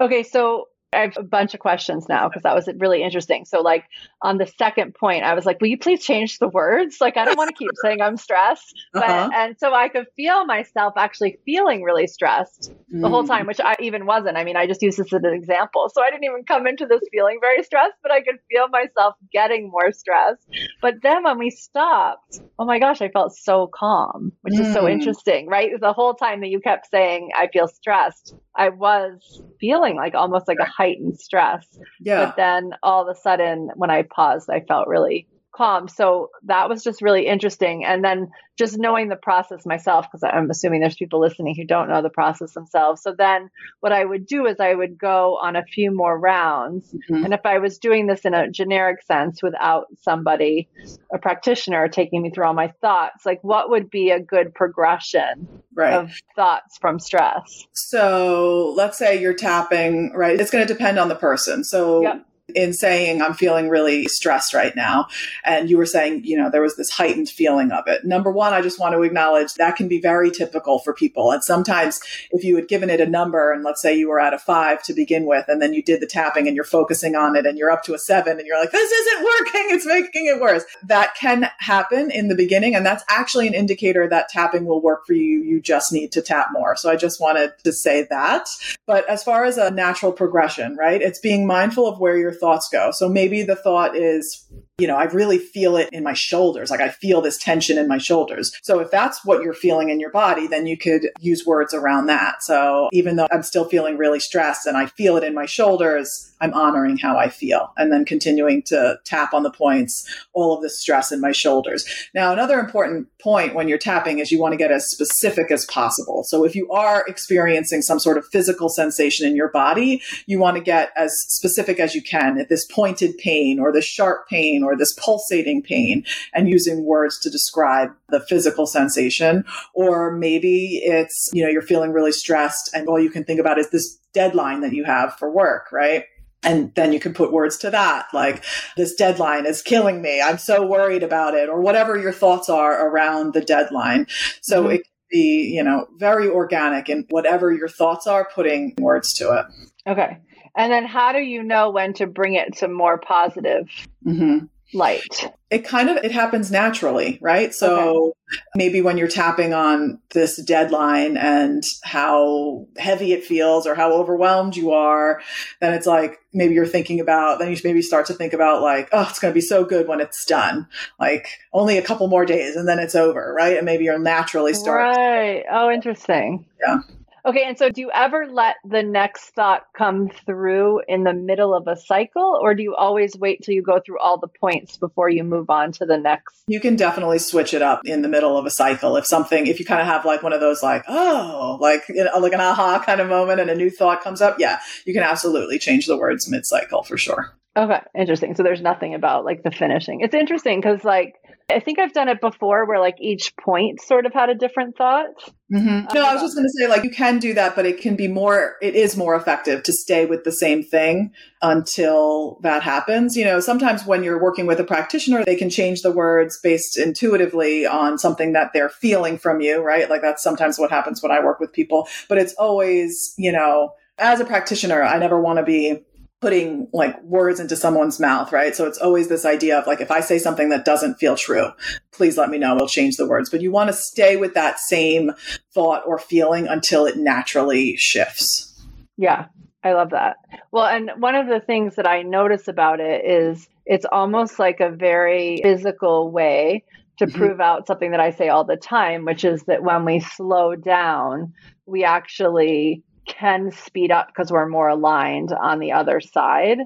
Okay, 0.00 0.22
so 0.22 0.68
I 0.92 1.00
have 1.02 1.16
a 1.16 1.22
bunch 1.22 1.54
of 1.54 1.60
questions 1.60 2.06
now 2.08 2.28
because 2.28 2.42
that 2.42 2.54
was 2.54 2.68
really 2.78 3.02
interesting. 3.02 3.44
So, 3.44 3.60
like 3.60 3.84
on 4.20 4.38
the 4.38 4.46
second 4.46 4.94
point, 4.94 5.24
I 5.24 5.34
was 5.34 5.46
like, 5.46 5.60
"Will 5.60 5.68
you 5.68 5.78
please 5.78 6.04
change 6.04 6.38
the 6.38 6.48
words? 6.48 6.98
Like, 7.00 7.16
I 7.16 7.24
don't 7.24 7.38
want 7.38 7.48
to 7.48 7.56
keep 7.56 7.70
saying 7.82 8.00
I'm 8.00 8.16
stressed." 8.16 8.74
But 8.92 9.04
uh-huh. 9.04 9.30
and 9.34 9.56
so 9.58 9.72
I 9.72 9.88
could 9.88 10.06
feel 10.16 10.44
myself 10.44 10.94
actually 10.96 11.38
feeling 11.44 11.82
really 11.82 12.06
stressed 12.06 12.72
mm. 12.92 13.00
the 13.00 13.08
whole 13.08 13.24
time, 13.24 13.44
mm. 13.44 13.48
which 13.48 13.60
I 13.60 13.76
even 13.80 14.06
wasn't. 14.06 14.36
I 14.36 14.44
mean, 14.44 14.56
I 14.56 14.66
just 14.66 14.82
used 14.82 14.98
this 14.98 15.12
as 15.12 15.22
an 15.22 15.32
example, 15.32 15.90
so 15.92 16.02
I 16.02 16.10
didn't 16.10 16.24
even 16.24 16.44
come 16.44 16.66
into 16.66 16.86
this 16.86 17.00
feeling 17.10 17.38
very 17.40 17.62
stressed, 17.62 17.96
but 18.02 18.12
I 18.12 18.22
could 18.22 18.36
feel 18.50 18.68
myself 18.68 19.14
getting 19.32 19.70
more 19.70 19.92
stressed. 19.92 20.46
But 20.80 20.96
then 21.02 21.24
when 21.24 21.38
we 21.38 21.50
stopped, 21.50 22.40
oh 22.58 22.64
my 22.64 22.78
gosh, 22.78 23.00
I 23.00 23.08
felt 23.08 23.34
so 23.34 23.68
calm, 23.72 24.32
which 24.42 24.54
mm. 24.54 24.60
is 24.60 24.72
so 24.72 24.82
mm. 24.84 24.92
interesting, 24.92 25.48
right? 25.48 25.70
The 25.80 25.92
whole 25.92 26.14
time 26.14 26.40
that 26.40 26.48
you 26.48 26.60
kept 26.60 26.90
saying 26.90 27.30
I 27.36 27.48
feel 27.48 27.68
stressed, 27.68 28.34
I 28.54 28.68
was 28.68 29.42
feeling 29.60 29.96
like 29.96 30.14
almost 30.14 30.46
like 30.48 30.58
a 30.60 30.64
heightened 30.64 31.18
stress. 31.18 31.66
Yeah. 32.00 32.26
But 32.26 32.36
then 32.36 32.74
all 32.82 33.02
of 33.02 33.16
a 33.16 33.18
sudden, 33.18 33.70
when 33.76 33.90
I 33.90 34.02
paused, 34.02 34.50
I 34.50 34.60
felt 34.60 34.88
really 34.88 35.26
calm. 35.52 35.88
So 35.88 36.30
that 36.44 36.68
was 36.68 36.82
just 36.82 37.02
really 37.02 37.26
interesting. 37.26 37.84
And 37.84 38.04
then 38.04 38.30
just 38.58 38.78
knowing 38.78 39.08
the 39.08 39.16
process 39.16 39.64
myself, 39.64 40.06
because 40.10 40.22
I'm 40.22 40.50
assuming 40.50 40.80
there's 40.80 40.96
people 40.96 41.20
listening 41.20 41.54
who 41.54 41.64
don't 41.64 41.88
know 41.88 42.02
the 42.02 42.10
process 42.10 42.52
themselves. 42.52 43.02
So 43.02 43.14
then 43.16 43.50
what 43.80 43.92
I 43.92 44.04
would 44.04 44.26
do 44.26 44.46
is 44.46 44.60
I 44.60 44.74
would 44.74 44.98
go 44.98 45.38
on 45.40 45.56
a 45.56 45.64
few 45.64 45.90
more 45.94 46.18
rounds. 46.18 46.92
Mm-hmm. 46.92 47.24
And 47.24 47.34
if 47.34 47.44
I 47.44 47.58
was 47.58 47.78
doing 47.78 48.06
this 48.06 48.24
in 48.24 48.34
a 48.34 48.50
generic 48.50 49.02
sense 49.02 49.42
without 49.42 49.86
somebody, 50.02 50.68
a 51.12 51.18
practitioner 51.18 51.88
taking 51.88 52.22
me 52.22 52.30
through 52.30 52.46
all 52.46 52.54
my 52.54 52.72
thoughts, 52.80 53.24
like 53.24 53.42
what 53.42 53.70
would 53.70 53.90
be 53.90 54.10
a 54.10 54.20
good 54.20 54.54
progression 54.54 55.48
right. 55.74 55.94
of 55.94 56.10
thoughts 56.36 56.78
from 56.78 56.98
stress? 56.98 57.66
So 57.72 58.74
let's 58.76 58.98
say 58.98 59.20
you're 59.20 59.34
tapping, 59.34 60.12
right? 60.14 60.38
It's 60.38 60.50
going 60.50 60.66
to 60.66 60.72
depend 60.72 60.98
on 60.98 61.08
the 61.08 61.16
person. 61.16 61.64
So 61.64 62.02
yep 62.02 62.26
in 62.54 62.72
saying 62.72 63.22
I'm 63.22 63.34
feeling 63.34 63.68
really 63.68 64.06
stressed 64.06 64.52
right 64.52 64.74
now. 64.74 65.06
And 65.44 65.70
you 65.70 65.78
were 65.78 65.86
saying, 65.86 66.22
you 66.24 66.36
know, 66.36 66.50
there 66.50 66.62
was 66.62 66.76
this 66.76 66.90
heightened 66.90 67.28
feeling 67.28 67.70
of 67.70 67.84
it. 67.86 68.04
Number 68.04 68.30
one, 68.30 68.52
I 68.52 68.60
just 68.60 68.78
want 68.78 68.94
to 68.94 69.02
acknowledge 69.02 69.54
that 69.54 69.76
can 69.76 69.88
be 69.88 70.00
very 70.00 70.30
typical 70.30 70.78
for 70.80 70.92
people. 70.92 71.30
And 71.30 71.42
sometimes 71.42 72.00
if 72.30 72.44
you 72.44 72.56
had 72.56 72.68
given 72.68 72.90
it 72.90 73.00
a 73.00 73.06
number 73.06 73.52
and 73.52 73.62
let's 73.62 73.80
say 73.80 73.96
you 73.96 74.08
were 74.08 74.20
at 74.20 74.34
a 74.34 74.38
five 74.38 74.82
to 74.84 74.92
begin 74.92 75.26
with, 75.26 75.46
and 75.48 75.62
then 75.62 75.72
you 75.72 75.82
did 75.82 76.00
the 76.00 76.06
tapping 76.06 76.46
and 76.46 76.56
you're 76.56 76.64
focusing 76.64 77.14
on 77.14 77.36
it 77.36 77.46
and 77.46 77.56
you're 77.56 77.70
up 77.70 77.84
to 77.84 77.94
a 77.94 77.98
seven 77.98 78.38
and 78.38 78.46
you're 78.46 78.60
like, 78.60 78.72
this 78.72 78.90
isn't 78.90 79.24
working. 79.24 79.66
It's 79.70 79.86
making 79.86 80.26
it 80.26 80.40
worse. 80.40 80.64
That 80.84 81.14
can 81.14 81.48
happen 81.58 82.10
in 82.10 82.28
the 82.28 82.34
beginning. 82.34 82.74
And 82.74 82.84
that's 82.84 83.04
actually 83.08 83.46
an 83.46 83.54
indicator 83.54 84.08
that 84.08 84.28
tapping 84.28 84.66
will 84.66 84.82
work 84.82 85.06
for 85.06 85.14
you. 85.14 85.42
You 85.42 85.60
just 85.60 85.92
need 85.92 86.12
to 86.12 86.22
tap 86.22 86.48
more. 86.52 86.76
So 86.76 86.90
I 86.90 86.96
just 86.96 87.20
wanted 87.20 87.52
to 87.64 87.72
say 87.72 88.06
that. 88.10 88.48
But 88.86 89.08
as 89.08 89.22
far 89.22 89.44
as 89.44 89.58
a 89.58 89.70
natural 89.70 90.12
progression, 90.12 90.76
right? 90.76 91.00
It's 91.00 91.18
being 91.18 91.46
mindful 91.46 91.86
of 91.86 91.98
where 92.00 92.16
you're 92.16 92.32
thoughts 92.42 92.68
go. 92.68 92.90
So 92.90 93.08
maybe 93.08 93.42
the 93.42 93.56
thought 93.56 93.96
is, 93.96 94.46
you 94.78 94.86
know, 94.86 94.96
I 94.96 95.04
really 95.04 95.38
feel 95.38 95.76
it 95.76 95.90
in 95.92 96.02
my 96.02 96.14
shoulders. 96.14 96.70
Like 96.70 96.80
I 96.80 96.88
feel 96.88 97.20
this 97.20 97.36
tension 97.36 97.76
in 97.76 97.86
my 97.86 97.98
shoulders. 97.98 98.52
So 98.62 98.80
if 98.80 98.90
that's 98.90 99.24
what 99.24 99.42
you're 99.42 99.52
feeling 99.52 99.90
in 99.90 100.00
your 100.00 100.10
body, 100.10 100.46
then 100.46 100.66
you 100.66 100.78
could 100.78 101.10
use 101.20 101.44
words 101.46 101.74
around 101.74 102.06
that. 102.06 102.42
So 102.42 102.88
even 102.92 103.16
though 103.16 103.28
I'm 103.30 103.42
still 103.42 103.66
feeling 103.66 103.98
really 103.98 104.18
stressed 104.18 104.66
and 104.66 104.76
I 104.76 104.86
feel 104.86 105.16
it 105.16 105.24
in 105.24 105.34
my 105.34 105.44
shoulders, 105.44 106.34
I'm 106.40 106.54
honoring 106.54 106.96
how 106.96 107.16
I 107.18 107.28
feel 107.28 107.72
and 107.76 107.92
then 107.92 108.04
continuing 108.04 108.62
to 108.64 108.98
tap 109.04 109.34
on 109.34 109.42
the 109.42 109.50
points, 109.50 110.08
all 110.32 110.56
of 110.56 110.62
the 110.62 110.70
stress 110.70 111.12
in 111.12 111.20
my 111.20 111.32
shoulders. 111.32 111.86
Now, 112.14 112.32
another 112.32 112.58
important 112.58 113.06
point 113.20 113.54
when 113.54 113.68
you're 113.68 113.78
tapping 113.78 114.18
is 114.18 114.32
you 114.32 114.40
want 114.40 114.52
to 114.52 114.58
get 114.58 114.72
as 114.72 114.90
specific 114.90 115.50
as 115.50 115.66
possible. 115.66 116.24
So 116.24 116.44
if 116.44 116.56
you 116.56 116.68
are 116.70 117.04
experiencing 117.06 117.82
some 117.82 118.00
sort 118.00 118.18
of 118.18 118.26
physical 118.26 118.68
sensation 118.68 119.28
in 119.28 119.36
your 119.36 119.50
body, 119.50 120.02
you 120.26 120.40
want 120.40 120.56
to 120.56 120.62
get 120.62 120.90
as 120.96 121.14
specific 121.28 121.78
as 121.78 121.94
you 121.94 122.02
can 122.02 122.38
at 122.38 122.48
this 122.48 122.66
pointed 122.66 123.18
pain 123.18 123.60
or 123.60 123.70
the 123.70 123.82
sharp 123.82 124.26
pain 124.28 124.61
or 124.62 124.76
this 124.76 124.92
pulsating 124.94 125.62
pain 125.62 126.04
and 126.32 126.48
using 126.48 126.84
words 126.84 127.18
to 127.20 127.30
describe 127.30 127.90
the 128.08 128.20
physical 128.20 128.66
sensation. 128.66 129.44
Or 129.74 130.10
maybe 130.10 130.80
it's, 130.82 131.30
you 131.32 131.42
know, 131.42 131.50
you're 131.50 131.62
feeling 131.62 131.92
really 131.92 132.12
stressed 132.12 132.70
and 132.74 132.88
all 132.88 133.00
you 133.00 133.10
can 133.10 133.24
think 133.24 133.40
about 133.40 133.58
is 133.58 133.70
this 133.70 133.98
deadline 134.12 134.60
that 134.60 134.72
you 134.72 134.84
have 134.84 135.14
for 135.18 135.30
work, 135.30 135.72
right? 135.72 136.04
And 136.44 136.74
then 136.74 136.92
you 136.92 136.98
can 136.98 137.14
put 137.14 137.32
words 137.32 137.56
to 137.58 137.70
that, 137.70 138.06
like, 138.12 138.44
this 138.76 138.96
deadline 138.96 139.46
is 139.46 139.62
killing 139.62 140.02
me. 140.02 140.20
I'm 140.20 140.38
so 140.38 140.66
worried 140.66 141.04
about 141.04 141.34
it, 141.34 141.48
or 141.48 141.60
whatever 141.60 141.96
your 141.96 142.12
thoughts 142.12 142.48
are 142.48 142.88
around 142.88 143.32
the 143.32 143.42
deadline. 143.42 144.08
So 144.40 144.64
mm-hmm. 144.64 144.72
it 144.72 144.78
can 144.78 144.92
be, 145.08 145.52
you 145.54 145.62
know, 145.62 145.86
very 145.98 146.28
organic 146.28 146.88
and 146.88 147.06
whatever 147.10 147.52
your 147.52 147.68
thoughts 147.68 148.08
are, 148.08 148.28
putting 148.34 148.74
words 148.80 149.14
to 149.14 149.32
it. 149.32 149.46
Okay. 149.88 150.18
And 150.56 150.72
then 150.72 150.84
how 150.84 151.12
do 151.12 151.20
you 151.20 151.44
know 151.44 151.70
when 151.70 151.92
to 151.94 152.08
bring 152.08 152.34
it 152.34 152.56
to 152.56 152.66
more 152.66 152.98
positive? 152.98 153.68
Mm-hmm. 154.04 154.46
Light? 154.74 155.32
It 155.50 155.64
kind 155.66 155.90
of 155.90 155.98
it 155.98 156.12
happens 156.12 156.50
naturally, 156.50 157.18
right? 157.20 157.54
So 157.54 158.14
okay. 158.30 158.40
maybe 158.54 158.80
when 158.80 158.96
you're 158.96 159.08
tapping 159.08 159.52
on 159.52 160.00
this 160.10 160.36
deadline 160.36 161.16
and 161.16 161.62
how 161.82 162.66
heavy 162.78 163.12
it 163.12 163.24
feels 163.24 163.66
or 163.66 163.74
how 163.74 163.92
overwhelmed 163.92 164.56
you 164.56 164.72
are, 164.72 165.20
then 165.60 165.74
it's 165.74 165.86
like 165.86 166.18
maybe 166.32 166.54
you're 166.54 166.66
thinking 166.66 167.00
about 167.00 167.38
then 167.38 167.50
you 167.50 167.56
maybe 167.64 167.82
start 167.82 168.06
to 168.06 168.14
think 168.14 168.32
about 168.32 168.62
like, 168.62 168.88
oh, 168.92 169.06
it's 169.08 169.18
going 169.18 169.32
to 169.32 169.36
be 169.36 169.42
so 169.42 169.64
good 169.64 169.86
when 169.88 170.00
it's 170.00 170.24
done. 170.24 170.66
Like 170.98 171.28
only 171.52 171.76
a 171.76 171.82
couple 171.82 172.08
more 172.08 172.24
days 172.24 172.56
and 172.56 172.66
then 172.66 172.78
it's 172.78 172.94
over, 172.94 173.34
right? 173.36 173.56
And 173.56 173.66
maybe 173.66 173.84
you're 173.84 173.98
naturally 173.98 174.54
starting 174.54 174.82
Right. 174.82 175.44
Oh, 175.50 175.70
interesting. 175.70 176.46
Yeah. 176.66 176.78
Okay, 177.24 177.44
and 177.46 177.56
so 177.56 177.68
do 177.68 177.80
you 177.80 177.90
ever 177.94 178.26
let 178.28 178.56
the 178.64 178.82
next 178.82 179.30
thought 179.30 179.66
come 179.76 180.08
through 180.26 180.80
in 180.88 181.04
the 181.04 181.12
middle 181.12 181.54
of 181.54 181.68
a 181.68 181.76
cycle, 181.76 182.38
or 182.42 182.54
do 182.54 182.64
you 182.64 182.74
always 182.74 183.16
wait 183.16 183.42
till 183.42 183.54
you 183.54 183.62
go 183.62 183.78
through 183.78 184.00
all 184.00 184.18
the 184.18 184.26
points 184.26 184.76
before 184.76 185.08
you 185.08 185.22
move 185.22 185.48
on 185.48 185.70
to 185.72 185.86
the 185.86 185.98
next? 185.98 186.42
You 186.48 186.58
can 186.58 186.74
definitely 186.74 187.20
switch 187.20 187.54
it 187.54 187.62
up 187.62 187.82
in 187.84 188.02
the 188.02 188.08
middle 188.08 188.36
of 188.36 188.44
a 188.44 188.50
cycle. 188.50 188.96
If 188.96 189.06
something, 189.06 189.46
if 189.46 189.60
you 189.60 189.64
kind 189.64 189.80
of 189.80 189.86
have 189.86 190.04
like 190.04 190.24
one 190.24 190.32
of 190.32 190.40
those 190.40 190.64
like, 190.64 190.84
oh, 190.88 191.58
like 191.60 191.84
you 191.88 192.04
know, 192.04 192.18
like 192.18 192.32
an 192.32 192.40
aha 192.40 192.82
kind 192.84 193.00
of 193.00 193.08
moment, 193.08 193.38
and 193.38 193.50
a 193.50 193.54
new 193.54 193.70
thought 193.70 194.02
comes 194.02 194.20
up, 194.20 194.40
yeah, 194.40 194.58
you 194.84 194.92
can 194.92 195.04
absolutely 195.04 195.60
change 195.60 195.86
the 195.86 195.96
words 195.96 196.28
mid 196.28 196.44
cycle 196.44 196.82
for 196.82 196.98
sure. 196.98 197.36
Okay, 197.54 197.80
interesting. 197.94 198.34
So 198.34 198.42
there's 198.42 198.62
nothing 198.62 198.94
about 198.94 199.26
like 199.26 199.42
the 199.42 199.50
finishing. 199.50 200.00
It's 200.00 200.14
interesting 200.14 200.60
because 200.60 200.84
like 200.84 201.16
I 201.52 201.60
think 201.60 201.78
I've 201.78 201.92
done 201.92 202.08
it 202.08 202.20
before 202.20 202.66
where 202.66 202.80
like 202.80 202.96
each 202.98 203.34
point 203.36 203.80
sort 203.80 204.06
of 204.06 204.12
had 204.12 204.30
a 204.30 204.34
different 204.34 204.76
thought. 204.76 205.06
Mm-hmm. 205.52 205.94
No, 205.94 206.06
I 206.06 206.14
was 206.14 206.22
just 206.22 206.34
going 206.34 206.46
to 206.46 206.52
say 206.58 206.68
like 206.68 206.82
you 206.82 206.90
can 206.90 207.18
do 207.18 207.34
that, 207.34 207.54
but 207.54 207.66
it 207.66 207.80
can 207.80 207.94
be 207.94 208.08
more, 208.08 208.56
it 208.62 208.74
is 208.74 208.96
more 208.96 209.14
effective 209.14 209.62
to 209.64 209.72
stay 209.72 210.06
with 210.06 210.24
the 210.24 210.32
same 210.32 210.62
thing 210.62 211.12
until 211.42 212.38
that 212.42 212.62
happens. 212.62 213.16
You 213.16 213.24
know, 213.24 213.40
sometimes 213.40 213.84
when 213.84 214.02
you're 214.02 214.22
working 214.22 214.46
with 214.46 214.58
a 214.60 214.64
practitioner, 214.64 215.24
they 215.24 215.36
can 215.36 215.50
change 215.50 215.82
the 215.82 215.92
words 215.92 216.38
based 216.42 216.78
intuitively 216.78 217.66
on 217.66 217.98
something 217.98 218.32
that 218.32 218.52
they're 218.54 218.70
feeling 218.70 219.18
from 219.18 219.40
you, 219.40 219.60
right? 219.62 219.90
Like 219.90 220.02
that's 220.02 220.22
sometimes 220.22 220.58
what 220.58 220.70
happens 220.70 221.02
when 221.02 221.12
I 221.12 221.22
work 221.22 221.38
with 221.38 221.52
people, 221.52 221.86
but 222.08 222.18
it's 222.18 222.34
always, 222.34 223.14
you 223.18 223.32
know, 223.32 223.74
as 223.98 224.20
a 224.20 224.24
practitioner, 224.24 224.82
I 224.82 224.98
never 224.98 225.20
want 225.20 225.38
to 225.38 225.44
be 225.44 225.82
putting 226.22 226.68
like 226.72 227.02
words 227.02 227.40
into 227.40 227.56
someone's 227.56 227.98
mouth, 227.98 228.32
right? 228.32 228.54
So 228.54 228.64
it's 228.66 228.78
always 228.78 229.08
this 229.08 229.24
idea 229.24 229.58
of 229.58 229.66
like, 229.66 229.80
if 229.80 229.90
I 229.90 230.00
say 230.00 230.18
something 230.18 230.50
that 230.50 230.64
doesn't 230.64 230.94
feel 230.94 231.16
true, 231.16 231.48
please 231.90 232.16
let 232.16 232.30
me 232.30 232.38
know. 232.38 232.54
We'll 232.54 232.68
change 232.68 232.96
the 232.96 233.08
words. 233.08 233.28
But 233.28 233.42
you 233.42 233.50
want 233.50 233.68
to 233.68 233.74
stay 233.74 234.16
with 234.16 234.32
that 234.34 234.60
same 234.60 235.10
thought 235.52 235.82
or 235.84 235.98
feeling 235.98 236.46
until 236.46 236.86
it 236.86 236.96
naturally 236.96 237.76
shifts. 237.76 238.48
Yeah, 238.96 239.26
I 239.64 239.72
love 239.72 239.90
that. 239.90 240.16
Well, 240.52 240.66
and 240.66 240.92
one 240.98 241.16
of 241.16 241.26
the 241.26 241.40
things 241.40 241.74
that 241.74 241.88
I 241.88 242.02
notice 242.02 242.46
about 242.46 242.78
it 242.78 243.04
is 243.04 243.48
it's 243.66 243.86
almost 243.90 244.38
like 244.38 244.60
a 244.60 244.70
very 244.70 245.40
physical 245.42 246.12
way 246.12 246.62
to 246.98 247.06
mm-hmm. 247.06 247.18
prove 247.18 247.40
out 247.40 247.66
something 247.66 247.90
that 247.90 248.00
I 248.00 248.10
say 248.10 248.28
all 248.28 248.44
the 248.44 248.56
time, 248.56 249.04
which 249.04 249.24
is 249.24 249.42
that 249.44 249.64
when 249.64 249.84
we 249.84 249.98
slow 249.98 250.54
down, 250.54 251.32
we 251.66 251.82
actually 251.82 252.84
can 253.06 253.50
speed 253.50 253.90
up 253.90 254.08
because 254.08 254.30
we're 254.30 254.48
more 254.48 254.68
aligned 254.68 255.32
on 255.32 255.58
the 255.58 255.72
other 255.72 256.00
side. 256.00 256.58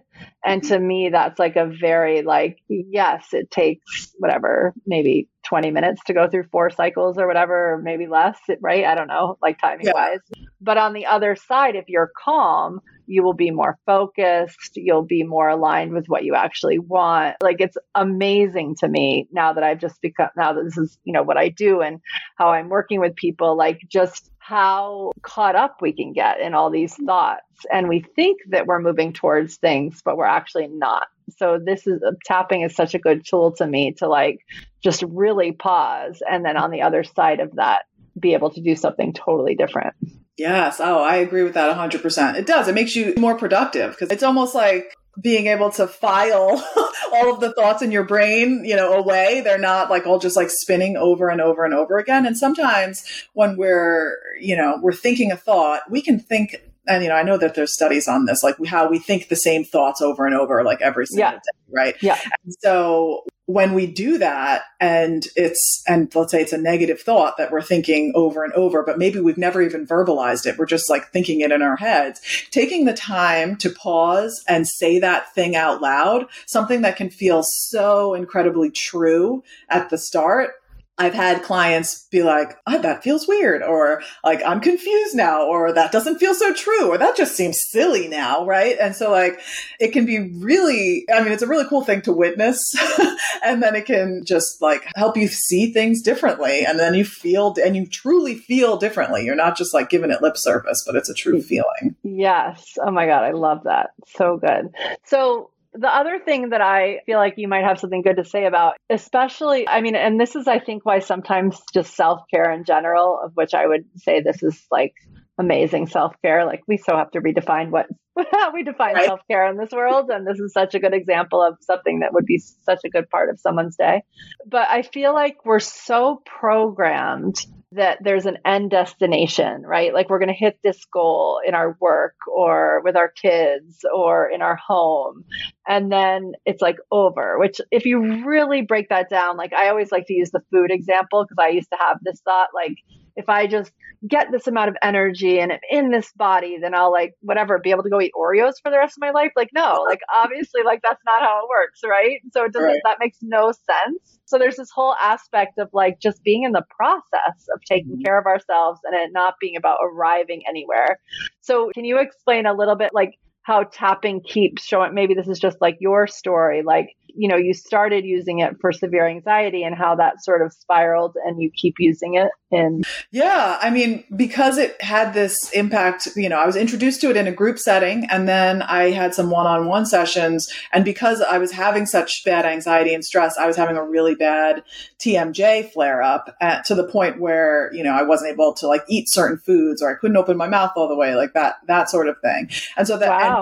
And 0.44 0.62
to 0.64 0.78
me, 0.78 1.08
that's 1.10 1.38
like 1.38 1.56
a 1.56 1.66
very 1.66 2.22
like, 2.22 2.58
yes, 2.68 3.28
it 3.32 3.50
takes 3.50 4.14
whatever, 4.18 4.74
maybe 4.86 5.28
20 5.46 5.70
minutes 5.70 6.02
to 6.06 6.14
go 6.14 6.28
through 6.28 6.44
four 6.52 6.70
cycles 6.70 7.18
or 7.18 7.26
whatever, 7.26 7.74
or 7.74 7.78
maybe 7.78 8.06
less, 8.06 8.38
right? 8.60 8.84
I 8.84 8.94
don't 8.94 9.08
know, 9.08 9.38
like 9.40 9.58
timing 9.58 9.86
yeah. 9.86 9.92
wise. 9.94 10.20
But 10.60 10.78
on 10.78 10.92
the 10.92 11.06
other 11.06 11.36
side, 11.36 11.76
if 11.76 11.84
you're 11.88 12.10
calm, 12.22 12.80
you 13.06 13.22
will 13.22 13.34
be 13.34 13.50
more 13.50 13.78
focused. 13.86 14.72
You'll 14.74 15.04
be 15.04 15.22
more 15.22 15.48
aligned 15.48 15.92
with 15.92 16.06
what 16.06 16.24
you 16.24 16.34
actually 16.34 16.78
want. 16.78 17.36
Like 17.40 17.60
it's 17.60 17.76
amazing 17.94 18.76
to 18.80 18.88
me 18.88 19.28
now 19.32 19.52
that 19.52 19.62
I've 19.62 19.80
just 19.80 20.00
become, 20.00 20.28
now 20.36 20.52
that 20.52 20.64
this 20.64 20.76
is, 20.76 20.98
you 21.04 21.12
know, 21.12 21.22
what 21.22 21.36
I 21.36 21.48
do 21.48 21.80
and 21.80 22.00
how 22.36 22.50
I'm 22.50 22.68
working 22.68 23.00
with 23.00 23.14
people, 23.14 23.56
like 23.56 23.80
just 23.88 24.30
how 24.46 25.10
caught 25.22 25.56
up 25.56 25.78
we 25.80 25.92
can 25.92 26.12
get 26.12 26.40
in 26.40 26.54
all 26.54 26.70
these 26.70 26.94
mm-hmm. 26.94 27.06
thoughts. 27.06 27.42
And 27.72 27.88
we 27.88 28.04
think 28.14 28.38
that 28.50 28.66
we're 28.66 28.78
moving 28.78 29.12
towards 29.12 29.56
things, 29.56 30.02
but 30.04 30.16
we're 30.16 30.26
actually 30.26 30.68
not. 30.68 31.08
So 31.38 31.58
this 31.62 31.86
is 31.86 32.00
uh, 32.02 32.12
tapping 32.24 32.62
is 32.62 32.76
such 32.76 32.94
a 32.94 33.00
good 33.00 33.26
tool 33.26 33.52
to 33.56 33.66
me 33.66 33.94
to 33.94 34.06
like 34.06 34.38
just 34.84 35.02
really 35.08 35.50
pause. 35.50 36.22
And 36.28 36.44
then 36.44 36.56
on 36.56 36.70
the 36.70 36.82
other 36.82 37.02
side 37.02 37.40
of 37.40 37.56
that, 37.56 37.86
be 38.18 38.34
able 38.34 38.50
to 38.50 38.60
do 38.60 38.76
something 38.76 39.12
totally 39.12 39.56
different. 39.56 39.94
Yes. 40.38 40.80
Oh, 40.80 41.02
I 41.02 41.16
agree 41.16 41.42
with 41.42 41.54
that 41.54 41.76
100%. 41.76 42.36
It 42.36 42.46
does. 42.46 42.68
It 42.68 42.74
makes 42.74 42.94
you 42.94 43.14
more 43.16 43.36
productive 43.36 43.92
because 43.92 44.10
it's 44.10 44.22
almost 44.22 44.54
like 44.54 44.95
being 45.20 45.46
able 45.46 45.70
to 45.70 45.86
file 45.86 46.62
all 47.12 47.32
of 47.32 47.40
the 47.40 47.52
thoughts 47.54 47.82
in 47.82 47.90
your 47.90 48.04
brain, 48.04 48.64
you 48.64 48.76
know, 48.76 48.92
away. 48.92 49.40
They're 49.40 49.58
not 49.58 49.90
like 49.90 50.06
all 50.06 50.18
just 50.18 50.36
like 50.36 50.50
spinning 50.50 50.96
over 50.96 51.28
and 51.28 51.40
over 51.40 51.64
and 51.64 51.74
over 51.74 51.98
again. 51.98 52.26
And 52.26 52.36
sometimes 52.36 53.04
when 53.32 53.56
we're, 53.56 54.16
you 54.40 54.56
know, 54.56 54.78
we're 54.82 54.92
thinking 54.92 55.32
a 55.32 55.36
thought, 55.36 55.82
we 55.90 56.02
can 56.02 56.18
think 56.18 56.56
and 56.88 57.02
you 57.02 57.08
know, 57.08 57.16
I 57.16 57.24
know 57.24 57.36
that 57.36 57.54
there's 57.54 57.74
studies 57.74 58.06
on 58.06 58.26
this, 58.26 58.42
like 58.42 58.56
how 58.66 58.88
we 58.88 58.98
think 58.98 59.28
the 59.28 59.36
same 59.36 59.64
thoughts 59.64 60.00
over 60.00 60.24
and 60.24 60.34
over, 60.34 60.62
like 60.62 60.80
every 60.80 61.06
single 61.06 61.32
yeah. 61.32 61.32
day, 61.32 61.72
right? 61.72 61.96
Yeah. 62.00 62.18
And 62.44 62.54
so 62.60 63.24
when 63.46 63.74
we 63.74 63.86
do 63.86 64.18
that 64.18 64.62
and 64.80 65.28
it's 65.36 65.82
and 65.86 66.12
let's 66.14 66.32
say 66.32 66.42
it's 66.42 66.52
a 66.52 66.58
negative 66.58 67.00
thought 67.00 67.36
that 67.38 67.52
we're 67.52 67.62
thinking 67.62 68.12
over 68.14 68.42
and 68.42 68.52
over 68.54 68.82
but 68.82 68.98
maybe 68.98 69.20
we've 69.20 69.38
never 69.38 69.62
even 69.62 69.86
verbalized 69.86 70.46
it. 70.46 70.58
We're 70.58 70.66
just 70.66 70.90
like 70.90 71.12
thinking 71.12 71.40
it 71.40 71.52
in 71.52 71.62
our 71.62 71.76
heads. 71.76 72.20
Taking 72.50 72.84
the 72.84 72.92
time 72.92 73.56
to 73.58 73.70
pause 73.70 74.44
and 74.48 74.66
say 74.66 74.98
that 74.98 75.32
thing 75.32 75.54
out 75.54 75.80
loud 75.80 76.26
something 76.46 76.82
that 76.82 76.96
can 76.96 77.08
feel 77.08 77.42
so 77.44 78.14
incredibly 78.14 78.70
true 78.70 79.44
at 79.68 79.90
the 79.90 79.98
start 79.98 80.50
I've 80.98 81.14
had 81.14 81.42
clients 81.42 82.06
be 82.10 82.22
like, 82.22 82.56
oh, 82.66 82.80
that 82.80 83.02
feels 83.02 83.28
weird, 83.28 83.62
or 83.62 84.02
like, 84.24 84.40
I'm 84.46 84.60
confused 84.60 85.14
now, 85.14 85.46
or 85.46 85.72
that 85.72 85.92
doesn't 85.92 86.18
feel 86.18 86.34
so 86.34 86.54
true, 86.54 86.88
or 86.88 86.96
that 86.96 87.16
just 87.16 87.36
seems 87.36 87.58
silly 87.68 88.08
now, 88.08 88.46
right? 88.46 88.76
And 88.80 88.96
so, 88.96 89.10
like, 89.10 89.40
it 89.78 89.92
can 89.92 90.06
be 90.06 90.32
really, 90.38 91.04
I 91.12 91.22
mean, 91.22 91.32
it's 91.32 91.42
a 91.42 91.46
really 91.46 91.68
cool 91.68 91.84
thing 91.84 92.00
to 92.02 92.12
witness. 92.12 92.74
and 93.44 93.62
then 93.62 93.74
it 93.74 93.84
can 93.84 94.22
just 94.24 94.62
like 94.62 94.86
help 94.94 95.16
you 95.16 95.28
see 95.28 95.72
things 95.72 96.00
differently. 96.00 96.64
And 96.64 96.78
then 96.78 96.94
you 96.94 97.04
feel, 97.04 97.54
and 97.62 97.76
you 97.76 97.86
truly 97.86 98.36
feel 98.36 98.76
differently. 98.76 99.24
You're 99.24 99.36
not 99.36 99.56
just 99.56 99.74
like 99.74 99.90
giving 99.90 100.10
it 100.10 100.22
lip 100.22 100.36
service, 100.36 100.82
but 100.86 100.96
it's 100.96 101.10
a 101.10 101.14
true 101.14 101.42
feeling. 101.42 101.94
Yes. 102.02 102.74
Oh 102.80 102.90
my 102.90 103.06
God. 103.06 103.22
I 103.22 103.32
love 103.32 103.64
that. 103.64 103.90
So 104.06 104.38
good. 104.38 104.74
So, 105.04 105.50
the 105.78 105.88
other 105.88 106.18
thing 106.18 106.50
that 106.50 106.60
I 106.60 107.00
feel 107.06 107.18
like 107.18 107.34
you 107.36 107.48
might 107.48 107.64
have 107.64 107.78
something 107.78 108.02
good 108.02 108.16
to 108.16 108.24
say 108.24 108.46
about, 108.46 108.74
especially, 108.90 109.68
I 109.68 109.80
mean, 109.80 109.94
and 109.94 110.18
this 110.18 110.34
is, 110.34 110.48
I 110.48 110.58
think, 110.58 110.86
why 110.86 111.00
sometimes 111.00 111.60
just 111.72 111.94
self 111.94 112.22
care 112.32 112.50
in 112.52 112.64
general, 112.64 113.20
of 113.22 113.32
which 113.34 113.54
I 113.54 113.66
would 113.66 113.84
say 113.96 114.20
this 114.20 114.42
is 114.42 114.64
like 114.70 114.94
amazing 115.38 115.86
self 115.86 116.14
care. 116.22 116.46
Like 116.46 116.62
we 116.66 116.78
so 116.78 116.96
have 116.96 117.10
to 117.12 117.20
redefine 117.20 117.70
what 117.70 117.86
how 118.32 118.52
we 118.52 118.62
define 118.62 118.94
right. 118.94 119.04
self 119.04 119.20
care 119.30 119.48
in 119.50 119.56
this 119.58 119.70
world, 119.72 120.08
and 120.10 120.26
this 120.26 120.38
is 120.38 120.52
such 120.52 120.74
a 120.74 120.78
good 120.78 120.94
example 120.94 121.42
of 121.42 121.58
something 121.60 122.00
that 122.00 122.14
would 122.14 122.26
be 122.26 122.38
such 122.38 122.80
a 122.84 122.88
good 122.88 123.10
part 123.10 123.28
of 123.28 123.38
someone's 123.38 123.76
day. 123.76 124.02
But 124.46 124.68
I 124.70 124.82
feel 124.82 125.12
like 125.12 125.44
we're 125.44 125.60
so 125.60 126.22
programmed 126.24 127.36
that 127.72 127.98
there's 128.00 128.26
an 128.26 128.38
end 128.44 128.70
destination, 128.70 129.62
right? 129.62 129.92
Like 129.92 130.08
we're 130.08 130.20
going 130.20 130.28
to 130.28 130.34
hit 130.34 130.58
this 130.62 130.84
goal 130.92 131.40
in 131.46 131.54
our 131.54 131.76
work 131.80 132.14
or 132.32 132.80
with 132.84 132.96
our 132.96 133.10
kids 133.10 133.84
or 133.94 134.28
in 134.30 134.40
our 134.40 134.56
home. 134.56 135.24
And 135.66 135.90
then 135.90 136.32
it's 136.44 136.62
like 136.62 136.76
over, 136.92 137.38
which 137.38 137.60
if 137.72 137.84
you 137.84 138.24
really 138.24 138.62
break 138.62 138.88
that 138.90 139.10
down, 139.10 139.36
like 139.36 139.52
I 139.52 139.68
always 139.68 139.90
like 139.90 140.06
to 140.06 140.14
use 140.14 140.30
the 140.30 140.42
food 140.52 140.70
example 140.70 141.24
because 141.24 141.44
I 141.44 141.48
used 141.48 141.70
to 141.70 141.78
have 141.80 141.98
this 142.02 142.20
thought 142.24 142.48
like, 142.54 142.76
if 143.16 143.28
I 143.28 143.46
just 143.46 143.72
get 144.06 144.30
this 144.30 144.46
amount 144.46 144.68
of 144.68 144.76
energy 144.82 145.40
and 145.40 145.52
I'm 145.52 145.58
in 145.70 145.90
this 145.90 146.12
body, 146.12 146.58
then 146.60 146.74
I'll 146.74 146.92
like 146.92 147.14
whatever 147.20 147.58
be 147.58 147.70
able 147.70 147.82
to 147.82 147.90
go 147.90 148.00
eat 148.00 148.12
Oreos 148.14 148.54
for 148.62 148.70
the 148.70 148.78
rest 148.78 148.96
of 148.96 149.00
my 149.00 149.10
life. 149.10 149.32
Like 149.34 149.50
no, 149.54 149.84
like 149.88 150.00
obviously 150.14 150.62
like 150.64 150.80
that's 150.82 151.02
not 151.04 151.22
how 151.22 151.40
it 151.42 151.48
works, 151.48 151.80
right? 151.84 152.20
So 152.32 152.44
it 152.44 152.52
doesn't 152.52 152.68
right. 152.68 152.80
that 152.84 152.98
makes 153.00 153.18
no 153.22 153.52
sense. 153.52 154.18
So 154.26 154.38
there's 154.38 154.56
this 154.56 154.70
whole 154.74 154.94
aspect 155.02 155.58
of 155.58 155.70
like 155.72 155.98
just 156.00 156.22
being 156.22 156.44
in 156.44 156.52
the 156.52 156.64
process 156.76 157.46
of 157.54 157.60
taking 157.66 157.92
mm-hmm. 157.92 158.02
care 158.04 158.18
of 158.18 158.26
ourselves 158.26 158.80
and 158.84 158.94
it 158.94 159.10
not 159.12 159.34
being 159.40 159.56
about 159.56 159.78
arriving 159.82 160.42
anywhere. 160.48 160.98
So 161.40 161.70
can 161.74 161.84
you 161.84 161.98
explain 161.98 162.46
a 162.46 162.54
little 162.54 162.76
bit 162.76 162.90
like 162.92 163.18
how 163.46 163.62
tapping 163.62 164.20
keeps 164.20 164.64
showing 164.64 164.92
maybe 164.92 165.14
this 165.14 165.28
is 165.28 165.38
just 165.38 165.60
like 165.60 165.76
your 165.78 166.08
story 166.08 166.64
like 166.64 166.96
you 167.16 167.28
know 167.28 167.36
you 167.36 167.54
started 167.54 168.04
using 168.04 168.40
it 168.40 168.56
for 168.60 168.72
severe 168.72 169.06
anxiety 169.06 169.62
and 169.62 169.74
how 169.74 169.94
that 169.94 170.22
sort 170.22 170.42
of 170.42 170.52
spiraled 170.52 171.16
and 171.24 171.40
you 171.40 171.50
keep 171.56 171.74
using 171.78 172.14
it 172.14 172.28
in 172.50 172.82
yeah 173.10 173.58
i 173.62 173.70
mean 173.70 174.04
because 174.14 174.58
it 174.58 174.80
had 174.82 175.14
this 175.14 175.50
impact 175.52 176.08
you 176.16 176.28
know 176.28 176.38
i 176.38 176.46
was 176.46 176.56
introduced 176.56 177.00
to 177.00 177.08
it 177.08 177.16
in 177.16 177.26
a 177.26 177.32
group 177.32 177.58
setting 177.58 178.04
and 178.10 178.28
then 178.28 178.62
i 178.62 178.90
had 178.90 179.14
some 179.14 179.30
one-on-one 179.30 179.86
sessions 179.86 180.52
and 180.72 180.84
because 180.84 181.20
i 181.22 181.38
was 181.38 181.52
having 181.52 181.86
such 181.86 182.24
bad 182.24 182.44
anxiety 182.44 182.92
and 182.92 183.04
stress 183.04 183.36
i 183.38 183.46
was 183.46 183.56
having 183.56 183.76
a 183.76 183.84
really 183.84 184.14
bad 184.14 184.62
tmj 184.98 185.72
flare 185.72 186.02
up 186.02 186.34
at, 186.40 186.64
to 186.64 186.74
the 186.74 186.86
point 186.86 187.20
where 187.20 187.70
you 187.72 187.82
know 187.82 187.92
i 187.92 188.02
wasn't 188.02 188.30
able 188.30 188.52
to 188.52 188.66
like 188.66 188.82
eat 188.88 189.08
certain 189.08 189.38
foods 189.38 189.80
or 189.80 189.90
i 189.90 189.94
couldn't 189.94 190.16
open 190.16 190.36
my 190.36 190.48
mouth 190.48 190.72
all 190.76 190.88
the 190.88 190.96
way 190.96 191.14
like 191.14 191.32
that 191.32 191.56
that 191.66 191.88
sort 191.88 192.08
of 192.08 192.16
thing 192.20 192.48
and 192.76 192.86
so 192.86 192.98
that 192.98 193.08
wow. 193.08 193.35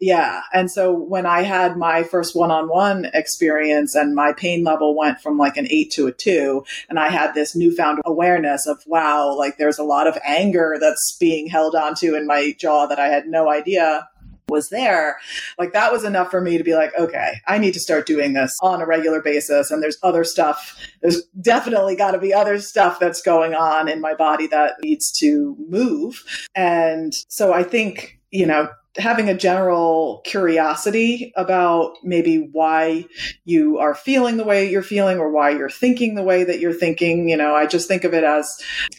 Yeah. 0.00 0.42
And 0.52 0.70
so 0.70 0.92
when 0.92 1.26
I 1.26 1.42
had 1.42 1.76
my 1.76 2.04
first 2.04 2.36
one 2.36 2.52
on 2.52 2.68
one 2.68 3.10
experience 3.14 3.96
and 3.96 4.14
my 4.14 4.32
pain 4.32 4.62
level 4.62 4.96
went 4.96 5.20
from 5.20 5.38
like 5.38 5.56
an 5.56 5.66
eight 5.70 5.90
to 5.92 6.06
a 6.06 6.12
two, 6.12 6.64
and 6.88 7.00
I 7.00 7.08
had 7.08 7.34
this 7.34 7.56
newfound 7.56 8.00
awareness 8.04 8.66
of, 8.66 8.80
wow, 8.86 9.34
like 9.34 9.58
there's 9.58 9.78
a 9.78 9.84
lot 9.84 10.06
of 10.06 10.16
anger 10.24 10.76
that's 10.80 11.16
being 11.18 11.48
held 11.48 11.74
onto 11.74 12.14
in 12.14 12.28
my 12.28 12.54
jaw 12.58 12.86
that 12.86 13.00
I 13.00 13.08
had 13.08 13.26
no 13.26 13.50
idea 13.50 14.08
was 14.48 14.70
there, 14.70 15.18
like 15.58 15.72
that 15.72 15.92
was 15.92 16.04
enough 16.04 16.30
for 16.30 16.40
me 16.40 16.56
to 16.56 16.64
be 16.64 16.74
like, 16.74 16.92
okay, 16.98 17.34
I 17.46 17.58
need 17.58 17.74
to 17.74 17.80
start 17.80 18.06
doing 18.06 18.32
this 18.32 18.56
on 18.62 18.80
a 18.80 18.86
regular 18.86 19.20
basis. 19.20 19.70
And 19.70 19.82
there's 19.82 19.98
other 20.02 20.24
stuff. 20.24 20.76
There's 21.02 21.22
definitely 21.40 21.96
got 21.96 22.12
to 22.12 22.18
be 22.18 22.32
other 22.32 22.58
stuff 22.58 22.98
that's 22.98 23.20
going 23.20 23.54
on 23.54 23.88
in 23.88 24.00
my 24.00 24.14
body 24.14 24.46
that 24.46 24.76
needs 24.82 25.12
to 25.18 25.56
move. 25.68 26.24
And 26.54 27.14
so 27.28 27.52
I 27.52 27.62
think, 27.62 28.17
you 28.30 28.46
know, 28.46 28.68
having 28.98 29.28
a 29.28 29.36
general 29.36 30.20
curiosity 30.24 31.32
about 31.36 31.96
maybe 32.02 32.48
why 32.52 33.04
you 33.44 33.78
are 33.78 33.94
feeling 33.94 34.36
the 34.36 34.44
way 34.44 34.68
you're 34.68 34.82
feeling 34.82 35.18
or 35.18 35.30
why 35.30 35.50
you're 35.50 35.70
thinking 35.70 36.14
the 36.14 36.22
way 36.22 36.42
that 36.42 36.58
you're 36.58 36.72
thinking. 36.72 37.28
You 37.28 37.36
know, 37.36 37.54
I 37.54 37.66
just 37.66 37.86
think 37.86 38.04
of 38.04 38.12
it 38.12 38.24
as, 38.24 38.50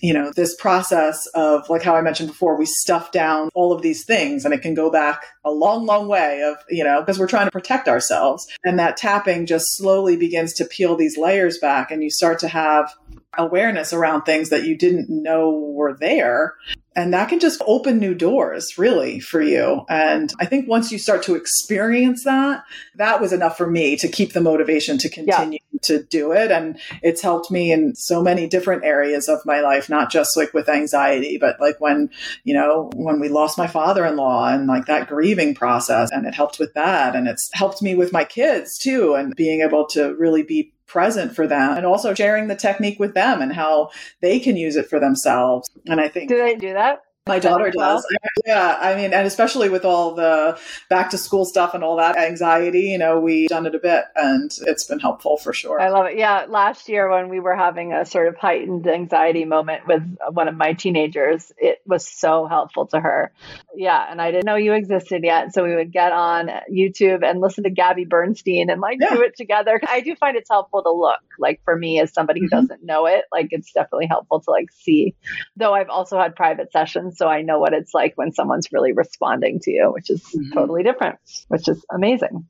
you 0.02 0.14
know, 0.14 0.32
this 0.36 0.56
process 0.56 1.28
of 1.34 1.70
like 1.70 1.84
how 1.84 1.96
I 1.96 2.02
mentioned 2.02 2.30
before, 2.30 2.58
we 2.58 2.66
stuff 2.66 3.12
down 3.12 3.50
all 3.54 3.74
of 3.74 3.82
these 3.82 4.06
things 4.06 4.46
and 4.46 4.54
it 4.54 4.62
can 4.62 4.74
go 4.74 4.90
back 4.90 5.26
a 5.44 5.52
long, 5.52 5.86
long 5.86 6.08
way 6.08 6.44
of, 6.44 6.58
you 6.70 6.84
know, 6.84 7.02
because 7.02 7.20
we're 7.20 7.28
trying 7.28 7.48
to 7.48 7.52
protect 7.52 7.88
ourselves. 7.88 8.48
And 8.64 8.80
that 8.80 8.98
tapping 8.98 9.46
just 9.46 9.76
slowly 9.76 10.16
begins 10.16 10.54
to 10.54 10.66
peel 10.66 10.96
these 10.96 11.18
layers 11.18 11.58
back 11.58 11.92
and 11.92 12.04
you 12.04 12.10
start 12.10 12.40
to 12.40 12.48
have 12.48 12.94
awareness 13.38 13.94
around 13.94 14.24
things 14.24 14.50
that 14.50 14.66
you 14.66 14.76
didn't 14.78 15.08
know 15.10 15.52
were 15.52 15.94
there 15.94 16.56
and 16.96 17.14
that 17.14 17.30
can 17.30 17.40
just 17.40 17.62
open 17.68 18.00
new 18.00 18.16
doors, 18.16 18.78
really, 18.78 19.20
for 19.20 19.42
you. 19.42 19.86
And 19.90 20.34
I 20.40 20.46
think 20.46 20.68
once 20.68 20.92
you 20.92 20.98
start 20.98 21.24
to 21.24 21.36
experience 21.36 22.24
that, 22.24 22.64
that 22.96 23.22
was 23.22 23.32
enough 23.32 23.58
for 23.58 23.70
me 23.70 23.96
to 23.98 24.08
keep 24.08 24.34
the 24.34 24.42
motivation 24.42 24.98
to 24.98 25.10
continue 25.10 25.60
yeah. 25.72 25.80
to 25.84 26.04
do 26.04 26.32
it. 26.32 26.52
And 26.52 26.80
it's 27.04 27.22
helped 27.22 27.52
me 27.52 27.72
in 27.72 27.96
so 27.96 28.22
many 28.22 28.48
different 28.48 28.84
areas 28.84 29.30
of 29.30 29.40
my 29.46 29.62
life, 29.62 29.88
not 29.88 30.12
just 30.12 30.36
like 30.36 30.54
with 30.54 30.68
anxiety, 30.68 31.38
but 31.38 31.62
like 31.62 31.80
when, 31.80 32.10
you 32.44 32.56
know, 32.56 32.90
when 32.96 33.20
we 33.20 33.30
lost 33.30 33.58
my 33.58 33.68
father 33.68 34.06
in 34.06 34.16
law 34.16 34.50
and 34.50 34.68
like 34.68 34.88
that 34.88 35.08
grieving 35.08 35.54
process. 35.54 36.12
And 36.12 36.26
it 36.26 36.34
helped 36.34 36.60
with 36.60 36.74
that. 36.74 37.16
And 37.16 37.28
it's 37.28 37.50
helped 37.54 37.82
me 37.82 37.96
with 37.96 38.12
my 38.12 38.24
kids 38.24 38.78
too, 38.78 39.14
and 39.14 39.36
being 39.36 39.62
able 39.62 39.86
to 39.90 40.16
really 40.16 40.44
be 40.44 40.74
present 40.90 41.34
for 41.34 41.48
them 41.48 41.78
and 41.78 41.86
also 41.86 42.14
sharing 42.14 42.48
the 42.48 42.56
technique 42.56 43.00
with 43.00 43.14
them 43.14 43.42
and 43.42 43.54
how 43.54 43.90
they 44.22 44.40
can 44.40 44.58
use 44.58 44.76
it 44.76 44.90
for 44.90 45.00
themselves. 45.00 45.70
And 45.86 46.02
I 46.02 46.10
think. 46.10 46.28
Do 46.28 46.38
they 46.38 46.56
do 46.56 46.74
that? 46.74 47.04
My 47.30 47.40
daughter 47.40 47.72
does. 47.72 48.06
Yeah. 48.46 48.78
I 48.82 48.96
mean, 48.96 49.14
and 49.14 49.26
especially 49.26 49.70
with 49.70 49.86
all 49.86 50.16
the 50.16 50.60
back 50.90 51.12
to 51.12 51.18
school 51.18 51.46
stuff 51.46 51.74
and 51.74 51.84
all 51.84 51.98
that 51.98 52.18
anxiety, 52.18 52.88
you 52.88 52.98
know, 52.98 53.20
we've 53.20 53.48
done 53.50 53.66
it 53.66 53.76
a 53.76 53.80
bit 53.80 54.06
and 54.16 54.52
it's 54.62 54.84
been 54.84 55.00
helpful 55.00 55.38
for 55.38 55.54
sure. 55.54 55.80
I 55.80 55.90
love 55.90 56.08
it. 56.08 56.18
Yeah. 56.18 56.46
Last 56.50 56.90
year, 56.90 57.10
when 57.10 57.30
we 57.30 57.40
were 57.40 57.56
having 57.56 57.94
a 57.94 58.06
sort 58.06 58.28
of 58.28 58.36
heightened 58.36 58.88
anxiety 58.88 59.46
moment 59.46 59.88
with 59.88 60.04
one 60.32 60.48
of 60.48 60.56
my 60.56 60.74
teenagers, 60.74 61.52
it 61.58 61.82
was 61.86 62.08
so 62.08 62.48
helpful 62.48 62.88
to 62.88 63.00
her. 63.00 63.32
Yeah. 63.76 64.06
And 64.10 64.22
I 64.22 64.32
didn't 64.32 64.46
know 64.46 64.56
you 64.56 64.74
existed 64.74 65.24
yet. 65.24 65.54
So 65.54 65.64
we 65.64 65.76
would 65.76 65.92
get 65.92 66.12
on 66.12 66.50
YouTube 66.72 67.24
and 67.24 67.40
listen 67.40 67.64
to 67.66 67.70
Gabby 67.70 68.06
Bernstein 68.06 68.70
and 68.70 68.82
like 68.82 68.98
yeah. 69.00 69.16
do 69.16 69.22
it 69.22 69.38
together. 69.38 69.80
I 69.88 70.02
do 70.02 70.16
find 70.16 70.36
it's 70.36 70.50
helpful 70.50 70.84
to 70.84 70.92
look 70.92 71.20
like 71.38 71.62
for 71.64 71.78
me 71.78 72.00
as 72.00 72.14
somebody 72.14 72.40
who 72.40 72.48
mm-hmm. 72.48 72.68
doesn't 72.68 72.84
know 72.84 73.06
it, 73.06 73.26
like 73.32 73.48
it's 73.52 73.72
definitely 73.72 74.08
helpful 74.08 74.40
to 74.42 74.52
like 74.52 74.72
see. 74.72 75.16
Though 75.56 75.74
I've 75.74 75.90
also 75.90 76.18
had 76.20 76.36
private 76.36 76.72
sessions 76.72 77.19
so 77.20 77.28
I 77.28 77.42
know 77.42 77.60
what 77.60 77.74
it's 77.74 77.94
like 77.94 78.14
when 78.16 78.32
someone's 78.32 78.72
really 78.72 78.94
responding 78.94 79.60
to 79.64 79.72
you, 79.72 79.92
which 79.92 80.10
is 80.10 80.24
mm-hmm. 80.24 80.54
totally 80.54 80.84
different, 80.84 81.20
which 81.50 81.68
is 81.68 81.86
amazing. 81.92 82.48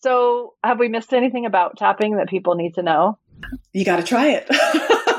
So, 0.00 0.54
have 0.62 0.80
we 0.80 0.88
missed 0.88 1.12
anything 1.12 1.46
about 1.46 1.76
tapping 1.76 2.16
that 2.16 2.28
people 2.28 2.56
need 2.56 2.74
to 2.74 2.82
know? 2.82 3.18
You 3.72 3.84
got 3.84 3.96
to 3.96 4.02
try 4.02 4.30
it. 4.30 4.46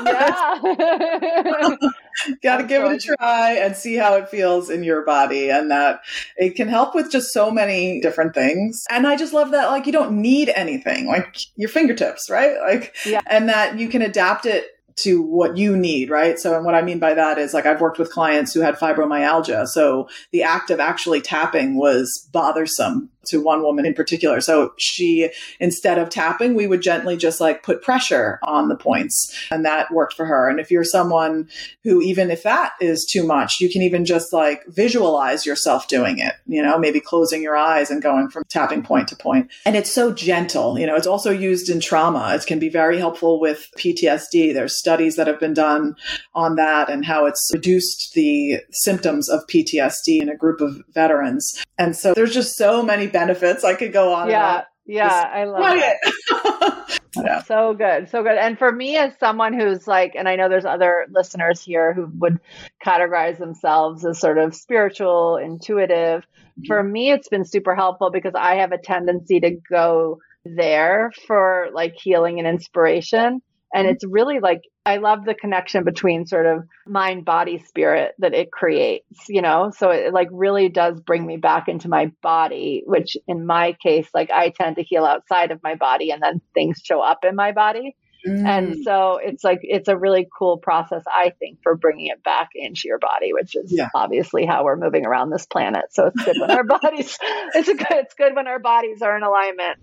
yeah. 0.04 0.58
got 2.42 2.58
to 2.58 2.64
give 2.68 2.84
it 2.84 2.92
a 2.92 2.98
try 2.98 3.52
and 3.54 3.74
see 3.74 3.96
how 3.96 4.14
it 4.16 4.28
feels 4.28 4.68
in 4.68 4.84
your 4.84 5.02
body 5.04 5.50
and 5.50 5.70
that 5.70 6.00
it 6.36 6.56
can 6.56 6.68
help 6.68 6.94
with 6.94 7.10
just 7.10 7.32
so 7.32 7.50
many 7.50 8.00
different 8.00 8.34
things. 8.34 8.84
And 8.90 9.06
I 9.06 9.16
just 9.16 9.32
love 9.32 9.52
that 9.52 9.70
like 9.70 9.86
you 9.86 9.92
don't 9.92 10.20
need 10.20 10.50
anything, 10.50 11.06
like 11.06 11.38
your 11.56 11.70
fingertips, 11.70 12.28
right? 12.28 12.58
Like 12.60 12.94
yeah. 13.06 13.22
and 13.26 13.48
that 13.48 13.78
you 13.78 13.88
can 13.88 14.02
adapt 14.02 14.44
it 14.44 14.66
to 15.02 15.22
what 15.22 15.56
you 15.56 15.76
need, 15.76 16.10
right? 16.10 16.38
So, 16.38 16.56
and 16.56 16.64
what 16.64 16.74
I 16.74 16.82
mean 16.82 16.98
by 16.98 17.14
that 17.14 17.38
is 17.38 17.54
like 17.54 17.66
I've 17.66 17.80
worked 17.80 17.98
with 17.98 18.10
clients 18.10 18.52
who 18.52 18.60
had 18.60 18.76
fibromyalgia. 18.76 19.66
So 19.66 20.08
the 20.32 20.42
act 20.42 20.70
of 20.70 20.80
actually 20.80 21.20
tapping 21.20 21.76
was 21.76 22.28
bothersome 22.32 23.10
to 23.26 23.40
one 23.40 23.62
woman 23.62 23.86
in 23.86 23.94
particular. 23.94 24.40
So 24.40 24.72
she, 24.78 25.30
instead 25.58 25.98
of 25.98 26.08
tapping, 26.08 26.54
we 26.54 26.66
would 26.66 26.82
gently 26.82 27.16
just 27.16 27.40
like 27.40 27.62
put 27.62 27.82
pressure 27.82 28.38
on 28.42 28.68
the 28.68 28.76
points 28.76 29.36
and 29.50 29.64
that 29.64 29.92
worked 29.92 30.14
for 30.14 30.26
her. 30.26 30.48
And 30.48 30.58
if 30.58 30.70
you're 30.70 30.84
someone 30.84 31.48
who, 31.84 32.00
even 32.00 32.30
if 32.30 32.42
that 32.42 32.72
is 32.80 33.04
too 33.04 33.26
much, 33.26 33.60
you 33.60 33.68
can 33.70 33.82
even 33.82 34.04
just 34.04 34.32
like 34.32 34.64
visualize 34.66 35.44
yourself 35.44 35.88
doing 35.88 36.18
it, 36.18 36.34
you 36.46 36.62
know, 36.62 36.78
maybe 36.78 37.00
closing 37.00 37.42
your 37.42 37.56
eyes 37.56 37.90
and 37.90 38.02
going 38.02 38.28
from 38.28 38.44
tapping 38.48 38.82
point 38.82 39.08
to 39.08 39.16
point. 39.16 39.50
And 39.64 39.76
it's 39.76 39.92
so 39.92 40.12
gentle, 40.12 40.78
you 40.78 40.86
know, 40.86 40.96
it's 40.96 41.06
also 41.06 41.30
used 41.30 41.68
in 41.68 41.80
trauma. 41.80 42.34
It 42.34 42.46
can 42.46 42.58
be 42.58 42.68
very 42.68 42.98
helpful 42.98 43.40
with 43.40 43.68
PTSD. 43.78 44.54
There's 44.54 44.78
studies 44.78 45.16
that 45.16 45.26
have 45.26 45.40
been 45.40 45.54
done 45.54 45.96
on 46.34 46.56
that 46.56 46.88
and 46.88 47.04
how 47.04 47.26
it's 47.26 47.50
reduced 47.52 48.14
the 48.14 48.60
symptoms 48.70 49.28
of 49.28 49.46
PTSD 49.46 50.20
in 50.20 50.28
a 50.28 50.36
group 50.36 50.60
of 50.60 50.82
veterans. 50.92 51.62
And 51.78 51.96
so 51.96 52.14
there's 52.14 52.34
just 52.34 52.56
so 52.56 52.82
many 52.82 53.06
benefits. 53.12 53.64
I 53.64 53.74
could 53.74 53.92
go 53.92 54.12
on. 54.14 54.28
Yeah. 54.28 54.64
Yeah, 54.86 55.30
I 55.32 55.44
love 55.44 55.76
it. 55.76 57.00
yeah. 57.16 57.42
So 57.42 57.74
good. 57.74 58.08
So 58.10 58.24
good. 58.24 58.36
And 58.36 58.58
for 58.58 58.70
me, 58.72 58.96
as 58.96 59.12
someone 59.20 59.52
who's 59.52 59.86
like, 59.86 60.14
and 60.16 60.28
I 60.28 60.34
know 60.34 60.48
there's 60.48 60.64
other 60.64 61.06
listeners 61.10 61.62
here 61.62 61.92
who 61.92 62.10
would 62.18 62.40
categorize 62.84 63.38
themselves 63.38 64.04
as 64.04 64.18
sort 64.18 64.38
of 64.38 64.54
spiritual, 64.54 65.36
intuitive. 65.36 66.22
Mm-hmm. 66.22 66.66
For 66.66 66.82
me, 66.82 67.12
it's 67.12 67.28
been 67.28 67.44
super 67.44 67.76
helpful 67.76 68.10
because 68.10 68.34
I 68.34 68.56
have 68.56 68.72
a 68.72 68.78
tendency 68.78 69.38
to 69.40 69.50
go 69.70 70.18
there 70.44 71.12
for 71.28 71.68
like 71.72 71.94
healing 71.94 72.40
and 72.40 72.48
inspiration. 72.48 73.42
And 73.72 73.86
mm-hmm. 73.86 73.94
it's 73.94 74.04
really 74.06 74.40
like, 74.40 74.62
I 74.84 74.96
love 74.96 75.24
the 75.24 75.34
connection 75.34 75.84
between 75.84 76.26
sort 76.26 76.46
of 76.46 76.64
mind, 76.86 77.24
body, 77.24 77.58
spirit 77.58 78.14
that 78.18 78.34
it 78.34 78.50
creates, 78.50 79.28
you 79.28 79.42
know? 79.42 79.72
So 79.76 79.90
it 79.90 80.12
like 80.12 80.28
really 80.32 80.68
does 80.68 81.00
bring 81.00 81.26
me 81.26 81.36
back 81.36 81.68
into 81.68 81.88
my 81.88 82.10
body, 82.22 82.82
which 82.86 83.16
in 83.28 83.46
my 83.46 83.76
case, 83.82 84.08
like 84.14 84.30
I 84.30 84.50
tend 84.50 84.76
to 84.76 84.82
heal 84.82 85.04
outside 85.04 85.50
of 85.50 85.62
my 85.62 85.74
body 85.74 86.10
and 86.10 86.22
then 86.22 86.40
things 86.54 86.80
show 86.82 87.00
up 87.00 87.24
in 87.24 87.36
my 87.36 87.52
body. 87.52 87.94
Mm. 88.26 88.46
And 88.46 88.84
so 88.84 89.18
it's 89.22 89.42
like, 89.42 89.60
it's 89.62 89.88
a 89.88 89.96
really 89.96 90.28
cool 90.36 90.58
process, 90.58 91.02
I 91.06 91.30
think, 91.38 91.58
for 91.62 91.76
bringing 91.76 92.06
it 92.06 92.22
back 92.22 92.50
into 92.54 92.82
your 92.84 92.98
body, 92.98 93.32
which 93.32 93.56
is 93.56 93.72
yeah. 93.72 93.88
obviously 93.94 94.46
how 94.46 94.64
we're 94.64 94.76
moving 94.76 95.06
around 95.06 95.30
this 95.30 95.46
planet. 95.46 95.86
So 95.90 96.06
it's 96.06 96.24
good 96.24 96.36
when 96.40 96.50
our 96.50 96.64
bodies, 96.80 97.18
it's 97.54 97.68
a 97.68 97.74
good, 97.74 97.86
it's 97.90 98.14
good 98.14 98.34
when 98.34 98.46
our 98.46 98.58
bodies 98.58 99.02
are 99.02 99.16
in 99.16 99.22
alignment. 99.22 99.78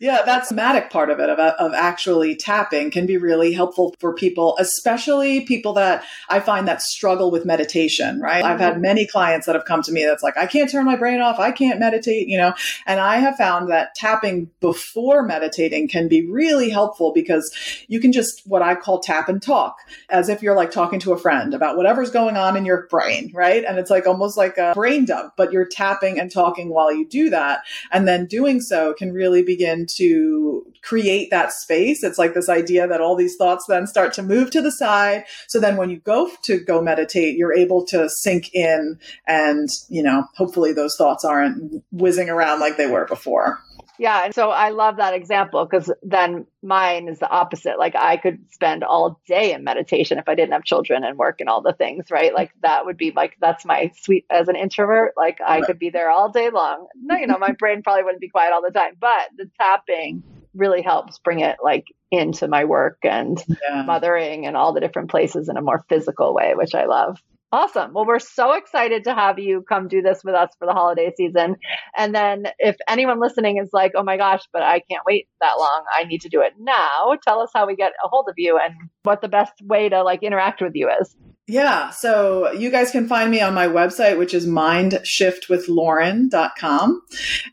yeah, 0.00 0.22
that 0.24 0.46
somatic 0.46 0.90
part 0.90 1.10
of 1.10 1.20
it, 1.20 1.28
of, 1.28 1.38
of 1.38 1.74
actually 1.74 2.36
tapping 2.36 2.90
can 2.90 3.06
be 3.06 3.16
really 3.16 3.52
helpful 3.52 3.94
for 4.00 4.14
people, 4.14 4.56
especially 4.58 5.42
people 5.42 5.74
that 5.74 6.04
I 6.28 6.40
find 6.40 6.66
that 6.68 6.82
struggle 6.82 7.30
with 7.30 7.44
meditation, 7.44 8.20
right? 8.20 8.42
Mm-hmm. 8.42 8.52
I've 8.52 8.60
had 8.60 8.72
mm-hmm. 8.74 8.82
many 8.82 9.06
clients 9.06 9.46
that 9.46 9.54
have 9.54 9.64
come 9.64 9.82
to 9.82 9.92
me 9.92 10.04
that's 10.04 10.22
like, 10.22 10.36
I 10.36 10.46
can't 10.46 10.70
turn 10.70 10.84
my 10.84 10.96
brain 10.96 11.20
off. 11.20 11.38
I 11.38 11.52
can't 11.52 11.78
meditate, 11.78 12.28
you 12.28 12.38
know, 12.38 12.54
and 12.86 13.00
I 13.00 13.16
have 13.16 13.36
found 13.36 13.70
that 13.70 13.94
tapping 13.94 14.50
before 14.60 15.22
meditating 15.22 15.88
can 15.88 16.08
be 16.08 16.26
really 16.26 16.70
helpful 16.70 17.12
because 17.12 17.52
you 17.92 18.00
can 18.00 18.10
just 18.10 18.40
what 18.46 18.62
I 18.62 18.74
call 18.74 19.00
tap 19.00 19.28
and 19.28 19.42
talk 19.42 19.76
as 20.08 20.30
if 20.30 20.40
you're 20.40 20.56
like 20.56 20.70
talking 20.70 20.98
to 21.00 21.12
a 21.12 21.18
friend 21.18 21.52
about 21.52 21.76
whatever's 21.76 22.10
going 22.10 22.38
on 22.38 22.56
in 22.56 22.64
your 22.64 22.86
brain, 22.86 23.30
right? 23.34 23.62
And 23.66 23.78
it's 23.78 23.90
like 23.90 24.06
almost 24.06 24.38
like 24.38 24.56
a 24.56 24.72
brain 24.74 25.04
dump, 25.04 25.34
but 25.36 25.52
you're 25.52 25.68
tapping 25.68 26.18
and 26.18 26.32
talking 26.32 26.70
while 26.70 26.90
you 26.90 27.06
do 27.06 27.28
that. 27.28 27.60
And 27.90 28.08
then 28.08 28.24
doing 28.24 28.62
so 28.62 28.94
can 28.94 29.12
really 29.12 29.42
begin 29.42 29.84
to 29.98 30.64
create 30.80 31.28
that 31.32 31.52
space. 31.52 32.02
It's 32.02 32.16
like 32.16 32.32
this 32.32 32.48
idea 32.48 32.88
that 32.88 33.02
all 33.02 33.14
these 33.14 33.36
thoughts 33.36 33.66
then 33.68 33.86
start 33.86 34.14
to 34.14 34.22
move 34.22 34.50
to 34.52 34.62
the 34.62 34.72
side. 34.72 35.24
So 35.46 35.60
then 35.60 35.76
when 35.76 35.90
you 35.90 35.98
go 35.98 36.30
to 36.44 36.60
go 36.60 36.80
meditate, 36.80 37.36
you're 37.36 37.52
able 37.52 37.84
to 37.88 38.08
sink 38.08 38.54
in 38.54 38.98
and, 39.26 39.68
you 39.90 40.02
know, 40.02 40.24
hopefully 40.34 40.72
those 40.72 40.96
thoughts 40.96 41.26
aren't 41.26 41.84
whizzing 41.92 42.30
around 42.30 42.60
like 42.60 42.78
they 42.78 42.86
were 42.86 43.04
before. 43.04 43.58
Yeah. 43.98 44.24
And 44.24 44.34
so 44.34 44.50
I 44.50 44.70
love 44.70 44.96
that 44.96 45.14
example 45.14 45.64
because 45.64 45.92
then 46.02 46.46
mine 46.62 47.08
is 47.08 47.18
the 47.18 47.28
opposite. 47.28 47.78
Like 47.78 47.94
I 47.94 48.16
could 48.16 48.38
spend 48.52 48.84
all 48.84 49.20
day 49.26 49.52
in 49.52 49.64
meditation 49.64 50.18
if 50.18 50.28
I 50.28 50.34
didn't 50.34 50.52
have 50.52 50.64
children 50.64 51.04
and 51.04 51.18
work 51.18 51.40
and 51.40 51.48
all 51.48 51.62
the 51.62 51.74
things, 51.74 52.10
right? 52.10 52.34
Like 52.34 52.52
that 52.62 52.86
would 52.86 52.96
be 52.96 53.12
like, 53.14 53.36
that's 53.40 53.64
my 53.64 53.92
sweet 54.00 54.24
as 54.30 54.48
an 54.48 54.56
introvert. 54.56 55.12
Like 55.16 55.40
I 55.46 55.60
could 55.60 55.78
be 55.78 55.90
there 55.90 56.10
all 56.10 56.30
day 56.30 56.50
long. 56.50 56.86
No, 57.00 57.16
you 57.16 57.26
know, 57.26 57.38
my 57.38 57.52
brain 57.52 57.82
probably 57.82 58.04
wouldn't 58.04 58.20
be 58.20 58.30
quiet 58.30 58.52
all 58.52 58.62
the 58.62 58.70
time, 58.70 58.96
but 58.98 59.28
the 59.36 59.50
tapping 59.60 60.22
really 60.54 60.82
helps 60.82 61.18
bring 61.18 61.40
it 61.40 61.56
like 61.62 61.86
into 62.10 62.48
my 62.48 62.64
work 62.64 62.98
and 63.04 63.42
yeah. 63.48 63.82
mothering 63.82 64.46
and 64.46 64.56
all 64.56 64.72
the 64.72 64.80
different 64.80 65.10
places 65.10 65.48
in 65.48 65.56
a 65.56 65.62
more 65.62 65.84
physical 65.88 66.34
way, 66.34 66.54
which 66.54 66.74
I 66.74 66.86
love. 66.86 67.18
Awesome. 67.54 67.92
Well, 67.92 68.06
we're 68.06 68.18
so 68.18 68.52
excited 68.54 69.04
to 69.04 69.14
have 69.14 69.38
you 69.38 69.62
come 69.68 69.86
do 69.86 70.00
this 70.00 70.22
with 70.24 70.34
us 70.34 70.48
for 70.58 70.64
the 70.66 70.72
holiday 70.72 71.12
season. 71.14 71.56
And 71.94 72.14
then 72.14 72.44
if 72.58 72.76
anyone 72.88 73.20
listening 73.20 73.58
is 73.58 73.68
like, 73.74 73.92
oh 73.94 74.02
my 74.02 74.16
gosh, 74.16 74.40
but 74.54 74.62
I 74.62 74.80
can't 74.90 75.02
wait 75.06 75.28
that 75.42 75.58
long, 75.58 75.84
I 75.94 76.04
need 76.04 76.22
to 76.22 76.30
do 76.30 76.40
it 76.40 76.54
now, 76.58 77.14
tell 77.28 77.40
us 77.40 77.50
how 77.54 77.66
we 77.66 77.76
get 77.76 77.92
a 78.02 78.08
hold 78.08 78.26
of 78.30 78.34
you 78.38 78.58
and 78.58 78.72
what 79.02 79.20
the 79.20 79.28
best 79.28 79.52
way 79.62 79.90
to 79.90 80.02
like 80.02 80.22
interact 80.22 80.62
with 80.62 80.72
you 80.74 80.88
is. 80.98 81.14
Yeah. 81.48 81.90
So 81.90 82.52
you 82.52 82.70
guys 82.70 82.92
can 82.92 83.08
find 83.08 83.28
me 83.28 83.40
on 83.40 83.52
my 83.52 83.66
website, 83.66 84.16
which 84.16 84.32
is 84.32 84.46
mindshiftwithlauren.com. 84.46 87.02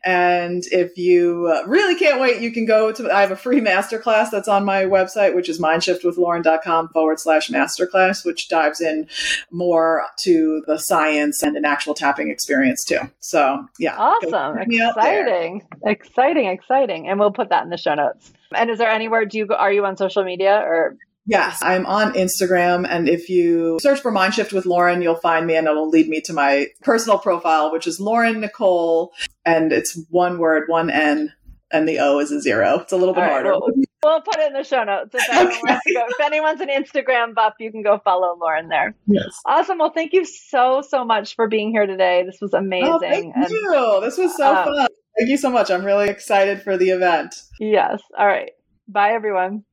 And 0.05 0.63
if 0.71 0.95
you 0.95 1.51
uh, 1.51 1.63
really 1.67 1.95
can't 1.95 2.21
wait, 2.21 2.39
you 2.39 2.51
can 2.51 2.67
go 2.67 2.91
to, 2.91 3.11
I 3.11 3.21
have 3.21 3.31
a 3.31 3.35
free 3.35 3.61
masterclass 3.61 4.29
that's 4.29 4.47
on 4.47 4.63
my 4.63 4.83
website, 4.83 5.35
which 5.35 5.49
is 5.49 5.59
mindshiftwithlauren.com 5.59 6.89
forward 6.89 7.19
slash 7.19 7.49
masterclass, 7.49 8.23
which 8.23 8.47
dives 8.47 8.79
in 8.79 9.07
more 9.51 10.03
to 10.19 10.61
the 10.67 10.77
science 10.77 11.41
and 11.41 11.57
an 11.57 11.65
actual 11.65 11.95
tapping 11.95 12.29
experience 12.29 12.85
too. 12.85 12.99
So 13.19 13.65
yeah. 13.79 13.97
Awesome. 13.97 14.59
Exciting. 14.59 15.63
Exciting. 15.83 16.45
Exciting. 16.45 17.07
And 17.07 17.19
we'll 17.19 17.31
put 17.31 17.49
that 17.49 17.63
in 17.63 17.71
the 17.71 17.77
show 17.77 17.95
notes. 17.95 18.33
And 18.53 18.69
is 18.69 18.77
there 18.77 18.89
anywhere 18.89 19.25
do 19.25 19.39
you 19.39 19.47
go, 19.47 19.55
are 19.55 19.73
you 19.73 19.83
on 19.85 19.97
social 19.97 20.23
media 20.23 20.61
or 20.63 20.95
Yes, 21.29 21.59
I'm 21.61 21.85
on 21.85 22.13
Instagram. 22.13 22.87
And 22.89 23.07
if 23.07 23.29
you 23.29 23.77
search 23.81 23.99
for 23.99 24.11
Mindshift 24.11 24.51
with 24.51 24.65
Lauren, 24.65 25.03
you'll 25.03 25.15
find 25.15 25.45
me 25.45 25.55
and 25.55 25.67
it'll 25.67 25.87
lead 25.87 26.09
me 26.09 26.21
to 26.21 26.33
my 26.33 26.67
personal 26.81 27.19
profile, 27.19 27.71
which 27.71 27.85
is 27.85 27.99
Lauren 27.99 28.39
Nicole. 28.39 29.13
And 29.45 29.71
it's 29.71 29.95
one 30.09 30.39
word, 30.39 30.63
one 30.67 30.89
N, 30.89 31.31
and 31.71 31.87
the 31.87 31.99
O 31.99 32.17
is 32.17 32.31
a 32.31 32.41
zero. 32.41 32.79
It's 32.79 32.93
a 32.93 32.97
little 32.97 33.13
bit 33.13 33.21
right, 33.21 33.29
harder. 33.29 33.51
We'll, 33.51 33.71
we'll, 34.03 34.21
put 34.21 34.39
it 34.39 34.47
in 34.47 34.53
the 34.53 34.63
show 34.63 34.83
notes. 34.83 35.13
If, 35.19 35.29
anyone 35.29 35.79
go, 35.93 36.05
if 36.09 36.19
anyone's 36.19 36.61
an 36.61 36.69
Instagram 36.69 37.35
buff, 37.35 37.53
you 37.59 37.71
can 37.71 37.83
go 37.83 37.99
follow 38.03 38.35
Lauren 38.41 38.67
there. 38.67 38.95
Yes. 39.05 39.39
Awesome. 39.45 39.77
Well, 39.77 39.91
thank 39.91 40.13
you 40.13 40.25
so, 40.25 40.81
so 40.81 41.05
much 41.05 41.35
for 41.35 41.47
being 41.47 41.69
here 41.69 41.85
today. 41.85 42.23
This 42.25 42.39
was 42.41 42.55
amazing. 42.55 42.91
Oh, 42.91 42.99
thank 42.99 43.35
and, 43.35 43.49
you. 43.51 43.99
This 44.01 44.17
was 44.17 44.35
so 44.35 44.55
um, 44.55 44.65
fun. 44.65 44.87
Thank 45.19 45.29
you 45.29 45.37
so 45.37 45.51
much. 45.51 45.69
I'm 45.69 45.85
really 45.85 46.09
excited 46.09 46.63
for 46.63 46.75
the 46.75 46.89
event. 46.89 47.35
Yes. 47.59 48.01
All 48.17 48.25
right. 48.25 48.49
Bye, 48.87 49.11
everyone. 49.11 49.63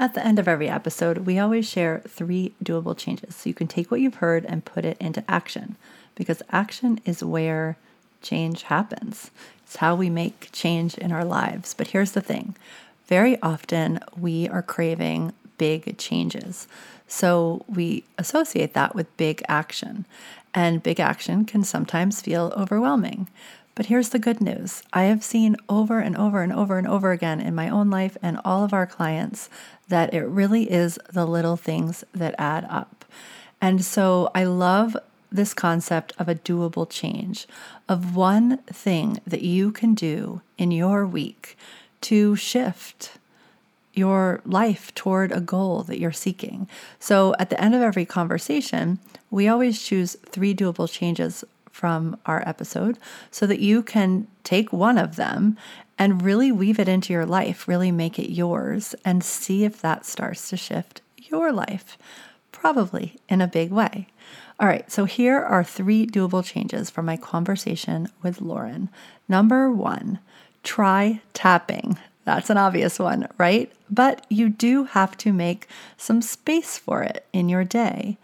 At 0.00 0.14
the 0.14 0.26
end 0.26 0.38
of 0.38 0.48
every 0.48 0.70
episode, 0.70 1.18
we 1.18 1.38
always 1.38 1.68
share 1.68 2.00
three 2.08 2.54
doable 2.64 2.96
changes 2.96 3.36
so 3.36 3.50
you 3.50 3.54
can 3.54 3.66
take 3.66 3.90
what 3.90 4.00
you've 4.00 4.14
heard 4.14 4.46
and 4.46 4.64
put 4.64 4.86
it 4.86 4.96
into 4.98 5.22
action 5.30 5.76
because 6.14 6.42
action 6.50 7.00
is 7.04 7.22
where 7.22 7.76
change 8.22 8.62
happens. 8.62 9.30
It's 9.62 9.76
how 9.76 9.94
we 9.94 10.08
make 10.08 10.48
change 10.52 10.96
in 10.96 11.12
our 11.12 11.24
lives. 11.24 11.74
But 11.74 11.88
here's 11.88 12.12
the 12.12 12.22
thing 12.22 12.56
very 13.08 13.40
often 13.42 14.00
we 14.18 14.48
are 14.48 14.62
craving 14.62 15.34
big 15.58 15.98
changes. 15.98 16.66
So 17.06 17.66
we 17.68 18.04
associate 18.16 18.72
that 18.72 18.94
with 18.94 19.14
big 19.18 19.42
action. 19.48 20.06
And 20.54 20.82
big 20.82 20.98
action 20.98 21.44
can 21.44 21.62
sometimes 21.62 22.22
feel 22.22 22.54
overwhelming. 22.56 23.28
But 23.74 23.86
here's 23.86 24.10
the 24.10 24.18
good 24.18 24.40
news 24.40 24.82
I 24.92 25.04
have 25.04 25.22
seen 25.24 25.56
over 25.68 26.00
and 26.00 26.16
over 26.16 26.42
and 26.42 26.52
over 26.52 26.76
and 26.76 26.86
over 26.86 27.12
again 27.12 27.40
in 27.40 27.54
my 27.54 27.68
own 27.68 27.88
life 27.88 28.16
and 28.20 28.38
all 28.44 28.64
of 28.64 28.74
our 28.74 28.86
clients 28.86 29.48
that 29.90 30.14
it 30.14 30.24
really 30.24 30.70
is 30.70 30.98
the 31.12 31.26
little 31.26 31.56
things 31.56 32.02
that 32.12 32.34
add 32.38 32.66
up. 32.70 33.04
And 33.60 33.84
so 33.84 34.30
I 34.34 34.44
love 34.44 34.96
this 35.30 35.54
concept 35.54 36.12
of 36.18 36.28
a 36.28 36.34
doable 36.34 36.88
change, 36.88 37.46
of 37.88 38.16
one 38.16 38.58
thing 38.66 39.20
that 39.26 39.42
you 39.42 39.70
can 39.70 39.94
do 39.94 40.40
in 40.58 40.70
your 40.70 41.06
week 41.06 41.56
to 42.00 42.34
shift 42.34 43.12
your 43.92 44.40
life 44.44 44.94
toward 44.94 45.32
a 45.32 45.40
goal 45.40 45.82
that 45.82 45.98
you're 45.98 46.12
seeking. 46.12 46.68
So 46.98 47.34
at 47.38 47.50
the 47.50 47.60
end 47.60 47.74
of 47.74 47.82
every 47.82 48.06
conversation, 48.06 48.98
we 49.30 49.48
always 49.48 49.82
choose 49.82 50.16
three 50.26 50.54
doable 50.54 50.90
changes 50.90 51.44
from 51.70 52.16
our 52.26 52.42
episode 52.46 52.98
so 53.30 53.46
that 53.46 53.60
you 53.60 53.82
can 53.82 54.26
take 54.44 54.72
one 54.72 54.98
of 54.98 55.16
them 55.16 55.56
and 56.00 56.22
really 56.22 56.50
weave 56.50 56.78
it 56.78 56.88
into 56.88 57.12
your 57.12 57.26
life, 57.26 57.68
really 57.68 57.92
make 57.92 58.18
it 58.18 58.32
yours, 58.32 58.94
and 59.04 59.22
see 59.22 59.64
if 59.64 59.82
that 59.82 60.06
starts 60.06 60.48
to 60.48 60.56
shift 60.56 61.02
your 61.18 61.52
life, 61.52 61.98
probably 62.52 63.16
in 63.28 63.42
a 63.42 63.46
big 63.46 63.70
way. 63.70 64.08
All 64.58 64.66
right, 64.66 64.90
so 64.90 65.04
here 65.04 65.38
are 65.38 65.62
three 65.62 66.06
doable 66.06 66.42
changes 66.42 66.88
from 66.88 67.04
my 67.04 67.18
conversation 67.18 68.08
with 68.22 68.40
Lauren. 68.40 68.88
Number 69.28 69.70
one, 69.70 70.20
try 70.62 71.20
tapping. 71.34 71.98
That's 72.24 72.48
an 72.48 72.56
obvious 72.56 72.98
one, 72.98 73.28
right? 73.36 73.70
But 73.90 74.24
you 74.30 74.48
do 74.48 74.84
have 74.84 75.18
to 75.18 75.34
make 75.34 75.68
some 75.98 76.22
space 76.22 76.78
for 76.78 77.02
it 77.02 77.26
in 77.34 77.50
your 77.50 77.64
day. 77.64 78.16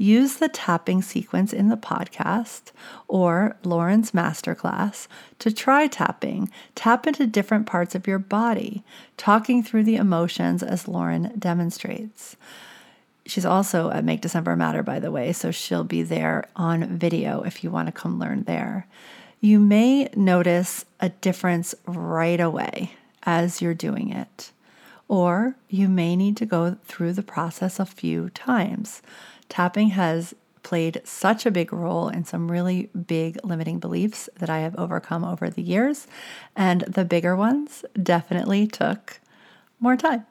Use 0.00 0.36
the 0.36 0.48
tapping 0.48 1.02
sequence 1.02 1.52
in 1.52 1.68
the 1.68 1.76
podcast 1.76 2.72
or 3.06 3.58
Lauren's 3.62 4.12
masterclass 4.12 5.06
to 5.38 5.52
try 5.52 5.88
tapping. 5.88 6.48
Tap 6.74 7.06
into 7.06 7.26
different 7.26 7.66
parts 7.66 7.94
of 7.94 8.06
your 8.06 8.18
body, 8.18 8.82
talking 9.18 9.62
through 9.62 9.84
the 9.84 9.96
emotions 9.96 10.62
as 10.62 10.88
Lauren 10.88 11.34
demonstrates. 11.38 12.36
She's 13.26 13.44
also 13.44 13.90
at 13.90 14.02
Make 14.02 14.22
December 14.22 14.56
Matter, 14.56 14.82
by 14.82 15.00
the 15.00 15.10
way, 15.10 15.34
so 15.34 15.50
she'll 15.50 15.84
be 15.84 16.02
there 16.02 16.48
on 16.56 16.96
video 16.96 17.42
if 17.42 17.62
you 17.62 17.70
want 17.70 17.88
to 17.88 17.92
come 17.92 18.18
learn 18.18 18.44
there. 18.44 18.86
You 19.42 19.60
may 19.60 20.08
notice 20.16 20.86
a 21.00 21.10
difference 21.10 21.74
right 21.84 22.40
away 22.40 22.92
as 23.24 23.60
you're 23.60 23.74
doing 23.74 24.10
it, 24.10 24.50
or 25.08 25.56
you 25.68 25.90
may 25.90 26.16
need 26.16 26.38
to 26.38 26.46
go 26.46 26.78
through 26.86 27.12
the 27.12 27.22
process 27.22 27.78
a 27.78 27.84
few 27.84 28.30
times. 28.30 29.02
Tapping 29.50 29.90
has 29.90 30.34
played 30.62 31.02
such 31.04 31.44
a 31.44 31.50
big 31.50 31.72
role 31.72 32.08
in 32.08 32.24
some 32.24 32.50
really 32.50 32.88
big 33.06 33.38
limiting 33.44 33.78
beliefs 33.78 34.28
that 34.38 34.48
I 34.48 34.60
have 34.60 34.76
overcome 34.76 35.24
over 35.24 35.50
the 35.50 35.62
years. 35.62 36.06
And 36.56 36.82
the 36.82 37.04
bigger 37.04 37.36
ones 37.36 37.84
definitely 38.00 38.66
took 38.66 39.20
more 39.80 39.96
time. 39.96 40.24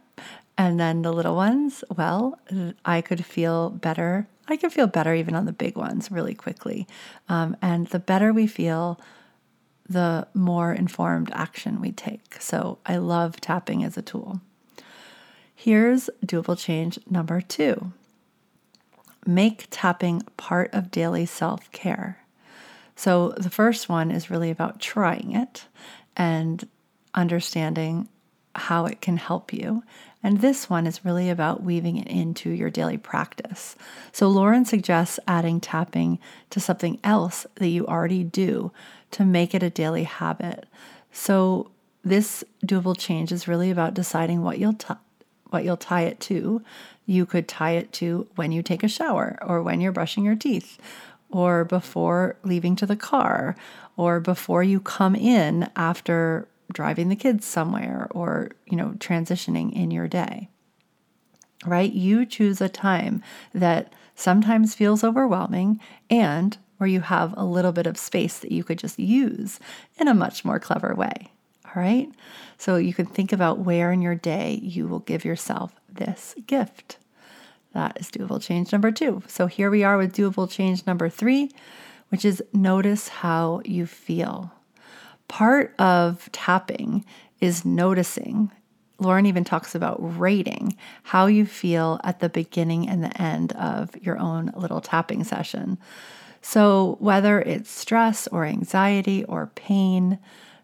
And 0.58 0.80
then 0.80 1.02
the 1.02 1.14
little 1.14 1.36
ones, 1.36 1.84
well, 1.96 2.40
I 2.84 3.02
could 3.02 3.26
feel 3.26 3.70
better. 3.70 4.28
I 4.48 4.58
could 4.58 4.74
feel 4.74 4.88
better 4.88 5.14
even 5.14 5.36
on 5.36 5.46
the 5.46 5.54
big 5.54 5.78
ones 5.78 6.12
really 6.12 6.34
quickly. 6.34 6.88
Um, 7.28 7.56
and 7.62 7.88
the 7.88 8.00
better 8.00 8.34
we 8.34 8.48
feel, 8.48 9.00
the 9.88 10.28
more 10.34 10.74
informed 10.74 11.32
action 11.34 11.82
we 11.82 11.92
take. 11.92 12.42
So 12.42 12.78
I 12.86 12.98
love 12.98 13.42
tapping 13.42 13.84
as 13.84 13.98
a 13.98 14.02
tool. 14.02 14.42
Here's 15.56 16.10
doable 16.26 16.58
change 16.58 17.00
number 17.10 17.42
two 17.42 17.92
make 19.30 19.68
tapping 19.70 20.22
part 20.38 20.74
of 20.74 20.92
daily 20.92 21.26
self 21.26 21.72
care. 21.72 22.24
So, 22.96 23.30
the 23.38 23.50
first 23.50 23.88
one 23.88 24.12
is 24.12 24.30
really 24.30 24.50
about 24.50 24.80
trying 24.80 25.34
it 25.34 25.66
and 26.18 26.68
understanding 27.14 28.10
how 28.56 28.86
it 28.86 29.00
can 29.00 29.18
help 29.18 29.54
you. 29.54 29.84
And 30.22 30.42
this 30.42 30.70
one 30.70 30.86
is 30.86 31.06
really 31.06 31.30
about 31.30 31.64
weaving 31.64 31.96
it 31.98 32.08
into 32.08 32.50
your 32.50 32.70
daily 32.70 32.98
practice. 32.98 33.78
So, 34.12 34.28
Lauren 34.28 34.66
suggests 34.66 35.20
adding 35.28 35.62
tapping 35.62 36.20
to 36.50 36.60
something 36.60 37.00
else 37.04 37.46
that 37.56 37.70
you 37.70 37.88
already 37.88 38.24
do 38.24 38.72
to 39.12 39.24
make 39.24 39.56
it 39.56 39.64
a 39.64 39.70
daily 39.70 40.04
habit. 40.04 40.66
So, 41.12 41.72
this 42.04 42.44
doable 42.66 42.98
change 42.98 43.32
is 43.32 43.48
really 43.48 43.72
about 43.72 43.94
deciding 43.94 44.42
what 44.42 44.58
you'll 44.58 44.74
t- 44.74 44.94
what 45.50 45.64
you'll 45.64 45.78
tie 45.78 46.04
it 46.04 46.20
to 46.20 46.62
you 47.10 47.26
could 47.26 47.48
tie 47.48 47.72
it 47.72 47.92
to 47.92 48.28
when 48.36 48.52
you 48.52 48.62
take 48.62 48.84
a 48.84 48.88
shower 48.88 49.40
or 49.42 49.64
when 49.64 49.82
you're 49.82 49.92
brushing 49.92 50.24
your 50.24 50.36
teeth 50.36 50.78
or 51.32 51.66
before 51.66 52.38
leaving 52.44 52.76
to 52.76 52.86
the 52.86 52.96
car 52.96 53.56
or 53.98 54.20
before 54.20 54.62
you 54.62 54.80
come 54.80 55.16
in 55.16 55.68
after 55.76 56.48
driving 56.72 57.10
the 57.10 57.16
kids 57.16 57.46
somewhere 57.46 58.08
or, 58.12 58.52
you 58.68 58.78
know, 58.78 58.90
transitioning 59.00 59.74
in 59.74 59.90
your 59.90 60.08
day. 60.08 60.50
Right? 61.66 61.92
You 61.92 62.28
choose 62.28 62.62
a 62.62 62.70
time 62.70 63.24
that 63.56 63.92
sometimes 64.14 64.76
feels 64.76 65.04
overwhelming 65.04 65.80
and 66.12 66.56
where 66.78 66.88
you 66.88 67.02
have 67.02 67.34
a 67.36 67.44
little 67.44 67.72
bit 67.72 67.88
of 67.88 67.98
space 67.98 68.38
that 68.38 68.52
you 68.52 68.64
could 68.64 68.78
just 68.78 69.00
use 69.00 69.60
in 69.98 70.08
a 70.08 70.14
much 70.14 70.46
more 70.46 70.60
clever 70.60 70.94
way. 70.94 71.32
All 71.76 71.82
right? 71.82 72.10
So 72.58 72.78
you 72.78 72.94
can 72.94 73.06
think 73.06 73.32
about 73.32 73.60
where 73.60 73.92
in 73.92 74.02
your 74.02 74.16
day 74.16 74.60
you 74.62 74.88
will 74.88 75.00
give 75.00 75.26
yourself 75.26 75.74
this 75.92 76.36
gift. 76.48 76.98
That 77.74 77.98
is 78.00 78.10
doable 78.10 78.42
change 78.42 78.72
number 78.72 78.92
two. 78.92 79.22
So 79.28 79.48
here 79.48 79.70
we 79.70 79.84
are 79.84 79.98
with 79.98 80.16
doable 80.16 80.50
change 80.50 80.88
number 80.88 81.10
three, 81.10 81.52
which 82.10 82.26
is 82.26 82.44
notice 82.54 83.08
how 83.08 83.62
you 83.64 83.86
feel. 83.86 84.52
Part 85.28 85.76
of 85.78 86.30
tapping 86.32 87.06
is 87.40 87.64
noticing. 87.64 88.52
Lauren 89.00 89.28
even 89.28 89.44
talks 89.44 89.76
about 89.76 89.98
rating 90.20 90.76
how 91.04 91.28
you 91.28 91.46
feel 91.46 92.00
at 92.04 92.20
the 92.20 92.30
beginning 92.30 92.90
and 92.90 93.04
the 93.04 93.22
end 93.22 93.54
of 93.54 93.96
your 94.02 94.18
own 94.18 94.52
little 94.56 94.82
tapping 94.82 95.24
session. 95.24 95.78
So, 96.42 96.96
whether 97.00 97.42
it's 97.42 97.70
stress 97.70 98.28
or 98.28 98.46
anxiety 98.46 99.24
or 99.26 99.52
pain, 99.56 100.20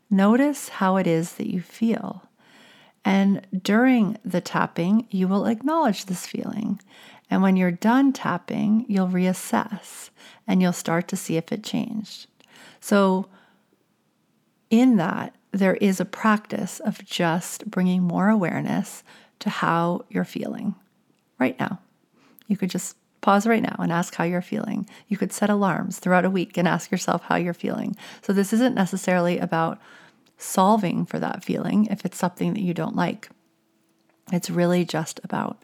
notice 0.10 0.70
how 0.70 0.98
it 0.98 1.08
is 1.08 1.34
that 1.34 1.52
you 1.52 1.62
feel. 1.62 2.24
And 3.04 3.46
during 3.62 4.18
the 4.26 4.42
tapping, 4.42 5.08
you 5.12 5.28
will 5.28 5.46
acknowledge 5.46 6.06
this 6.06 6.26
feeling. 6.26 6.80
And 7.30 7.42
when 7.42 7.56
you're 7.56 7.72
done 7.72 8.14
tapping, 8.14 8.86
you'll 8.88 9.08
reassess 9.08 10.10
and 10.48 10.62
you'll 10.62 10.74
start 10.74 11.08
to 11.10 11.16
see 11.16 11.38
if 11.38 11.52
it 11.52 11.64
changed. 11.64 12.28
So, 12.80 13.28
in 14.70 14.98
that, 14.98 15.36
there 15.52 15.76
is 15.76 16.00
a 16.00 16.06
practice 16.06 16.80
of 16.80 17.04
just 17.06 17.70
bringing 17.70 18.04
more 18.04 18.30
awareness 18.30 19.04
to 19.40 19.50
how 19.50 20.04
you're 20.10 20.26
feeling 20.26 20.76
right 21.40 21.58
now. 21.60 21.80
You 22.48 22.58
could 22.58 22.70
just 22.70 22.98
pause 23.26 23.48
right 23.48 23.64
now 23.64 23.76
and 23.80 23.92
ask 23.92 24.14
how 24.14 24.24
you're 24.24 24.40
feeling. 24.40 24.88
You 25.08 25.18
could 25.18 25.34
set 25.34 25.50
alarms 25.50 25.98
throughout 25.98 26.26
a 26.26 26.30
week 26.30 26.58
and 26.58 26.68
ask 26.68 26.92
yourself 26.92 27.24
how 27.24 27.38
you're 27.38 27.56
feeling. 27.56 27.96
So, 28.22 28.34
this 28.34 28.54
isn't 28.54 28.76
necessarily 28.76 29.40
about 29.40 29.80
solving 30.38 31.08
for 31.08 31.18
that 31.18 31.44
feeling 31.44 31.88
if 31.88 32.06
it's 32.06 32.20
something 32.20 32.54
that 32.54 32.62
you 32.62 32.76
don't 32.76 32.96
like. 32.96 33.30
It's 34.32 34.52
really 34.52 34.86
just 34.86 35.20
about 35.24 35.64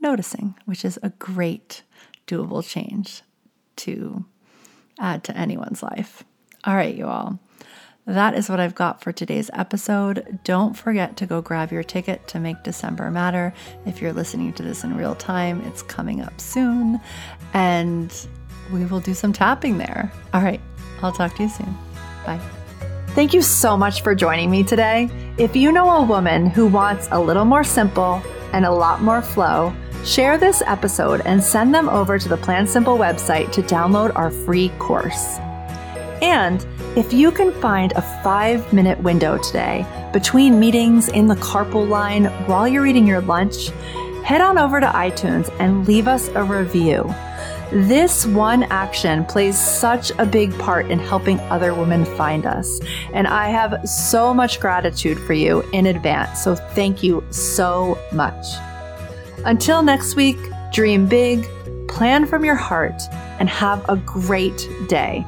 noticing, 0.00 0.54
which 0.64 0.82
is 0.82 0.98
a 1.02 1.10
great 1.10 1.82
doable 2.26 2.66
change 2.66 3.20
to 3.76 4.24
add 4.98 5.24
to 5.24 5.36
anyone's 5.36 5.82
life. 5.82 6.24
All 6.64 6.74
right, 6.74 6.94
you 6.94 7.06
all. 7.06 7.38
That 8.06 8.34
is 8.34 8.50
what 8.50 8.60
I've 8.60 8.74
got 8.74 9.00
for 9.00 9.12
today's 9.12 9.50
episode. 9.54 10.38
Don't 10.44 10.76
forget 10.76 11.16
to 11.16 11.26
go 11.26 11.40
grab 11.40 11.72
your 11.72 11.82
ticket 11.82 12.26
to 12.28 12.38
make 12.38 12.62
December 12.62 13.10
matter. 13.10 13.54
If 13.86 14.02
you're 14.02 14.12
listening 14.12 14.52
to 14.54 14.62
this 14.62 14.84
in 14.84 14.94
real 14.94 15.14
time, 15.14 15.62
it's 15.62 15.80
coming 15.80 16.20
up 16.20 16.38
soon. 16.38 17.00
And 17.54 18.14
we 18.70 18.84
will 18.84 19.00
do 19.00 19.14
some 19.14 19.32
tapping 19.32 19.78
there. 19.78 20.12
All 20.34 20.42
right, 20.42 20.60
I'll 21.00 21.12
talk 21.12 21.34
to 21.36 21.44
you 21.44 21.48
soon. 21.48 21.74
Bye. 22.26 22.40
Thank 23.08 23.32
you 23.32 23.40
so 23.40 23.74
much 23.74 24.02
for 24.02 24.14
joining 24.14 24.50
me 24.50 24.64
today. 24.64 25.08
If 25.38 25.56
you 25.56 25.72
know 25.72 25.88
a 25.90 26.02
woman 26.04 26.46
who 26.46 26.66
wants 26.66 27.08
a 27.10 27.18
little 27.18 27.46
more 27.46 27.64
simple 27.64 28.22
and 28.52 28.66
a 28.66 28.70
lot 28.70 29.00
more 29.00 29.22
flow, 29.22 29.74
share 30.04 30.36
this 30.36 30.62
episode 30.66 31.22
and 31.24 31.42
send 31.42 31.74
them 31.74 31.88
over 31.88 32.18
to 32.18 32.28
the 32.28 32.36
Plan 32.36 32.66
Simple 32.66 32.98
website 32.98 33.50
to 33.52 33.62
download 33.62 34.14
our 34.14 34.30
free 34.30 34.68
course. 34.78 35.38
And 36.20 36.66
if 36.96 37.12
you 37.12 37.32
can 37.32 37.52
find 37.60 37.92
a 37.92 38.02
five 38.22 38.72
minute 38.72 38.98
window 39.00 39.36
today 39.38 39.84
between 40.12 40.60
meetings 40.60 41.08
in 41.08 41.26
the 41.26 41.34
carpool 41.36 41.88
line 41.88 42.26
while 42.46 42.68
you're 42.68 42.86
eating 42.86 43.04
your 43.06 43.20
lunch, 43.20 43.70
head 44.22 44.40
on 44.40 44.58
over 44.58 44.80
to 44.80 44.86
iTunes 44.86 45.52
and 45.58 45.88
leave 45.88 46.06
us 46.06 46.28
a 46.28 46.44
review. 46.44 47.12
This 47.72 48.26
one 48.26 48.62
action 48.64 49.24
plays 49.24 49.58
such 49.58 50.12
a 50.18 50.24
big 50.24 50.56
part 50.60 50.88
in 50.88 51.00
helping 51.00 51.40
other 51.40 51.74
women 51.74 52.04
find 52.04 52.46
us. 52.46 52.78
And 53.12 53.26
I 53.26 53.48
have 53.48 53.88
so 53.88 54.32
much 54.32 54.60
gratitude 54.60 55.18
for 55.18 55.32
you 55.32 55.62
in 55.72 55.86
advance. 55.86 56.44
So 56.44 56.54
thank 56.54 57.02
you 57.02 57.24
so 57.30 57.98
much. 58.12 58.44
Until 59.44 59.82
next 59.82 60.14
week, 60.14 60.38
dream 60.72 61.08
big, 61.08 61.44
plan 61.88 62.24
from 62.24 62.44
your 62.44 62.54
heart, 62.54 63.02
and 63.40 63.48
have 63.48 63.84
a 63.88 63.96
great 63.96 64.68
day. 64.88 65.26